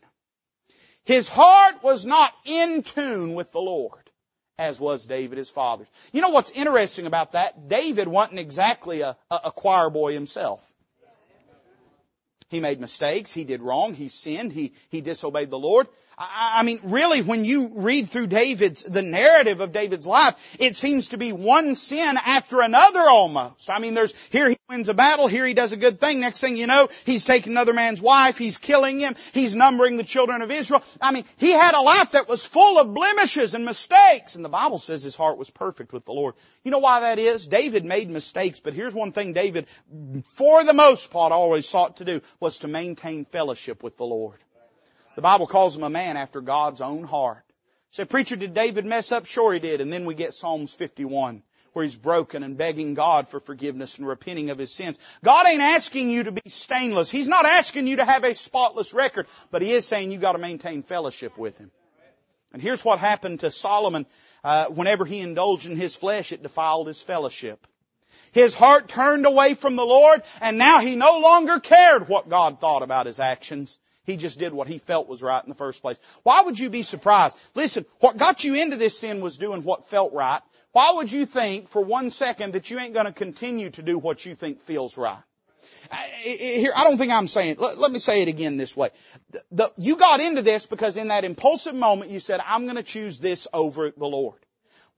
His 1.04 1.28
heart 1.28 1.82
was 1.82 2.04
not 2.04 2.32
in 2.44 2.82
tune 2.82 3.34
with 3.34 3.52
the 3.52 3.60
Lord 3.60 4.01
as 4.58 4.78
was 4.78 5.06
David 5.06 5.38
his 5.38 5.50
father's. 5.50 5.88
You 6.12 6.20
know 6.20 6.30
what's 6.30 6.50
interesting 6.50 7.06
about 7.06 7.32
that? 7.32 7.68
David 7.68 8.08
wasn't 8.08 8.38
exactly 8.38 9.00
a, 9.00 9.16
a, 9.30 9.50
choir 9.50 9.90
boy 9.90 10.12
himself. 10.12 10.60
He 12.48 12.60
made 12.60 12.80
mistakes. 12.80 13.32
He 13.32 13.44
did 13.44 13.62
wrong. 13.62 13.94
He 13.94 14.08
sinned. 14.08 14.52
He, 14.52 14.74
he 14.90 15.00
disobeyed 15.00 15.48
the 15.48 15.58
Lord. 15.58 15.88
I, 16.30 16.62
mean, 16.62 16.78
really, 16.84 17.20
when 17.22 17.44
you 17.44 17.72
read 17.74 18.08
through 18.08 18.28
David's, 18.28 18.82
the 18.82 19.02
narrative 19.02 19.60
of 19.60 19.72
David's 19.72 20.06
life, 20.06 20.56
it 20.60 20.76
seems 20.76 21.08
to 21.08 21.18
be 21.18 21.32
one 21.32 21.74
sin 21.74 22.16
after 22.16 22.60
another 22.60 23.00
almost. 23.00 23.68
I 23.68 23.80
mean, 23.80 23.94
there's, 23.94 24.14
here 24.28 24.48
he 24.48 24.56
wins 24.68 24.88
a 24.88 24.94
battle, 24.94 25.26
here 25.26 25.44
he 25.44 25.54
does 25.54 25.72
a 25.72 25.76
good 25.76 26.00
thing, 26.00 26.20
next 26.20 26.40
thing 26.40 26.56
you 26.56 26.66
know, 26.66 26.88
he's 27.04 27.24
taking 27.24 27.52
another 27.52 27.72
man's 27.72 28.00
wife, 28.00 28.38
he's 28.38 28.58
killing 28.58 29.00
him, 29.00 29.16
he's 29.32 29.54
numbering 29.54 29.96
the 29.96 30.04
children 30.04 30.42
of 30.42 30.50
Israel. 30.50 30.84
I 31.00 31.12
mean, 31.12 31.24
he 31.38 31.50
had 31.50 31.74
a 31.74 31.80
life 31.80 32.12
that 32.12 32.28
was 32.28 32.46
full 32.46 32.78
of 32.78 32.94
blemishes 32.94 33.54
and 33.54 33.64
mistakes, 33.64 34.36
and 34.36 34.44
the 34.44 34.48
Bible 34.48 34.78
says 34.78 35.02
his 35.02 35.16
heart 35.16 35.38
was 35.38 35.50
perfect 35.50 35.92
with 35.92 36.04
the 36.04 36.12
Lord. 36.12 36.34
You 36.62 36.70
know 36.70 36.78
why 36.78 37.00
that 37.00 37.18
is? 37.18 37.48
David 37.48 37.84
made 37.84 38.08
mistakes, 38.08 38.60
but 38.60 38.74
here's 38.74 38.94
one 38.94 39.12
thing 39.12 39.32
David, 39.32 39.66
for 40.34 40.62
the 40.62 40.72
most 40.72 41.10
part, 41.10 41.32
always 41.32 41.68
sought 41.68 41.96
to 41.96 42.04
do, 42.04 42.20
was 42.38 42.60
to 42.60 42.68
maintain 42.68 43.24
fellowship 43.24 43.82
with 43.82 43.96
the 43.96 44.04
Lord. 44.04 44.38
The 45.14 45.22
Bible 45.22 45.46
calls 45.46 45.76
him 45.76 45.82
a 45.82 45.90
man 45.90 46.16
after 46.16 46.40
God's 46.40 46.80
own 46.80 47.04
heart. 47.04 47.44
Say, 47.90 48.04
preacher, 48.06 48.36
did 48.36 48.54
David 48.54 48.86
mess 48.86 49.12
up? 49.12 49.26
Sure 49.26 49.52
he 49.52 49.58
did. 49.58 49.80
And 49.80 49.92
then 49.92 50.06
we 50.06 50.14
get 50.14 50.32
Psalms 50.34 50.72
51 50.72 51.42
where 51.72 51.84
he's 51.84 51.96
broken 51.96 52.42
and 52.42 52.56
begging 52.56 52.94
God 52.94 53.28
for 53.28 53.40
forgiveness 53.40 53.98
and 53.98 54.06
repenting 54.06 54.50
of 54.50 54.58
his 54.58 54.72
sins. 54.72 54.98
God 55.24 55.46
ain't 55.46 55.62
asking 55.62 56.10
you 56.10 56.24
to 56.24 56.32
be 56.32 56.42
stainless. 56.48 57.10
He's 57.10 57.28
not 57.28 57.46
asking 57.46 57.86
you 57.86 57.96
to 57.96 58.04
have 58.04 58.24
a 58.24 58.34
spotless 58.34 58.92
record, 58.92 59.26
but 59.50 59.62
he 59.62 59.72
is 59.72 59.86
saying 59.86 60.10
you 60.10 60.18
gotta 60.18 60.38
maintain 60.38 60.82
fellowship 60.82 61.38
with 61.38 61.56
him. 61.58 61.70
And 62.52 62.60
here's 62.60 62.84
what 62.84 62.98
happened 62.98 63.40
to 63.40 63.50
Solomon. 63.50 64.06
Uh, 64.44 64.66
whenever 64.66 65.06
he 65.06 65.20
indulged 65.20 65.66
in 65.66 65.76
his 65.76 65.96
flesh, 65.96 66.32
it 66.32 66.42
defiled 66.42 66.86
his 66.86 67.00
fellowship. 67.00 67.66
His 68.32 68.52
heart 68.52 68.88
turned 68.88 69.24
away 69.24 69.54
from 69.54 69.76
the 69.76 69.86
Lord, 69.86 70.22
and 70.40 70.58
now 70.58 70.80
he 70.80 70.96
no 70.96 71.20
longer 71.20 71.60
cared 71.60 72.08
what 72.08 72.28
God 72.28 72.60
thought 72.60 72.82
about 72.82 73.06
his 73.06 73.20
actions. 73.20 73.78
He 74.04 74.16
just 74.16 74.38
did 74.38 74.52
what 74.52 74.66
he 74.66 74.78
felt 74.78 75.08
was 75.08 75.22
right 75.22 75.42
in 75.42 75.48
the 75.48 75.54
first 75.54 75.80
place. 75.80 75.98
Why 76.24 76.42
would 76.42 76.58
you 76.58 76.70
be 76.70 76.82
surprised? 76.82 77.36
Listen, 77.54 77.86
what 78.00 78.16
got 78.16 78.42
you 78.42 78.54
into 78.54 78.76
this 78.76 78.98
sin 78.98 79.20
was 79.20 79.38
doing 79.38 79.62
what 79.62 79.88
felt 79.88 80.12
right. 80.12 80.40
Why 80.72 80.92
would 80.96 81.12
you 81.12 81.26
think 81.26 81.68
for 81.68 81.82
one 81.82 82.10
second 82.10 82.54
that 82.54 82.70
you 82.70 82.78
ain't 82.78 82.94
going 82.94 83.06
to 83.06 83.12
continue 83.12 83.70
to 83.70 83.82
do 83.82 83.98
what 83.98 84.24
you 84.24 84.34
think 84.34 84.62
feels 84.62 84.96
right? 84.96 85.22
Here, 86.22 86.72
I 86.74 86.84
don't 86.84 86.96
think 86.96 87.12
I'm 87.12 87.28
saying, 87.28 87.56
let, 87.58 87.78
let 87.78 87.90
me 87.90 87.98
say 87.98 88.22
it 88.22 88.28
again 88.28 88.56
this 88.56 88.76
way. 88.76 88.90
The, 89.30 89.42
the, 89.52 89.72
you 89.76 89.96
got 89.96 90.20
into 90.20 90.42
this 90.42 90.66
because 90.66 90.96
in 90.96 91.08
that 91.08 91.24
impulsive 91.24 91.74
moment 91.74 92.10
you 92.10 92.20
said, 92.20 92.40
I'm 92.44 92.64
going 92.64 92.76
to 92.76 92.82
choose 92.82 93.18
this 93.18 93.46
over 93.52 93.90
the 93.90 94.06
Lord. 94.06 94.38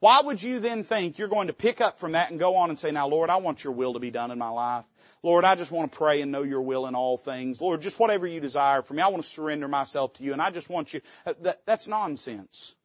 Why 0.00 0.20
would 0.20 0.42
you 0.42 0.60
then 0.60 0.84
think 0.84 1.18
you're 1.18 1.28
going 1.28 1.46
to 1.46 1.52
pick 1.52 1.80
up 1.80 1.98
from 1.98 2.12
that 2.12 2.30
and 2.30 2.38
go 2.38 2.56
on 2.56 2.68
and 2.68 2.78
say, 2.78 2.90
now 2.90 3.08
Lord, 3.08 3.30
I 3.30 3.36
want 3.36 3.64
your 3.64 3.72
will 3.72 3.94
to 3.94 3.98
be 3.98 4.10
done 4.10 4.30
in 4.30 4.38
my 4.38 4.50
life. 4.50 4.84
Lord, 5.24 5.46
I 5.46 5.54
just 5.54 5.72
want 5.72 5.90
to 5.90 5.96
pray 5.96 6.20
and 6.20 6.30
know 6.30 6.42
your 6.42 6.60
will 6.60 6.86
in 6.86 6.94
all 6.94 7.16
things. 7.16 7.58
Lord, 7.58 7.80
just 7.80 7.98
whatever 7.98 8.26
you 8.26 8.40
desire 8.40 8.82
for 8.82 8.92
me, 8.92 9.00
I 9.00 9.08
want 9.08 9.24
to 9.24 9.28
surrender 9.28 9.66
myself 9.66 10.12
to 10.14 10.22
you 10.22 10.34
and 10.34 10.42
I 10.42 10.50
just 10.50 10.68
want 10.68 10.92
you, 10.92 11.00
uh, 11.24 11.32
that, 11.40 11.64
that's 11.64 11.88
nonsense. 11.88 12.76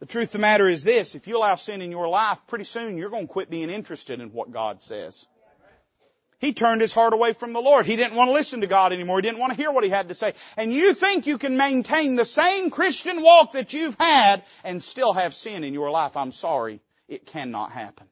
The 0.00 0.06
truth 0.06 0.30
of 0.30 0.32
the 0.32 0.38
matter 0.38 0.68
is 0.68 0.82
this, 0.82 1.14
if 1.14 1.28
you 1.28 1.38
allow 1.38 1.54
sin 1.54 1.80
in 1.80 1.92
your 1.92 2.08
life, 2.08 2.40
pretty 2.48 2.64
soon 2.64 2.98
you're 2.98 3.10
going 3.10 3.28
to 3.28 3.32
quit 3.32 3.48
being 3.48 3.70
interested 3.70 4.20
in 4.20 4.32
what 4.32 4.50
God 4.50 4.82
says. 4.82 5.28
He 6.40 6.52
turned 6.52 6.80
his 6.80 6.92
heart 6.92 7.12
away 7.12 7.32
from 7.32 7.52
the 7.52 7.60
Lord. 7.60 7.86
He 7.86 7.94
didn't 7.94 8.16
want 8.16 8.26
to 8.26 8.32
listen 8.32 8.62
to 8.62 8.66
God 8.66 8.92
anymore. 8.92 9.18
He 9.18 9.22
didn't 9.22 9.38
want 9.38 9.52
to 9.52 9.56
hear 9.56 9.70
what 9.70 9.84
he 9.84 9.90
had 9.90 10.08
to 10.08 10.16
say. 10.16 10.34
And 10.56 10.72
you 10.72 10.94
think 10.94 11.28
you 11.28 11.38
can 11.38 11.56
maintain 11.56 12.16
the 12.16 12.24
same 12.24 12.70
Christian 12.70 13.22
walk 13.22 13.52
that 13.52 13.72
you've 13.72 13.96
had 14.00 14.42
and 14.64 14.82
still 14.82 15.12
have 15.12 15.32
sin 15.32 15.62
in 15.62 15.74
your 15.74 15.92
life. 15.92 16.16
I'm 16.16 16.32
sorry. 16.32 16.80
It 17.06 17.24
cannot 17.24 17.70
happen. 17.70 18.08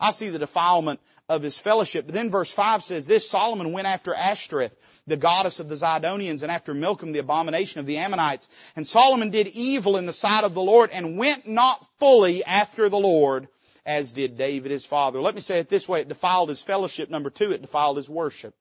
I 0.00 0.10
see 0.10 0.30
the 0.30 0.38
defilement 0.38 1.00
of 1.30 1.42
his 1.42 1.56
fellowship. 1.56 2.06
But 2.06 2.14
then 2.14 2.28
verse 2.28 2.50
5 2.50 2.82
says 2.82 3.06
this, 3.06 3.30
Solomon 3.30 3.72
went 3.72 3.86
after 3.86 4.12
Ashtoreth, 4.12 4.74
the 5.06 5.16
goddess 5.16 5.60
of 5.60 5.68
the 5.68 5.76
Zidonians, 5.76 6.42
and 6.42 6.50
after 6.50 6.74
Milcom, 6.74 7.12
the 7.12 7.20
abomination 7.20 7.78
of 7.78 7.86
the 7.86 7.98
Ammonites. 7.98 8.48
And 8.74 8.84
Solomon 8.84 9.30
did 9.30 9.46
evil 9.46 9.96
in 9.96 10.06
the 10.06 10.12
sight 10.12 10.42
of 10.42 10.54
the 10.54 10.60
Lord 10.60 10.90
and 10.90 11.16
went 11.16 11.46
not 11.46 11.86
fully 12.00 12.44
after 12.44 12.88
the 12.88 12.98
Lord 12.98 13.46
as 13.86 14.12
did 14.12 14.36
David 14.36 14.72
his 14.72 14.84
father. 14.84 15.22
Let 15.22 15.36
me 15.36 15.40
say 15.40 15.60
it 15.60 15.68
this 15.68 15.88
way, 15.88 16.00
it 16.00 16.08
defiled 16.08 16.48
his 16.48 16.62
fellowship. 16.62 17.08
Number 17.10 17.30
two, 17.30 17.52
it 17.52 17.62
defiled 17.62 17.96
his 17.96 18.10
worship. 18.10 18.52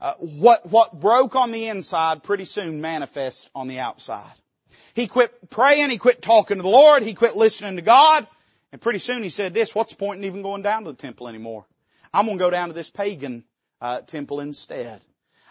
Uh, 0.00 0.14
what, 0.14 0.66
what 0.66 0.98
broke 0.98 1.36
on 1.36 1.52
the 1.52 1.66
inside 1.66 2.22
pretty 2.22 2.46
soon 2.46 2.80
manifests 2.80 3.50
on 3.54 3.68
the 3.68 3.78
outside. 3.78 4.32
He 4.94 5.06
quit 5.06 5.50
praying, 5.50 5.90
he 5.90 5.98
quit 5.98 6.22
talking 6.22 6.56
to 6.56 6.62
the 6.62 6.68
Lord, 6.68 7.02
he 7.02 7.12
quit 7.12 7.36
listening 7.36 7.76
to 7.76 7.82
God, 7.82 8.26
and 8.72 8.80
pretty 8.80 8.98
soon 8.98 9.22
he 9.22 9.30
said 9.30 9.54
this, 9.54 9.74
what's 9.74 9.92
the 9.92 9.98
point 9.98 10.18
in 10.18 10.24
even 10.24 10.42
going 10.42 10.62
down 10.62 10.84
to 10.84 10.90
the 10.90 10.96
temple 10.96 11.28
anymore? 11.28 11.66
I'm 12.12 12.26
going 12.26 12.38
to 12.38 12.44
go 12.44 12.50
down 12.50 12.68
to 12.68 12.74
this 12.74 12.90
pagan 12.90 13.44
uh, 13.80 14.00
temple 14.00 14.40
instead. 14.40 15.00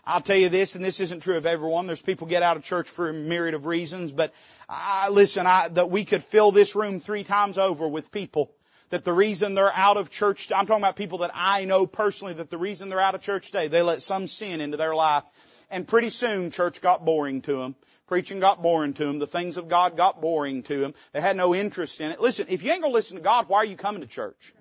I'll 0.03 0.22
tell 0.22 0.38
you 0.38 0.49
this, 0.49 0.76
and 0.76 0.84
this 0.84 0.99
isn't 0.99 1.22
true 1.22 1.38
of 1.38 1.45
everyone. 1.45 1.86
There's 1.86 2.01
people 2.01 2.26
get 2.26 2.41
out 2.41 2.57
of 2.57 2.63
church 2.63 2.89
for 2.89 3.09
a 3.09 3.13
myriad 3.13 3.53
of 3.53 3.67
reasons, 3.67 4.11
but 4.11 4.34
I, 4.67 5.09
listen, 5.09 5.45
I, 5.45 5.69
that 5.69 5.91
we 5.91 6.05
could 6.05 6.24
fill 6.24 6.51
this 6.51 6.76
room 6.76 6.99
three 6.99 7.24
times 7.24 7.59
over 7.59 7.88
with 7.88 8.11
people 8.11 8.51
that 8.89 9.05
the 9.05 9.13
reason 9.13 9.53
they're 9.53 9.72
out 9.72 9.97
of 9.97 10.09
church, 10.09 10.51
I'm 10.51 10.65
talking 10.65 10.84
about 10.84 10.95
people 10.95 11.19
that 11.19 11.32
I 11.34 11.65
know 11.65 11.88
personally, 11.88 12.34
that 12.34 12.49
the 12.49 12.57
reason 12.57 12.89
they're 12.89 12.99
out 12.99 13.15
of 13.15 13.22
church 13.22 13.47
today, 13.47 13.67
they 13.67 13.82
let 13.82 14.01
some 14.01 14.28
sin 14.28 14.59
into 14.59 14.76
their 14.76 14.93
life. 14.93 15.24
And 15.72 15.88
pretty 15.88 16.09
soon 16.09 16.51
church 16.51 16.82
got 16.82 17.05
boring 17.05 17.41
to 17.43 17.57
them. 17.57 17.76
Preaching 18.07 18.41
got 18.41 18.61
boring 18.61 18.93
to 18.95 19.05
them. 19.05 19.19
The 19.19 19.26
things 19.26 19.55
of 19.55 19.69
God 19.69 19.95
got 19.95 20.19
boring 20.19 20.63
to 20.63 20.82
them. 20.82 20.93
They 21.13 21.22
had 21.22 21.38
no 21.38 21.55
interest 21.55 22.01
in 22.01 22.11
it. 22.11 22.19
Listen, 22.19 22.47
if 22.49 22.61
you 22.61 22.72
ain't 22.74 22.82
gonna 22.82 22.93
listen 22.93 23.15
to 23.15 23.24
God, 23.24 23.47
why 23.47 23.59
are 23.59 23.65
you 23.65 23.78
coming 23.78 24.01
to 24.01 24.07
church? 24.07 24.53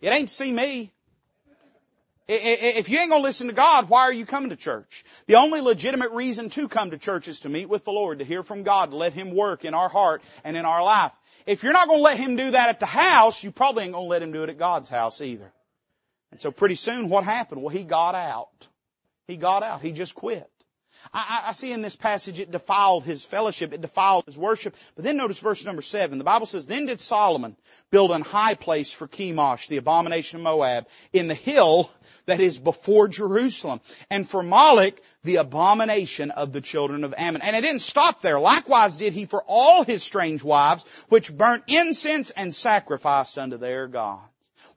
It 0.00 0.08
ain't 0.08 0.30
see 0.30 0.50
me. 0.50 0.92
If 2.26 2.88
you 2.88 2.98
ain't 2.98 3.10
gonna 3.10 3.22
listen 3.22 3.46
to 3.46 3.52
God, 3.52 3.88
why 3.88 4.02
are 4.02 4.12
you 4.12 4.26
coming 4.26 4.50
to 4.50 4.56
church? 4.56 5.04
The 5.26 5.36
only 5.36 5.60
legitimate 5.60 6.10
reason 6.12 6.50
to 6.50 6.68
come 6.68 6.90
to 6.90 6.98
church 6.98 7.26
is 7.26 7.40
to 7.40 7.48
meet 7.48 7.68
with 7.68 7.84
the 7.84 7.90
Lord, 7.90 8.18
to 8.18 8.24
hear 8.24 8.42
from 8.42 8.62
God, 8.62 8.90
to 8.90 8.96
let 8.96 9.14
Him 9.14 9.34
work 9.34 9.64
in 9.64 9.74
our 9.74 9.88
heart 9.88 10.22
and 10.44 10.56
in 10.56 10.64
our 10.64 10.82
life. 10.82 11.12
If 11.46 11.62
you're 11.62 11.72
not 11.72 11.88
gonna 11.88 12.02
let 12.02 12.18
Him 12.18 12.36
do 12.36 12.50
that 12.50 12.68
at 12.68 12.80
the 12.80 12.86
house, 12.86 13.42
you 13.42 13.50
probably 13.50 13.84
ain't 13.84 13.94
gonna 13.94 14.06
let 14.06 14.22
Him 14.22 14.32
do 14.32 14.42
it 14.42 14.50
at 14.50 14.58
God's 14.58 14.88
house 14.88 15.20
either. 15.22 15.50
And 16.30 16.40
so 16.40 16.50
pretty 16.50 16.74
soon 16.74 17.08
what 17.08 17.24
happened? 17.24 17.62
Well, 17.62 17.74
He 17.74 17.82
got 17.82 18.14
out. 18.14 18.68
He 19.28 19.36
got 19.36 19.62
out. 19.62 19.82
He 19.82 19.92
just 19.92 20.14
quit. 20.14 20.50
I, 21.12 21.44
I, 21.46 21.52
see 21.52 21.70
in 21.70 21.82
this 21.82 21.94
passage 21.94 22.40
it 22.40 22.50
defiled 22.50 23.04
his 23.04 23.24
fellowship, 23.24 23.72
it 23.72 23.80
defiled 23.80 24.24
his 24.26 24.36
worship. 24.36 24.74
But 24.96 25.04
then 25.04 25.16
notice 25.16 25.38
verse 25.38 25.64
number 25.64 25.82
seven. 25.82 26.18
The 26.18 26.24
Bible 26.24 26.46
says, 26.46 26.66
Then 26.66 26.86
did 26.86 27.00
Solomon 27.00 27.56
build 27.90 28.10
an 28.10 28.22
high 28.22 28.54
place 28.54 28.92
for 28.92 29.06
Chemosh, 29.06 29.68
the 29.68 29.76
abomination 29.76 30.40
of 30.40 30.44
Moab, 30.44 30.88
in 31.12 31.28
the 31.28 31.34
hill 31.34 31.90
that 32.26 32.40
is 32.40 32.58
before 32.58 33.06
Jerusalem, 33.06 33.80
and 34.10 34.28
for 34.28 34.42
Moloch, 34.42 35.00
the 35.22 35.36
abomination 35.36 36.30
of 36.30 36.52
the 36.52 36.60
children 36.60 37.04
of 37.04 37.14
Ammon. 37.16 37.42
And 37.42 37.54
it 37.54 37.60
didn't 37.60 37.82
stop 37.82 38.20
there. 38.20 38.40
Likewise 38.40 38.96
did 38.96 39.12
he 39.12 39.26
for 39.26 39.44
all 39.46 39.84
his 39.84 40.02
strange 40.02 40.42
wives, 40.42 40.84
which 41.10 41.32
burnt 41.32 41.64
incense 41.68 42.30
and 42.30 42.54
sacrificed 42.54 43.38
unto 43.38 43.56
their 43.56 43.86
God. 43.86 44.20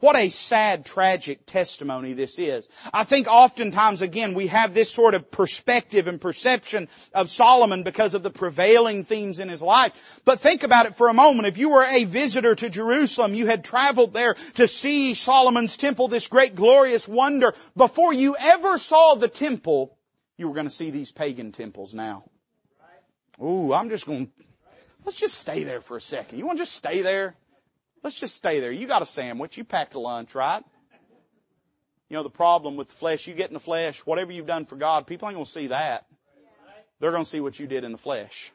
What 0.02 0.16
a 0.16 0.30
sad, 0.30 0.84
tragic 0.84 1.46
testimony 1.46 2.14
this 2.14 2.40
is. 2.40 2.68
I 2.92 3.04
think 3.04 3.28
oftentimes, 3.28 4.02
again, 4.02 4.34
we 4.34 4.48
have 4.48 4.74
this 4.74 4.92
sort 4.92 5.14
of 5.14 5.30
perspective 5.30 6.08
and 6.08 6.20
perception 6.20 6.90
of 7.14 7.30
Solomon 7.30 7.84
because 7.84 8.16
of 8.16 8.24
the 8.24 8.32
prevailing 8.32 9.04
themes 9.04 9.38
in 9.38 9.48
his 9.48 9.62
life. 9.62 10.20
But 10.26 10.40
think 10.40 10.64
about 10.64 10.88
it 10.88 10.96
for 10.96 11.08
a 11.08 11.14
moment. 11.14 11.48
If 11.48 11.60
you 11.60 11.70
were 11.70 11.86
a 11.86 12.06
visitor 12.06 12.56
to 12.56 12.70
Jerusalem, 12.70 13.36
you 13.36 13.46
had 13.46 13.64
traveled 13.64 14.14
there 14.14 14.34
to 14.56 14.68
see 14.68 15.14
Solomon's 15.14 15.78
temple, 15.78 16.08
this 16.08 16.28
great 16.28 16.56
glorious 16.56 17.08
wonder. 17.08 17.54
Before 17.78 18.12
you 18.12 18.36
ever 18.38 18.80
saw 18.80 19.14
the 19.14 19.28
temple, 19.28 19.96
you 20.36 20.48
were 20.48 20.56
going 20.56 20.68
to 20.68 20.74
see 20.74 20.90
these 20.90 21.12
pagan 21.12 21.52
temples 21.52 21.94
now. 21.94 22.24
Ooh, 23.40 23.72
I'm 23.72 23.90
just 23.90 24.08
going, 24.08 24.26
to 24.26 24.32
let's 25.06 25.20
just 25.20 25.38
stay 25.38 25.64
there 25.64 25.80
for 25.82 25.98
a 25.98 26.02
second. 26.02 26.40
You 26.40 26.48
want 26.48 26.58
to 26.58 26.64
just 26.64 26.76
stay 26.76 27.04
there? 27.04 27.36
Let's 28.04 28.20
just 28.20 28.36
stay 28.36 28.60
there. 28.60 28.72
You 28.72 28.88
got 28.88 29.02
a 29.02 29.06
sandwich. 29.06 29.58
You 29.58 29.64
packed 29.64 29.96
a 29.96 30.00
lunch, 30.00 30.34
right? 30.36 30.64
You 32.10 32.18
know, 32.18 32.24
the 32.24 32.30
problem 32.30 32.76
with 32.76 32.90
the 32.90 32.96
flesh, 32.96 33.28
you 33.28 33.34
get 33.34 33.50
in 33.50 33.54
the 33.54 33.60
flesh, 33.60 34.00
whatever 34.00 34.32
you've 34.32 34.48
done 34.48 34.66
for 34.66 34.76
God, 34.76 35.08
people 35.08 35.30
ain't 35.30 35.38
to 35.38 35.46
see 35.46 35.68
that. 35.68 36.06
They're 37.00 37.12
to 37.12 37.26
see 37.26 37.40
what 37.40 37.58
you 37.58 37.68
did 37.68 37.84
in 37.84 37.94
the 37.94 37.98
flesh. 37.98 38.52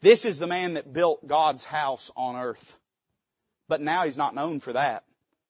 This 0.00 0.24
is 0.24 0.38
the 0.38 0.46
man 0.46 0.74
that 0.74 0.92
built 0.92 1.26
God's 1.26 1.64
house 1.64 2.10
on 2.16 2.36
earth. 2.36 2.78
But 3.68 3.80
now 3.80 4.04
he's 4.04 4.16
not 4.16 4.34
known 4.34 4.60
for 4.60 4.72
that. 4.72 5.04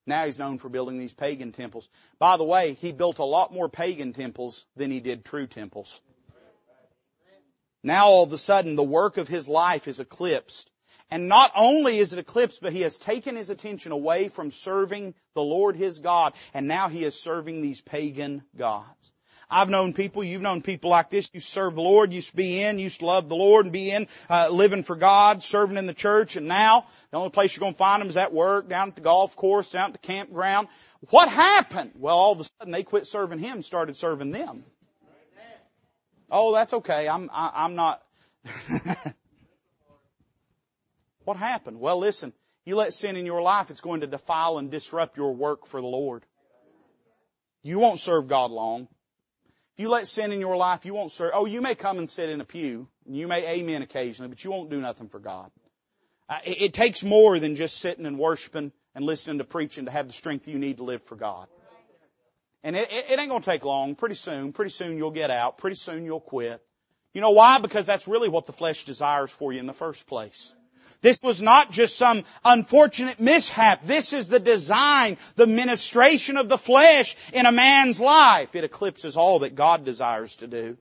Now 0.06 0.24
he's 0.24 0.38
known 0.38 0.58
for 0.58 0.68
building 0.68 0.98
these 0.98 1.14
pagan 1.14 1.52
temples. 1.52 1.88
By 2.18 2.36
the 2.36 2.44
way, 2.44 2.74
he 2.74 2.92
built 2.92 3.18
a 3.18 3.24
lot 3.24 3.52
more 3.52 3.68
pagan 3.68 4.12
temples 4.12 4.64
than 4.76 4.90
he 4.90 5.00
did 5.00 5.24
true 5.24 5.46
temples. 5.46 6.00
Now 7.82 8.06
all 8.06 8.24
of 8.24 8.32
a 8.32 8.38
sudden 8.38 8.76
the 8.76 8.82
work 8.82 9.16
of 9.16 9.28
his 9.28 9.48
life 9.48 9.88
is 9.88 10.00
eclipsed 10.00 10.70
and 11.12 11.28
not 11.28 11.52
only 11.54 11.98
is 11.98 12.14
it 12.14 12.18
eclipsed, 12.18 12.62
but 12.62 12.72
he 12.72 12.80
has 12.80 12.96
taken 12.96 13.36
his 13.36 13.50
attention 13.50 13.92
away 13.92 14.28
from 14.28 14.50
serving 14.50 15.12
the 15.34 15.42
Lord 15.42 15.76
his 15.76 15.98
God, 15.98 16.32
and 16.54 16.66
now 16.66 16.88
he 16.88 17.04
is 17.04 17.20
serving 17.20 17.60
these 17.60 17.82
pagan 17.82 18.42
gods. 18.56 19.12
I've 19.50 19.68
known 19.68 19.92
people, 19.92 20.24
you've 20.24 20.40
known 20.40 20.62
people 20.62 20.88
like 20.88 21.10
this, 21.10 21.28
you 21.34 21.40
serve 21.40 21.74
the 21.74 21.82
Lord, 21.82 22.14
used 22.14 22.30
to 22.30 22.36
be 22.36 22.62
in, 22.62 22.78
used 22.78 23.00
to 23.00 23.06
love 23.06 23.28
the 23.28 23.36
Lord 23.36 23.66
and 23.66 23.72
be 23.74 23.90
in, 23.90 24.08
uh, 24.30 24.48
living 24.50 24.84
for 24.84 24.96
God, 24.96 25.42
serving 25.42 25.76
in 25.76 25.86
the 25.86 25.92
church, 25.92 26.36
and 26.36 26.48
now 26.48 26.86
the 27.10 27.18
only 27.18 27.28
place 27.28 27.54
you're 27.54 27.60
going 27.60 27.74
to 27.74 27.78
find 27.78 28.00
them 28.00 28.08
is 28.08 28.16
at 28.16 28.32
work, 28.32 28.70
down 28.70 28.88
at 28.88 28.94
the 28.94 29.02
golf 29.02 29.36
course, 29.36 29.70
down 29.70 29.90
at 29.90 29.92
the 29.92 29.98
campground. 29.98 30.68
What 31.10 31.28
happened? 31.28 31.90
Well, 31.98 32.16
all 32.16 32.32
of 32.32 32.40
a 32.40 32.44
sudden 32.44 32.72
they 32.72 32.84
quit 32.84 33.06
serving 33.06 33.38
Him, 33.38 33.60
started 33.60 33.98
serving 33.98 34.30
them. 34.30 34.64
Oh, 36.30 36.54
that's 36.54 36.72
okay. 36.72 37.06
I'm, 37.06 37.28
I, 37.30 37.48
am 37.48 37.52
i 37.54 37.64
am 37.66 37.74
not. 37.74 38.02
What 41.24 41.36
happened? 41.36 41.80
Well, 41.80 41.98
listen, 41.98 42.32
you 42.64 42.76
let 42.76 42.92
sin 42.92 43.16
in 43.16 43.26
your 43.26 43.42
life, 43.42 43.70
it's 43.70 43.80
going 43.80 44.00
to 44.00 44.06
defile 44.06 44.58
and 44.58 44.70
disrupt 44.70 45.16
your 45.16 45.34
work 45.34 45.66
for 45.66 45.80
the 45.80 45.86
Lord. 45.86 46.24
You 47.62 47.78
won't 47.78 48.00
serve 48.00 48.28
God 48.28 48.50
long. 48.50 48.88
If 49.74 49.80
you 49.80 49.88
let 49.88 50.06
sin 50.06 50.32
in 50.32 50.40
your 50.40 50.56
life, 50.56 50.84
you 50.84 50.94
won't 50.94 51.12
serve. 51.12 51.30
Oh, 51.34 51.46
you 51.46 51.60
may 51.60 51.74
come 51.74 51.98
and 51.98 52.10
sit 52.10 52.28
in 52.28 52.40
a 52.40 52.44
pew. 52.44 52.88
And 53.06 53.16
you 53.16 53.26
may 53.26 53.58
amen 53.58 53.82
occasionally, 53.82 54.28
but 54.28 54.44
you 54.44 54.50
won't 54.50 54.70
do 54.70 54.80
nothing 54.80 55.08
for 55.08 55.18
God. 55.18 55.50
Uh, 56.28 56.38
it, 56.44 56.62
it 56.62 56.72
takes 56.72 57.02
more 57.02 57.38
than 57.38 57.56
just 57.56 57.78
sitting 57.78 58.06
and 58.06 58.18
worshiping 58.18 58.72
and 58.94 59.04
listening 59.04 59.38
to 59.38 59.44
preaching 59.44 59.86
to 59.86 59.90
have 59.90 60.06
the 60.06 60.12
strength 60.12 60.46
you 60.46 60.58
need 60.58 60.76
to 60.76 60.84
live 60.84 61.02
for 61.04 61.16
God. 61.16 61.48
And 62.62 62.76
it, 62.76 62.92
it, 62.92 63.10
it 63.10 63.18
ain't 63.18 63.32
to 63.32 63.40
take 63.40 63.64
long. 63.64 63.94
Pretty 63.96 64.14
soon, 64.14 64.52
pretty 64.52 64.70
soon 64.70 64.96
you'll 64.96 65.10
get 65.10 65.30
out. 65.30 65.58
Pretty 65.58 65.76
soon 65.76 66.04
you'll 66.04 66.20
quit. 66.20 66.62
You 67.12 67.20
know 67.20 67.32
why? 67.32 67.58
Because 67.58 67.86
that's 67.86 68.06
really 68.06 68.28
what 68.28 68.46
the 68.46 68.52
flesh 68.52 68.84
desires 68.84 69.30
for 69.30 69.52
you 69.52 69.58
in 69.58 69.66
the 69.66 69.72
first 69.72 70.06
place. 70.06 70.54
This 71.02 71.18
was 71.22 71.42
not 71.42 71.70
just 71.70 71.96
some 71.96 72.24
unfortunate 72.44 73.20
mishap. 73.20 73.84
This 73.84 74.12
is 74.12 74.28
the 74.28 74.40
design, 74.40 75.18
the 75.34 75.46
ministration 75.46 76.36
of 76.36 76.48
the 76.48 76.58
flesh 76.58 77.16
in 77.32 77.44
a 77.44 77.52
man's 77.52 78.00
life. 78.00 78.54
It 78.54 78.64
eclipses 78.64 79.16
all 79.16 79.40
that 79.40 79.56
God 79.56 79.84
desires 79.84 80.36
to 80.36 80.46
do 80.46 80.78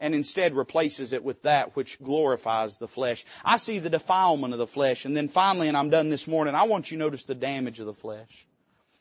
and 0.00 0.14
instead 0.14 0.54
replaces 0.54 1.12
it 1.12 1.22
with 1.22 1.42
that 1.42 1.76
which 1.76 2.00
glorifies 2.02 2.78
the 2.78 2.88
flesh. 2.88 3.24
I 3.44 3.56
see 3.56 3.78
the 3.78 3.90
defilement 3.90 4.52
of 4.54 4.58
the 4.58 4.66
flesh 4.66 5.04
and 5.04 5.16
then 5.16 5.28
finally, 5.28 5.68
and 5.68 5.76
I'm 5.76 5.90
done 5.90 6.08
this 6.08 6.26
morning, 6.26 6.54
I 6.54 6.64
want 6.64 6.90
you 6.90 6.96
to 6.96 7.04
notice 7.04 7.24
the 7.24 7.34
damage 7.34 7.80
of 7.80 7.86
the 7.86 7.94
flesh. 7.94 8.46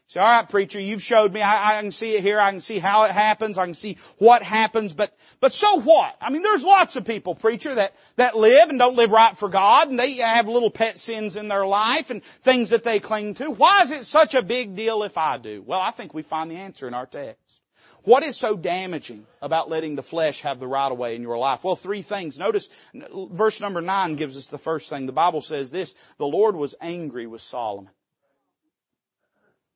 Say, 0.09 0.21
all 0.21 0.25
right, 0.25 0.47
preacher, 0.47 0.79
you've 0.79 1.03
showed 1.03 1.33
me. 1.33 1.41
I, 1.41 1.79
I, 1.79 1.81
can 1.81 1.91
see 1.91 2.15
it 2.15 2.21
here. 2.21 2.39
I 2.39 2.51
can 2.51 2.61
see 2.61 2.79
how 2.79 3.03
it 3.03 3.11
happens. 3.11 3.57
I 3.57 3.65
can 3.65 3.73
see 3.73 3.97
what 4.17 4.41
happens. 4.41 4.93
But, 4.93 5.13
but 5.41 5.51
so 5.51 5.81
what? 5.81 6.15
I 6.21 6.29
mean, 6.29 6.43
there's 6.43 6.63
lots 6.63 6.95
of 6.95 7.03
people, 7.03 7.35
preacher, 7.35 7.75
that, 7.75 7.93
that 8.15 8.37
live 8.37 8.69
and 8.69 8.79
don't 8.79 8.95
live 8.95 9.11
right 9.11 9.37
for 9.37 9.49
God 9.49 9.89
and 9.89 9.99
they 9.99 10.13
have 10.15 10.47
little 10.47 10.71
pet 10.71 10.97
sins 10.97 11.35
in 11.35 11.49
their 11.49 11.65
life 11.65 12.09
and 12.09 12.23
things 12.23 12.69
that 12.69 12.85
they 12.85 13.01
cling 13.01 13.33
to. 13.33 13.51
Why 13.51 13.81
is 13.81 13.91
it 13.91 14.05
such 14.05 14.33
a 14.33 14.41
big 14.41 14.77
deal 14.77 15.03
if 15.03 15.17
I 15.17 15.37
do? 15.39 15.61
Well, 15.65 15.81
I 15.81 15.91
think 15.91 16.13
we 16.13 16.21
find 16.21 16.49
the 16.49 16.55
answer 16.55 16.87
in 16.87 16.93
our 16.93 17.05
text. 17.05 17.61
What 18.03 18.23
is 18.23 18.37
so 18.37 18.55
damaging 18.55 19.27
about 19.41 19.69
letting 19.69 19.97
the 19.97 20.03
flesh 20.03 20.39
have 20.43 20.61
the 20.61 20.67
right 20.67 20.89
of 20.89 20.97
way 20.97 21.17
in 21.17 21.21
your 21.21 21.37
life? 21.37 21.65
Well, 21.65 21.75
three 21.75 22.01
things. 22.01 22.39
Notice 22.39 22.69
verse 22.93 23.59
number 23.59 23.81
nine 23.81 24.15
gives 24.15 24.37
us 24.37 24.47
the 24.47 24.57
first 24.57 24.89
thing. 24.89 25.05
The 25.05 25.11
Bible 25.11 25.41
says 25.41 25.69
this, 25.69 25.93
the 26.17 26.25
Lord 26.25 26.55
was 26.55 26.75
angry 26.79 27.27
with 27.27 27.41
Solomon. 27.41 27.91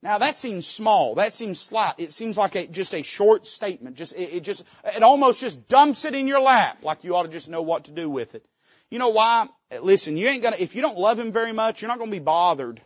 Now 0.04 0.18
that 0.18 0.36
seems 0.38 0.66
small. 0.66 1.16
That 1.16 1.32
seems 1.32 1.60
slight. 1.60 1.96
It 1.98 2.12
seems 2.12 2.38
like 2.38 2.56
a, 2.56 2.66
just 2.66 2.94
a 2.94 3.04
short 3.04 3.46
statement. 3.46 3.98
Just, 3.98 4.14
it, 4.14 4.34
it 4.34 4.44
just, 4.44 4.64
it 4.84 5.04
almost 5.04 5.40
just 5.40 5.68
dumps 5.68 6.06
it 6.06 6.16
in 6.16 6.28
your 6.28 6.42
lap 6.42 6.80
like 6.82 7.04
you 7.04 7.16
ought 7.16 7.24
to 7.24 7.30
just 7.30 7.50
know 7.50 7.62
what 7.62 7.86
to 7.86 7.92
do 7.92 8.10
with 8.10 8.34
it. 8.34 8.44
You 8.90 9.00
know 9.00 9.10
why? 9.10 9.48
Listen, 9.82 10.18
you 10.18 10.28
ain't 10.28 10.44
gonna, 10.44 10.58
if 10.60 10.76
you 10.76 10.82
don't 10.82 10.98
love 10.98 11.20
Him 11.20 11.32
very 11.32 11.54
much, 11.54 11.82
you're 11.82 11.90
not 11.90 12.00
gonna 12.00 12.12
be 12.12 12.20
bothered 12.20 12.82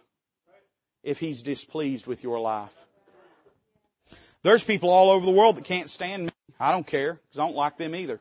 if 1.03 1.19
He's 1.19 1.41
displeased 1.41 2.05
with 2.05 2.21
your 2.21 2.39
life. 2.39 2.73
There's 4.43 4.63
people 4.63 4.91
all 4.91 5.09
over 5.09 5.25
the 5.25 5.31
world 5.31 5.57
that 5.57 5.63
can't 5.63 5.89
stand 5.89 6.25
me. 6.25 6.31
I 6.59 6.71
don't 6.71 6.85
care, 6.85 7.13
because 7.13 7.39
I 7.39 7.45
don't 7.45 7.55
like 7.55 7.77
them 7.77 7.95
either. 7.95 8.19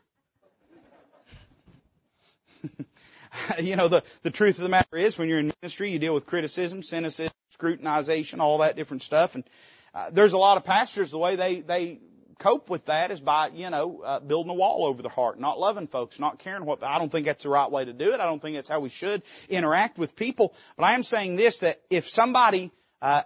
you 3.61 3.77
know, 3.77 3.89
the, 3.89 4.03
the 4.23 4.31
truth 4.31 4.59
of 4.59 4.63
the 4.63 4.71
matter 4.71 4.97
is 4.97 5.19
when 5.19 5.29
you're 5.29 5.41
in 5.41 5.53
ministry, 5.61 5.91
you 5.91 5.99
deal 5.99 6.15
with 6.15 6.25
criticism, 6.25 6.83
cynicism, 6.83 7.35
scrutinization, 7.57 8.41
all 8.41 8.59
that 8.59 8.77
different 8.77 9.03
stuff. 9.03 9.35
And 9.35 9.45
uh, 9.95 10.11
there's 10.11 10.33
a 10.33 10.39
lot 10.39 10.57
of 10.57 10.65
pastors, 10.65 11.11
the 11.11 11.19
way 11.19 11.37
they, 11.37 11.61
they 11.61 12.01
cope 12.39 12.69
with 12.69 12.87
that 12.87 13.11
is 13.11 13.21
by, 13.21 13.49
you 13.55 13.71
know, 13.71 14.03
uh, 14.05 14.21
building 14.21 14.51
a 14.51 14.55
wall 14.55 14.87
over 14.87 15.03
their 15.03 15.11
heart, 15.11 15.39
not 15.39 15.59
loving 15.59 15.87
folks, 15.87 16.19
not 16.19 16.39
caring 16.39 16.65
what, 16.65 16.83
I 16.83 16.99
don't 16.99 17.11
think 17.11 17.27
that's 17.27 17.45
the 17.45 17.51
right 17.51 17.71
way 17.71 17.85
to 17.85 17.93
do 17.93 18.13
it. 18.13 18.21
I 18.21 18.27
don't 18.27 18.43
think 18.43 18.57
that's 18.57 18.69
how 18.69 18.81
we 18.81 18.89
should 18.89 19.23
interact 19.49 19.99
with 19.99 20.17
people. 20.17 20.55
But 20.77 20.85
I 20.85 20.95
am 20.95 21.03
saying 21.03 21.37
this, 21.37 21.61
that 21.61 21.81
if 21.91 22.09
somebody, 22.09 22.73
uh, 23.01 23.23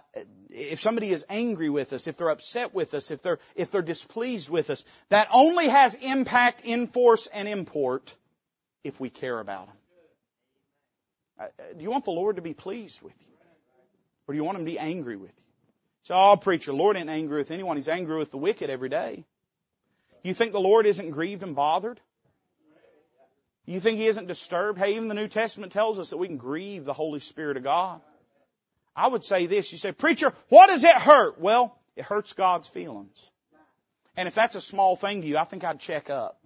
if 0.49 0.79
somebody 0.79 1.11
is 1.11 1.25
angry 1.29 1.69
with 1.69 1.93
us, 1.93 2.07
if 2.07 2.17
they're 2.17 2.29
upset 2.29 2.73
with 2.73 2.93
us, 2.93 3.11
if 3.11 3.21
they're, 3.21 3.39
if 3.55 3.71
they're 3.71 3.81
displeased 3.81 4.49
with 4.49 4.69
us, 4.69 4.83
that 5.09 5.27
only 5.31 5.67
has 5.67 5.95
impact, 5.95 6.61
in 6.63 6.87
force, 6.87 7.27
and 7.27 7.47
import 7.47 8.15
if 8.83 8.99
we 8.99 9.09
care 9.09 9.39
about 9.39 9.67
them. 9.67 9.75
Uh, 11.39 11.45
do 11.77 11.83
you 11.83 11.89
want 11.89 12.05
the 12.05 12.11
Lord 12.11 12.35
to 12.35 12.41
be 12.41 12.53
pleased 12.53 13.01
with 13.01 13.13
you? 13.21 13.38
Or 14.29 14.33
do 14.33 14.37
you 14.37 14.43
want 14.43 14.59
Him 14.59 14.65
to 14.65 14.71
be 14.71 14.77
angry 14.77 15.17
with 15.17 15.31
you? 15.35 15.43
So, 16.03 16.13
oh, 16.13 16.37
preacher, 16.37 16.71
Lord 16.71 16.95
ain't 16.95 17.09
angry 17.09 17.39
with 17.39 17.49
anyone. 17.49 17.77
He's 17.77 17.89
angry 17.89 18.15
with 18.15 18.29
the 18.29 18.37
wicked 18.37 18.69
every 18.69 18.87
day. 18.87 19.25
You 20.21 20.35
think 20.35 20.51
the 20.51 20.59
Lord 20.59 20.85
isn't 20.85 21.09
grieved 21.09 21.41
and 21.41 21.55
bothered? 21.55 21.99
You 23.65 23.79
think 23.79 23.97
He 23.97 24.05
isn't 24.05 24.27
disturbed? 24.27 24.77
Hey, 24.77 24.97
even 24.97 25.07
the 25.07 25.15
New 25.15 25.29
Testament 25.29 25.71
tells 25.71 25.97
us 25.97 26.11
that 26.11 26.17
we 26.17 26.27
can 26.27 26.37
grieve 26.37 26.85
the 26.85 26.93
Holy 26.93 27.21
Spirit 27.21 27.57
of 27.57 27.63
God. 27.63 28.01
I 28.95 29.07
would 29.07 29.23
say 29.23 29.47
this. 29.47 29.71
You 29.71 29.79
say, 29.79 29.93
preacher, 29.93 30.31
what 30.49 30.67
does 30.67 30.83
it 30.83 30.93
hurt? 30.93 31.41
Well, 31.41 31.75
it 31.95 32.05
hurts 32.05 32.33
God's 32.33 32.67
feelings. 32.67 33.27
And 34.15 34.27
if 34.27 34.35
that's 34.35 34.55
a 34.55 34.61
small 34.61 34.95
thing 34.95 35.23
to 35.23 35.27
you, 35.27 35.39
I 35.39 35.45
think 35.45 35.63
I'd 35.63 35.79
check 35.79 36.11
up. 36.11 36.39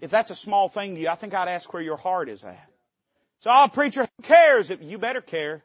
If 0.00 0.10
that's 0.10 0.30
a 0.30 0.34
small 0.34 0.68
thing 0.68 0.96
to 0.96 1.00
you, 1.00 1.08
I 1.08 1.14
think 1.14 1.34
I'd 1.34 1.46
ask 1.46 1.72
where 1.72 1.82
your 1.82 1.98
heart 1.98 2.28
is 2.28 2.42
at. 2.42 2.68
So, 3.42 3.50
oh, 3.52 3.68
preacher, 3.72 4.08
who 4.16 4.22
cares? 4.24 4.70
You 4.70 4.98
better 4.98 5.20
care. 5.20 5.62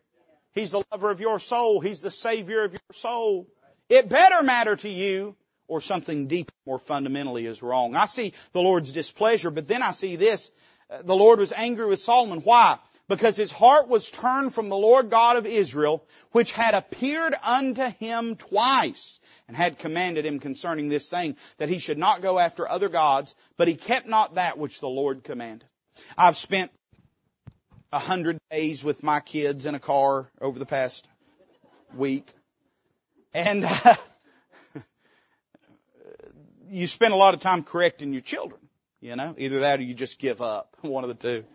He's 0.54 0.72
the 0.72 0.84
lover 0.91 1.10
of 1.10 1.20
your 1.20 1.39
soul. 1.39 1.80
He's 1.80 2.01
the 2.01 2.12
savior 2.12 2.64
of 2.64 2.72
your 2.72 2.93
soul. 2.93 3.47
It 3.89 4.10
better 4.10 4.43
matter 4.43 4.76
to 4.76 4.89
you 4.89 5.36
or 5.68 5.82
something 5.82 6.28
deep 6.28 6.51
more 6.66 6.80
fundamentally 6.80 7.45
is 7.45 7.64
wrong. 7.64 7.95
I 7.95 8.06
see 8.06 8.34
the 8.51 8.62
Lord's 8.62 8.91
displeasure, 8.91 9.49
but 9.49 9.68
then 9.68 9.82
I 9.82 9.91
see 9.91 10.16
this. 10.16 10.51
Uh, 10.89 11.01
the 11.01 11.16
Lord 11.16 11.39
was 11.39 11.51
angry 11.51 11.86
with 11.88 11.99
Solomon. 11.99 12.39
Why? 12.39 12.78
Because 13.10 13.36
his 13.36 13.51
heart 13.51 13.89
was 13.89 14.10
turned 14.10 14.54
from 14.54 14.70
the 14.70 14.78
Lord 14.78 15.10
God 15.10 15.36
of 15.36 15.45
Israel, 15.45 16.06
which 16.32 16.51
had 16.51 16.74
appeared 16.74 17.36
unto 17.43 17.84
him 17.84 18.36
twice, 18.36 19.20
and 19.47 19.58
had 19.58 19.80
commanded 19.80 20.26
him 20.26 20.39
concerning 20.39 20.88
this 20.88 21.10
thing, 21.10 21.36
that 21.58 21.70
he 21.70 21.80
should 21.80 21.97
not 21.97 22.22
go 22.22 22.39
after 22.39 22.68
other 22.68 22.89
gods, 22.89 23.36
but 23.58 23.68
he 23.68 23.76
kept 23.76 24.08
not 24.08 24.36
that 24.36 24.58
which 24.58 24.80
the 24.80 24.88
Lord 24.88 25.24
commanded. 25.24 25.68
I've 26.18 26.38
spent 26.38 26.72
a 27.94 28.00
hundred 28.00 28.39
days 28.50 28.84
with 28.84 29.04
my 29.04 29.20
kids 29.20 29.68
in 29.68 29.76
a 29.76 29.80
car 29.80 30.28
over 30.41 30.58
the 30.58 30.66
past 30.66 31.08
week. 31.96 32.28
And 33.36 33.64
uh, 33.86 33.96
you 36.70 36.88
spend 36.88 37.14
a 37.14 37.16
lot 37.16 37.36
of 37.36 37.39
time 37.39 37.64
correcting 37.64 38.12
your 38.12 38.24
children. 38.24 38.60
You 39.00 39.16
know, 39.16 39.36
either 39.38 39.60
that 39.60 39.80
or 39.80 39.84
you 39.84 39.94
just 39.94 40.18
give 40.18 40.41
up. 40.41 40.76
One 40.82 41.04
of 41.04 41.08
the 41.10 41.14
two. 41.14 41.46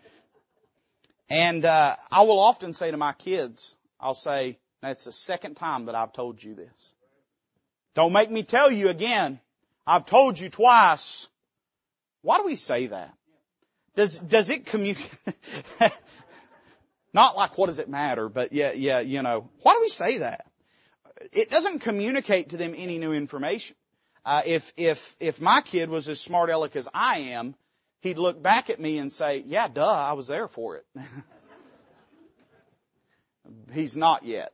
And 1.29 1.65
uh, 1.65 1.97
I 2.09 2.21
will 2.21 2.39
often 2.39 2.73
say 2.73 2.89
to 2.89 2.97
my 2.97 3.11
kids, 3.13 3.75
I'll 3.99 4.13
say, 4.13 4.57
"That's 4.81 5.03
the 5.03 5.11
second 5.11 5.55
time 5.55 5.85
that 5.85 5.95
I've 5.95 6.13
told 6.13 6.41
you 6.41 6.55
this. 6.55 6.93
Don't 7.95 8.13
make 8.13 8.31
me 8.31 8.43
tell 8.43 8.71
you 8.71 8.87
again. 8.87 9.41
I've 9.85 10.05
told 10.05 10.39
you 10.39 10.49
twice." 10.49 11.27
Why 12.21 12.37
do 12.37 12.45
we 12.45 12.55
say 12.55 12.87
that? 12.87 13.13
Does 13.95 14.19
does 14.19 14.49
it 14.49 14.65
communicate? 14.65 15.11
Not 17.13 17.35
like 17.35 17.57
what 17.57 17.67
does 17.67 17.79
it 17.79 17.89
matter, 17.89 18.29
but 18.29 18.53
yeah, 18.53 18.71
yeah, 18.71 18.99
you 18.99 19.23
know. 19.23 19.49
Why 19.63 19.73
do 19.73 19.79
we 19.81 19.89
say 19.89 20.19
that? 20.19 20.45
It 21.31 21.49
doesn't 21.49 21.79
communicate 21.79 22.49
to 22.49 22.57
them 22.57 22.73
any 22.77 22.97
new 22.99 23.13
information. 23.13 23.75
Uh, 24.25 24.41
if 24.45 24.71
if 24.77 25.15
if 25.19 25.41
my 25.41 25.61
kid 25.61 25.89
was 25.89 26.07
as 26.07 26.19
smart 26.19 26.49
aleck 26.49 26.75
as 26.75 26.87
I 26.93 27.19
am, 27.31 27.55
he'd 28.01 28.17
look 28.19 28.41
back 28.41 28.69
at 28.69 28.79
me 28.79 28.99
and 28.99 29.11
say, 29.11 29.43
"Yeah, 29.45 29.67
duh, 29.67 29.87
I 29.87 30.13
was 30.13 30.27
there 30.27 30.47
for 30.47 30.77
it." 30.77 30.85
He's 33.73 33.97
not 33.97 34.23
yet. 34.23 34.53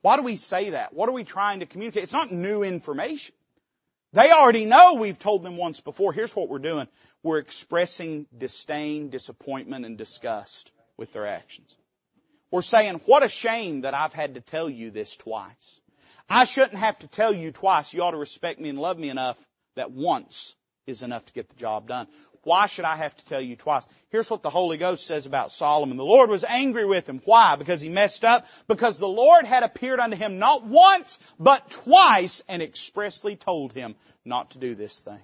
Why 0.00 0.16
do 0.16 0.22
we 0.22 0.36
say 0.36 0.70
that? 0.70 0.94
What 0.94 1.10
are 1.10 1.12
we 1.12 1.24
trying 1.24 1.60
to 1.60 1.66
communicate? 1.66 2.04
It's 2.04 2.14
not 2.14 2.32
new 2.32 2.62
information. 2.62 3.34
They 4.12 4.30
already 4.30 4.64
know 4.64 4.94
we've 4.94 5.18
told 5.18 5.42
them 5.42 5.58
once 5.58 5.80
before. 5.82 6.14
Here's 6.14 6.34
what 6.34 6.48
we're 6.48 6.58
doing. 6.58 6.88
We're 7.22 7.38
expressing 7.38 8.26
disdain, 8.36 9.10
disappointment, 9.10 9.84
and 9.84 9.98
disgust 9.98 10.72
with 11.00 11.12
their 11.12 11.26
actions. 11.26 11.76
We're 12.52 12.62
saying, 12.62 13.00
what 13.06 13.24
a 13.24 13.28
shame 13.28 13.80
that 13.80 13.94
I've 13.94 14.12
had 14.12 14.34
to 14.34 14.40
tell 14.40 14.68
you 14.68 14.90
this 14.90 15.16
twice. 15.16 15.80
I 16.28 16.44
shouldn't 16.44 16.74
have 16.74 16.98
to 17.00 17.08
tell 17.08 17.32
you 17.32 17.50
twice. 17.50 17.92
You 17.92 18.02
ought 18.02 18.10
to 18.12 18.18
respect 18.18 18.60
me 18.60 18.68
and 18.68 18.78
love 18.78 18.98
me 18.98 19.08
enough 19.08 19.38
that 19.76 19.90
once 19.90 20.54
is 20.86 21.02
enough 21.02 21.24
to 21.24 21.32
get 21.32 21.48
the 21.48 21.56
job 21.56 21.88
done. 21.88 22.06
Why 22.42 22.66
should 22.66 22.84
I 22.84 22.96
have 22.96 23.16
to 23.16 23.24
tell 23.24 23.40
you 23.40 23.56
twice? 23.56 23.86
Here's 24.10 24.30
what 24.30 24.42
the 24.42 24.50
Holy 24.50 24.76
Ghost 24.76 25.06
says 25.06 25.26
about 25.26 25.52
Solomon. 25.52 25.96
The 25.96 26.04
Lord 26.04 26.28
was 26.30 26.44
angry 26.44 26.86
with 26.86 27.08
him. 27.08 27.20
Why? 27.24 27.56
Because 27.56 27.80
he 27.80 27.88
messed 27.88 28.24
up? 28.24 28.46
Because 28.68 28.98
the 28.98 29.08
Lord 29.08 29.44
had 29.44 29.62
appeared 29.62 30.00
unto 30.00 30.16
him 30.16 30.38
not 30.38 30.66
once, 30.66 31.18
but 31.38 31.70
twice 31.70 32.42
and 32.48 32.62
expressly 32.62 33.36
told 33.36 33.72
him 33.72 33.94
not 34.24 34.52
to 34.52 34.58
do 34.58 34.74
this 34.74 35.02
thing. 35.02 35.20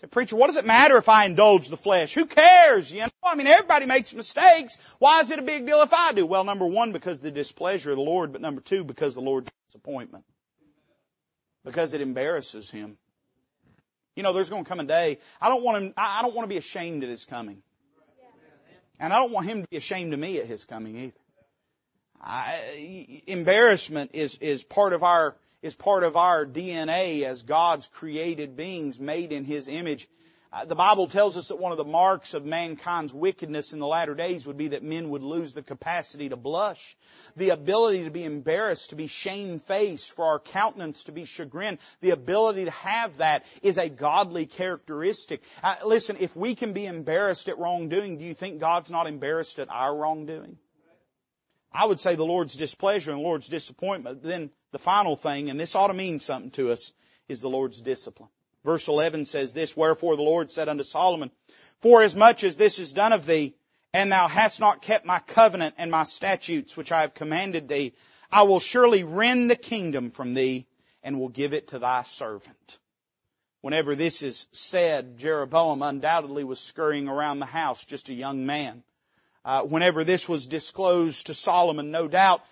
Say, 0.00 0.08
preacher, 0.08 0.36
what 0.36 0.48
does 0.48 0.56
it 0.56 0.66
matter 0.66 0.96
if 0.96 1.08
I 1.08 1.24
indulge 1.24 1.68
the 1.68 1.76
flesh? 1.76 2.14
Who 2.14 2.26
cares? 2.26 2.92
You 2.92 3.02
know, 3.02 3.08
I 3.22 3.36
mean, 3.36 3.46
everybody 3.46 3.86
makes 3.86 4.12
mistakes. 4.12 4.76
Why 4.98 5.20
is 5.20 5.30
it 5.30 5.38
a 5.38 5.42
big 5.42 5.66
deal 5.66 5.82
if 5.82 5.92
I 5.92 6.12
do? 6.12 6.26
Well, 6.26 6.44
number 6.44 6.66
one, 6.66 6.92
because 6.92 7.20
the 7.20 7.30
displeasure 7.30 7.90
of 7.90 7.96
the 7.96 8.02
Lord, 8.02 8.32
but 8.32 8.40
number 8.40 8.60
two, 8.60 8.82
because 8.82 9.14
the 9.14 9.20
Lord's 9.20 9.50
disappointment. 9.68 10.24
Because 11.64 11.94
it 11.94 12.00
embarrasses 12.00 12.70
Him. 12.70 12.96
You 14.16 14.22
know, 14.22 14.32
there's 14.32 14.50
going 14.50 14.64
to 14.64 14.68
come 14.68 14.80
a 14.80 14.84
day, 14.84 15.18
I 15.40 15.48
don't 15.48 15.62
want 15.64 15.82
him, 15.82 15.94
I 15.96 16.22
don't 16.22 16.34
want 16.34 16.44
to 16.44 16.48
be 16.48 16.56
ashamed 16.56 17.02
at 17.02 17.10
His 17.10 17.24
coming. 17.24 17.62
And 19.00 19.12
I 19.12 19.18
don't 19.18 19.32
want 19.32 19.46
Him 19.46 19.62
to 19.62 19.68
be 19.68 19.76
ashamed 19.76 20.12
of 20.12 20.18
me 20.18 20.38
at 20.38 20.46
His 20.46 20.64
coming 20.64 20.96
either. 20.96 21.12
I, 22.20 23.22
embarrassment 23.26 24.10
is, 24.14 24.38
is 24.38 24.62
part 24.62 24.92
of 24.92 25.02
our 25.02 25.36
is 25.64 25.74
part 25.74 26.04
of 26.04 26.14
our 26.14 26.44
DNA 26.44 27.22
as 27.22 27.42
God's 27.42 27.88
created 27.88 28.54
beings 28.54 29.00
made 29.00 29.32
in 29.32 29.44
His 29.44 29.66
image. 29.66 30.06
Uh, 30.52 30.66
the 30.66 30.74
Bible 30.74 31.08
tells 31.08 31.38
us 31.38 31.48
that 31.48 31.58
one 31.58 31.72
of 31.72 31.78
the 31.78 31.84
marks 31.84 32.34
of 32.34 32.44
mankind's 32.44 33.14
wickedness 33.14 33.72
in 33.72 33.78
the 33.78 33.86
latter 33.86 34.14
days 34.14 34.46
would 34.46 34.58
be 34.58 34.68
that 34.68 34.82
men 34.82 35.08
would 35.08 35.22
lose 35.22 35.54
the 35.54 35.62
capacity 35.62 36.28
to 36.28 36.36
blush, 36.36 36.98
the 37.34 37.48
ability 37.48 38.04
to 38.04 38.10
be 38.10 38.24
embarrassed, 38.24 38.90
to 38.90 38.96
be 38.96 39.06
shamefaced, 39.06 40.12
for 40.12 40.26
our 40.26 40.38
countenance 40.38 41.04
to 41.04 41.12
be 41.12 41.24
chagrined. 41.24 41.78
The 42.02 42.10
ability 42.10 42.66
to 42.66 42.70
have 42.70 43.16
that 43.16 43.46
is 43.62 43.78
a 43.78 43.88
godly 43.88 44.44
characteristic. 44.44 45.42
Uh, 45.62 45.76
listen, 45.86 46.18
if 46.20 46.36
we 46.36 46.54
can 46.54 46.74
be 46.74 46.84
embarrassed 46.84 47.48
at 47.48 47.58
wrongdoing, 47.58 48.18
do 48.18 48.24
you 48.26 48.34
think 48.34 48.60
God's 48.60 48.90
not 48.90 49.06
embarrassed 49.06 49.58
at 49.58 49.70
our 49.70 49.96
wrongdoing? 49.96 50.58
I 51.72 51.86
would 51.86 52.00
say 52.00 52.16
the 52.16 52.24
Lord's 52.24 52.54
displeasure 52.54 53.10
and 53.10 53.18
the 53.18 53.24
Lord's 53.24 53.48
disappointment. 53.48 54.22
Then 54.22 54.50
the 54.74 54.78
final 54.80 55.14
thing, 55.14 55.50
and 55.50 55.58
this 55.58 55.76
ought 55.76 55.86
to 55.86 55.94
mean 55.94 56.18
something 56.18 56.50
to 56.50 56.72
us, 56.72 56.92
is 57.28 57.40
the 57.40 57.48
Lord's 57.48 57.80
discipline. 57.80 58.28
Verse 58.64 58.88
11 58.88 59.24
says 59.24 59.54
this, 59.54 59.76
Wherefore 59.76 60.16
the 60.16 60.22
Lord 60.22 60.50
said 60.50 60.68
unto 60.68 60.82
Solomon, 60.82 61.30
For 61.80 62.02
as 62.02 62.16
much 62.16 62.42
as 62.42 62.56
this 62.56 62.80
is 62.80 62.92
done 62.92 63.12
of 63.12 63.24
thee, 63.24 63.54
and 63.92 64.10
thou 64.10 64.26
hast 64.26 64.58
not 64.58 64.82
kept 64.82 65.06
my 65.06 65.20
covenant 65.20 65.76
and 65.78 65.92
my 65.92 66.02
statutes 66.02 66.76
which 66.76 66.90
I 66.90 67.02
have 67.02 67.14
commanded 67.14 67.68
thee, 67.68 67.92
I 68.32 68.42
will 68.42 68.58
surely 68.58 69.04
rend 69.04 69.48
the 69.48 69.54
kingdom 69.54 70.10
from 70.10 70.34
thee 70.34 70.66
and 71.04 71.20
will 71.20 71.28
give 71.28 71.54
it 71.54 71.68
to 71.68 71.78
thy 71.78 72.02
servant. 72.02 72.78
Whenever 73.60 73.94
this 73.94 74.24
is 74.24 74.48
said, 74.50 75.18
Jeroboam 75.18 75.82
undoubtedly 75.82 76.42
was 76.42 76.58
scurrying 76.58 77.06
around 77.06 77.38
the 77.38 77.46
house, 77.46 77.84
just 77.84 78.08
a 78.08 78.14
young 78.14 78.44
man. 78.44 78.82
Uh, 79.44 79.62
whenever 79.62 80.02
this 80.02 80.28
was 80.28 80.48
disclosed 80.48 81.26
to 81.26 81.34
Solomon, 81.34 81.92
no 81.92 82.08
doubt 82.08 82.42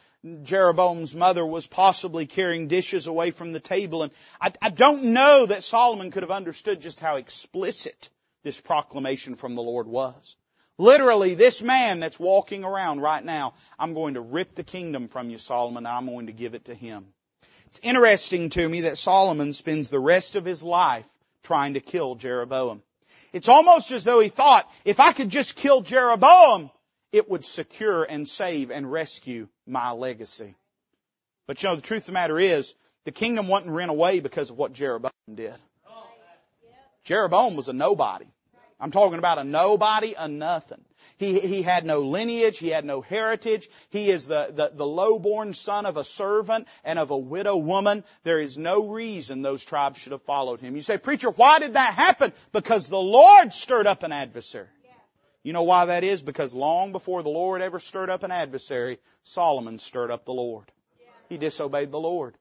Jeroboam's 0.42 1.14
mother 1.14 1.44
was 1.44 1.66
possibly 1.66 2.26
carrying 2.26 2.68
dishes 2.68 3.06
away 3.06 3.32
from 3.32 3.52
the 3.52 3.60
table. 3.60 4.04
And 4.04 4.12
I, 4.40 4.52
I 4.62 4.70
don't 4.70 5.04
know 5.04 5.46
that 5.46 5.64
Solomon 5.64 6.10
could 6.10 6.22
have 6.22 6.30
understood 6.30 6.80
just 6.80 7.00
how 7.00 7.16
explicit 7.16 8.08
this 8.44 8.60
proclamation 8.60 9.34
from 9.34 9.54
the 9.54 9.62
Lord 9.62 9.88
was. 9.88 10.36
Literally, 10.78 11.34
this 11.34 11.60
man 11.60 12.00
that's 12.00 12.18
walking 12.18 12.64
around 12.64 13.00
right 13.00 13.24
now, 13.24 13.54
I'm 13.78 13.94
going 13.94 14.14
to 14.14 14.20
rip 14.20 14.54
the 14.54 14.64
kingdom 14.64 15.08
from 15.08 15.28
you, 15.28 15.38
Solomon, 15.38 15.86
and 15.86 15.94
I'm 15.94 16.06
going 16.06 16.26
to 16.26 16.32
give 16.32 16.54
it 16.54 16.66
to 16.66 16.74
him. 16.74 17.06
It's 17.66 17.80
interesting 17.82 18.50
to 18.50 18.68
me 18.68 18.82
that 18.82 18.98
Solomon 18.98 19.52
spends 19.52 19.90
the 19.90 20.00
rest 20.00 20.36
of 20.36 20.44
his 20.44 20.62
life 20.62 21.06
trying 21.42 21.74
to 21.74 21.80
kill 21.80 22.14
Jeroboam. 22.14 22.82
It's 23.32 23.48
almost 23.48 23.90
as 23.92 24.04
though 24.04 24.20
he 24.20 24.28
thought, 24.28 24.70
if 24.84 25.00
I 25.00 25.12
could 25.12 25.30
just 25.30 25.56
kill 25.56 25.80
Jeroboam, 25.80 26.70
it 27.12 27.28
would 27.28 27.44
secure 27.44 28.04
and 28.04 28.26
save 28.26 28.70
and 28.70 28.90
rescue 28.90 29.48
my 29.66 29.92
legacy. 29.92 30.54
But 31.46 31.62
you 31.62 31.68
know, 31.68 31.76
the 31.76 31.82
truth 31.82 32.02
of 32.02 32.06
the 32.06 32.12
matter 32.12 32.38
is, 32.38 32.74
the 33.04 33.12
kingdom 33.12 33.48
wasn't 33.48 33.72
rent 33.72 33.90
away 33.90 34.20
because 34.20 34.50
of 34.50 34.56
what 34.56 34.72
Jeroboam 34.72 35.12
did. 35.34 35.54
Jeroboam 37.04 37.56
was 37.56 37.68
a 37.68 37.72
nobody. 37.72 38.26
I'm 38.78 38.90
talking 38.90 39.18
about 39.18 39.38
a 39.38 39.44
nobody, 39.44 40.14
a 40.18 40.26
nothing. 40.26 40.84
He, 41.16 41.38
he 41.38 41.62
had 41.62 41.84
no 41.84 42.00
lineage, 42.00 42.58
he 42.58 42.68
had 42.68 42.84
no 42.84 43.00
heritage, 43.00 43.68
he 43.90 44.10
is 44.10 44.26
the, 44.26 44.52
the, 44.52 44.72
the 44.74 44.86
lowborn 44.86 45.54
son 45.54 45.86
of 45.86 45.96
a 45.96 46.02
servant 46.02 46.66
and 46.82 46.98
of 46.98 47.12
a 47.12 47.16
widow 47.16 47.56
woman. 47.56 48.02
There 48.24 48.40
is 48.40 48.58
no 48.58 48.88
reason 48.88 49.42
those 49.42 49.64
tribes 49.64 50.00
should 50.00 50.12
have 50.12 50.22
followed 50.22 50.60
him. 50.60 50.74
You 50.74 50.82
say, 50.82 50.98
preacher, 50.98 51.30
why 51.30 51.60
did 51.60 51.74
that 51.74 51.94
happen? 51.94 52.32
Because 52.50 52.88
the 52.88 52.98
Lord 52.98 53.52
stirred 53.52 53.86
up 53.86 54.02
an 54.02 54.10
adversary. 54.10 54.66
You 55.42 55.52
know 55.52 55.64
why 55.64 55.86
that 55.86 56.04
is? 56.04 56.22
Because 56.22 56.54
long 56.54 56.92
before 56.92 57.22
the 57.22 57.28
Lord 57.28 57.62
ever 57.62 57.78
stirred 57.78 58.10
up 58.10 58.22
an 58.22 58.30
adversary, 58.30 58.98
Solomon 59.24 59.78
stirred 59.78 60.10
up 60.10 60.24
the 60.24 60.34
Lord. 60.34 60.70
He 61.28 61.36
disobeyed 61.36 61.90
the 61.90 62.00
Lord. 62.00 62.36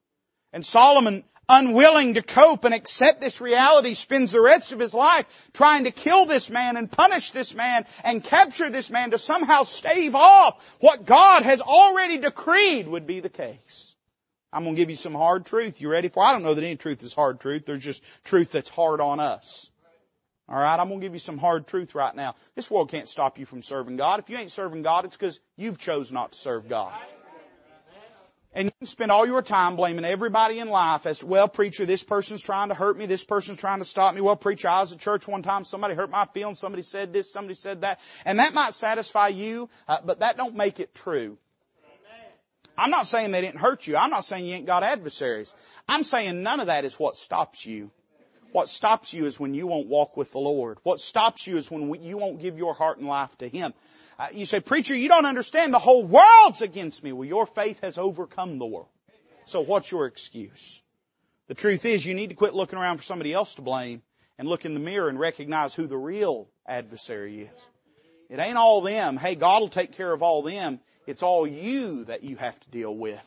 And 0.53 0.65
Solomon, 0.65 1.23
unwilling 1.49 2.13
to 2.13 2.21
cope 2.21 2.63
and 2.63 2.75
accept 2.75 3.19
this 3.19 3.41
reality, 3.41 3.95
spends 3.95 4.31
the 4.31 4.41
rest 4.41 4.71
of 4.71 4.79
his 4.79 4.93
life 4.93 5.49
trying 5.53 5.85
to 5.85 5.91
kill 5.91 6.25
this 6.25 6.49
man 6.49 6.77
and 6.77 6.91
punish 6.91 7.31
this 7.31 7.55
man 7.55 7.85
and 8.03 8.23
capture 8.23 8.69
this 8.69 8.91
man 8.91 9.11
to 9.11 9.17
somehow 9.17 9.63
stave 9.63 10.13
off 10.13 10.77
what 10.79 11.05
God 11.05 11.43
has 11.43 11.61
already 11.61 12.19
decreed 12.19 12.87
would 12.87 13.07
be 13.07 13.19
the 13.19 13.29
case. 13.29 13.95
I'm 14.53 14.63
going 14.63 14.75
to 14.75 14.81
give 14.81 14.89
you 14.89 14.97
some 14.97 15.15
hard 15.15 15.45
truth. 15.45 15.81
You 15.81 15.89
ready 15.89 16.09
for? 16.09 16.23
I 16.23 16.33
don't 16.33 16.43
know 16.43 16.53
that 16.53 16.63
any 16.63 16.75
truth 16.75 17.01
is 17.01 17.13
hard 17.13 17.39
truth. 17.39 17.65
There's 17.65 17.83
just 17.83 18.03
truth 18.25 18.51
that's 18.51 18.69
hard 18.69 18.99
on 18.99 19.19
us. 19.19 19.70
All 20.51 20.59
right, 20.59 20.77
I'm 20.77 20.89
going 20.89 20.99
to 20.99 21.05
give 21.05 21.13
you 21.13 21.19
some 21.19 21.37
hard 21.37 21.65
truth 21.65 21.95
right 21.95 22.13
now. 22.13 22.35
This 22.55 22.69
world 22.69 22.89
can't 22.89 23.07
stop 23.07 23.39
you 23.39 23.45
from 23.45 23.61
serving 23.61 23.95
God. 23.95 24.19
If 24.19 24.29
you 24.29 24.35
ain't 24.35 24.51
serving 24.51 24.81
God, 24.81 25.05
it's 25.05 25.15
because 25.15 25.39
you've 25.55 25.77
chose 25.77 26.11
not 26.11 26.33
to 26.33 26.37
serve 26.37 26.67
God. 26.67 26.91
And 28.53 28.65
you 28.65 28.71
can 28.79 28.85
spend 28.85 29.13
all 29.13 29.25
your 29.25 29.41
time 29.41 29.77
blaming 29.77 30.03
everybody 30.03 30.59
in 30.59 30.67
life 30.67 31.05
as, 31.05 31.23
well, 31.23 31.47
preacher, 31.47 31.85
this 31.85 32.03
person's 32.03 32.43
trying 32.43 32.67
to 32.67 32.73
hurt 32.73 32.97
me, 32.97 33.05
this 33.05 33.23
person's 33.23 33.59
trying 33.59 33.79
to 33.79 33.85
stop 33.85 34.13
me. 34.13 34.19
Well, 34.19 34.35
preacher, 34.35 34.67
I 34.67 34.81
was 34.81 34.91
at 34.91 34.99
church 34.99 35.25
one 35.25 35.41
time, 35.41 35.63
somebody 35.63 35.95
hurt 35.95 36.09
my 36.09 36.25
feelings, 36.25 36.59
somebody 36.59 36.81
said 36.81 37.13
this, 37.13 37.31
somebody 37.31 37.53
said 37.53 37.81
that. 37.81 38.01
And 38.25 38.39
that 38.39 38.53
might 38.53 38.73
satisfy 38.73 39.29
you, 39.29 39.69
uh, 39.87 39.99
but 40.03 40.19
that 40.19 40.35
don't 40.35 40.57
make 40.57 40.81
it 40.81 40.93
true. 40.93 41.37
I'm 42.77 42.89
not 42.89 43.07
saying 43.07 43.31
they 43.31 43.39
didn't 43.39 43.61
hurt 43.61 43.87
you. 43.87 43.95
I'm 43.95 44.09
not 44.09 44.25
saying 44.25 44.43
you 44.43 44.55
ain't 44.55 44.65
got 44.65 44.83
adversaries. 44.83 45.55
I'm 45.87 46.03
saying 46.03 46.43
none 46.43 46.59
of 46.59 46.67
that 46.67 46.83
is 46.83 46.99
what 46.99 47.15
stops 47.15 47.65
you. 47.65 47.89
What 48.51 48.67
stops 48.67 49.13
you 49.13 49.25
is 49.25 49.39
when 49.39 49.53
you 49.53 49.65
won't 49.65 49.87
walk 49.87 50.17
with 50.17 50.31
the 50.31 50.39
Lord. 50.39 50.77
What 50.83 50.99
stops 50.99 51.47
you 51.47 51.57
is 51.57 51.71
when 51.71 52.03
you 52.03 52.17
won't 52.17 52.41
give 52.41 52.57
your 52.57 52.73
heart 52.73 52.97
and 52.97 53.07
life 53.07 53.35
to 53.37 53.47
Him. 53.47 53.73
Uh, 54.19 54.27
you 54.33 54.45
say, 54.45 54.59
preacher, 54.59 54.95
you 54.95 55.07
don't 55.07 55.25
understand. 55.25 55.73
The 55.73 55.79
whole 55.79 56.03
world's 56.03 56.61
against 56.61 57.03
me. 57.03 57.13
Well, 57.13 57.27
your 57.27 57.45
faith 57.45 57.79
has 57.81 57.97
overcome 57.97 58.59
the 58.59 58.65
world. 58.65 58.89
So 59.45 59.61
what's 59.61 59.91
your 59.91 60.05
excuse? 60.05 60.81
The 61.47 61.55
truth 61.55 61.85
is 61.85 62.05
you 62.05 62.13
need 62.13 62.29
to 62.29 62.35
quit 62.35 62.53
looking 62.53 62.77
around 62.77 62.97
for 62.97 63.03
somebody 63.03 63.33
else 63.33 63.55
to 63.55 63.61
blame 63.61 64.01
and 64.37 64.47
look 64.47 64.65
in 64.65 64.73
the 64.73 64.79
mirror 64.79 65.09
and 65.09 65.19
recognize 65.19 65.73
who 65.73 65.87
the 65.87 65.97
real 65.97 66.49
adversary 66.65 67.41
is. 67.41 67.59
It 68.29 68.39
ain't 68.39 68.57
all 68.57 68.81
them. 68.81 69.17
Hey, 69.17 69.35
God 69.35 69.61
will 69.61 69.69
take 69.69 69.93
care 69.93 70.11
of 70.11 70.23
all 70.23 70.41
them. 70.41 70.79
It's 71.07 71.23
all 71.23 71.45
you 71.45 72.05
that 72.05 72.23
you 72.23 72.37
have 72.37 72.57
to 72.59 72.69
deal 72.69 72.95
with. 72.95 73.19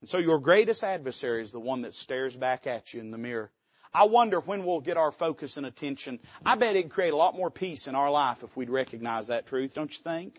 And 0.00 0.10
so 0.10 0.18
your 0.18 0.38
greatest 0.38 0.84
adversary 0.84 1.42
is 1.42 1.52
the 1.52 1.60
one 1.60 1.82
that 1.82 1.94
stares 1.94 2.36
back 2.36 2.66
at 2.66 2.92
you 2.92 3.00
in 3.00 3.10
the 3.10 3.18
mirror. 3.18 3.50
I 3.96 4.04
wonder 4.04 4.40
when 4.40 4.66
we'll 4.66 4.82
get 4.82 4.98
our 4.98 5.10
focus 5.10 5.56
and 5.56 5.64
attention. 5.64 6.18
I 6.44 6.56
bet 6.56 6.76
it'd 6.76 6.90
create 6.90 7.14
a 7.14 7.16
lot 7.16 7.34
more 7.34 7.50
peace 7.50 7.88
in 7.88 7.94
our 7.94 8.10
life 8.10 8.42
if 8.42 8.54
we'd 8.54 8.68
recognize 8.68 9.28
that 9.28 9.46
truth, 9.46 9.72
don't 9.72 9.90
you 9.90 10.02
think? 10.04 10.38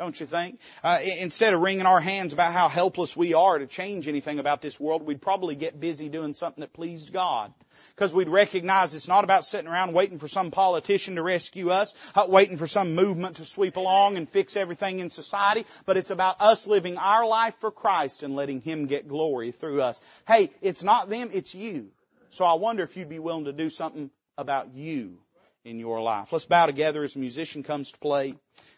Don't 0.00 0.18
you 0.18 0.26
think? 0.26 0.58
Uh, 0.82 0.98
instead 1.02 1.54
of 1.54 1.60
wringing 1.60 1.86
our 1.86 2.00
hands 2.00 2.32
about 2.32 2.52
how 2.52 2.68
helpless 2.68 3.16
we 3.16 3.34
are 3.34 3.56
to 3.56 3.68
change 3.68 4.08
anything 4.08 4.40
about 4.40 4.62
this 4.62 4.80
world, 4.80 5.06
we'd 5.06 5.22
probably 5.22 5.54
get 5.54 5.78
busy 5.78 6.08
doing 6.08 6.34
something 6.34 6.60
that 6.60 6.72
pleased 6.72 7.12
God. 7.12 7.54
Because 7.94 8.12
we'd 8.12 8.28
recognize 8.28 8.94
it's 8.94 9.06
not 9.06 9.22
about 9.22 9.44
sitting 9.44 9.68
around 9.68 9.92
waiting 9.92 10.18
for 10.18 10.28
some 10.28 10.50
politician 10.50 11.14
to 11.16 11.22
rescue 11.22 11.70
us, 11.70 11.94
uh, 12.16 12.26
waiting 12.28 12.56
for 12.56 12.66
some 12.66 12.96
movement 12.96 13.36
to 13.36 13.44
sweep 13.44 13.76
along 13.76 14.16
and 14.16 14.28
fix 14.28 14.56
everything 14.56 14.98
in 14.98 15.10
society, 15.10 15.66
but 15.86 15.96
it's 15.96 16.10
about 16.10 16.40
us 16.40 16.66
living 16.66 16.96
our 16.96 17.24
life 17.24 17.54
for 17.60 17.70
Christ 17.70 18.24
and 18.24 18.34
letting 18.34 18.60
Him 18.60 18.86
get 18.86 19.06
glory 19.06 19.52
through 19.52 19.82
us. 19.82 20.00
Hey, 20.26 20.50
it's 20.62 20.82
not 20.82 21.08
them, 21.08 21.30
it's 21.32 21.54
you. 21.54 21.90
So 22.30 22.44
I 22.44 22.54
wonder 22.54 22.82
if 22.82 22.96
you'd 22.96 23.08
be 23.08 23.18
willing 23.18 23.46
to 23.46 23.52
do 23.52 23.70
something 23.70 24.10
about 24.36 24.74
you 24.74 25.18
in 25.64 25.78
your 25.78 26.00
life. 26.00 26.32
Let's 26.32 26.44
bow 26.44 26.66
together 26.66 27.02
as 27.02 27.16
a 27.16 27.18
musician 27.18 27.62
comes 27.62 27.92
to 27.92 27.98
play. 27.98 28.34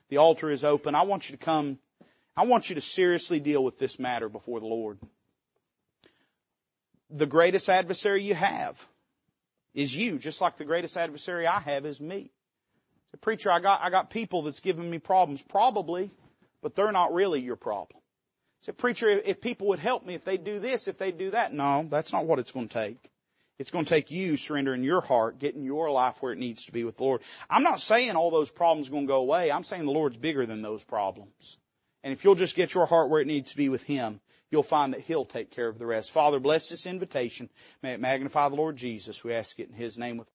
The 0.09 0.19
altar 0.19 0.51
is 0.51 0.65
open. 0.65 0.95
I 0.95 1.03
want 1.03 1.29
you 1.29 1.37
to 1.37 1.45
come. 1.45 1.79
I 2.37 2.47
want 2.47 2.69
you 2.69 2.77
to 2.77 2.81
seriously 2.81 3.41
deal 3.41 3.63
with 3.63 3.79
this 3.79 3.99
matter 3.99 4.29
before 4.29 4.61
the 4.61 4.67
Lord. 4.67 4.99
The 7.11 7.27
greatest 7.27 7.69
adversary 7.69 8.23
you 8.23 8.35
have 8.35 8.81
is 9.75 9.95
you, 9.95 10.19
just 10.19 10.41
like 10.41 10.57
the 10.57 10.65
greatest 10.65 10.97
adversary 10.97 11.47
I 11.47 11.61
have 11.61 11.87
is 11.87 12.01
me. 12.01 12.31
The 13.13 13.19
preacher, 13.19 13.51
I 13.51 13.61
got, 13.61 13.81
I 13.83 13.91
got 13.91 14.11
people 14.11 14.43
that's 14.43 14.61
giving 14.61 14.89
me 14.89 14.99
problems. 14.99 15.43
Probably, 15.43 16.11
but 16.63 16.77
they're 16.77 16.93
not 16.93 17.13
really 17.13 17.41
your 17.41 17.57
problem. 17.57 18.01
Say, 18.63 18.73
preacher, 18.73 19.09
if 19.09 19.41
people 19.41 19.69
would 19.69 19.79
help 19.79 20.07
me, 20.07 20.15
if 20.15 20.25
they 20.25 20.37
do 20.37 20.61
this, 20.61 20.87
if 20.87 20.99
they 20.99 21.13
do 21.13 21.31
that. 21.31 21.53
No, 21.53 21.87
that's 21.89 22.13
not 22.13 22.27
what 22.27 22.39
it's 22.39 22.53
going 22.53 22.69
to 22.69 22.75
take. 22.75 23.11
It's 23.61 23.71
going 23.71 23.85
to 23.85 23.91
take 23.91 24.11
you 24.11 24.39
surrendering 24.39 24.85
your 24.85 25.03
heart, 25.03 25.39
getting 25.39 25.65
your 25.65 25.91
life 25.91 26.23
where 26.23 26.33
it 26.33 26.39
needs 26.39 26.65
to 26.65 26.73
be 26.73 26.83
with 26.83 26.97
the 26.97 27.03
Lord. 27.03 27.21
I'm 27.51 27.63
not 27.63 27.79
saying 27.79 28.17
all 28.17 28.31
those 28.31 28.49
problems 28.49 28.89
are 28.89 28.93
going 28.93 29.07
to 29.07 29.13
go 29.13 29.21
away. 29.21 29.53
I'm 29.53 29.65
saying 29.65 29.85
the 29.85 29.93
Lord's 29.93 30.17
bigger 30.17 30.47
than 30.47 30.63
those 30.63 30.83
problems. 30.83 31.59
And 32.03 32.11
if 32.11 32.25
you'll 32.25 32.37
just 32.37 32.57
get 32.57 32.73
your 32.73 32.87
heart 32.87 33.11
where 33.11 33.21
it 33.21 33.27
needs 33.27 33.51
to 33.51 33.59
be 33.59 33.69
with 33.69 33.83
Him, 33.83 34.19
you'll 34.51 34.63
find 34.63 34.95
that 34.95 35.03
He'll 35.03 35.27
take 35.27 35.51
care 35.51 35.69
of 35.69 35.79
the 35.79 35.85
rest. 35.85 36.11
Father, 36.11 36.41
bless 36.41 36.71
this 36.71 36.87
invitation. 36.87 37.51
May 37.83 37.93
it 37.93 38.01
magnify 38.01 38.49
the 38.49 38.55
Lord 38.55 38.77
Jesus. 38.77 39.23
We 39.23 39.35
ask 39.35 39.61
it 39.61 39.69
in 39.69 39.75
His 39.75 39.99
name 39.99 40.17
with 40.17 40.31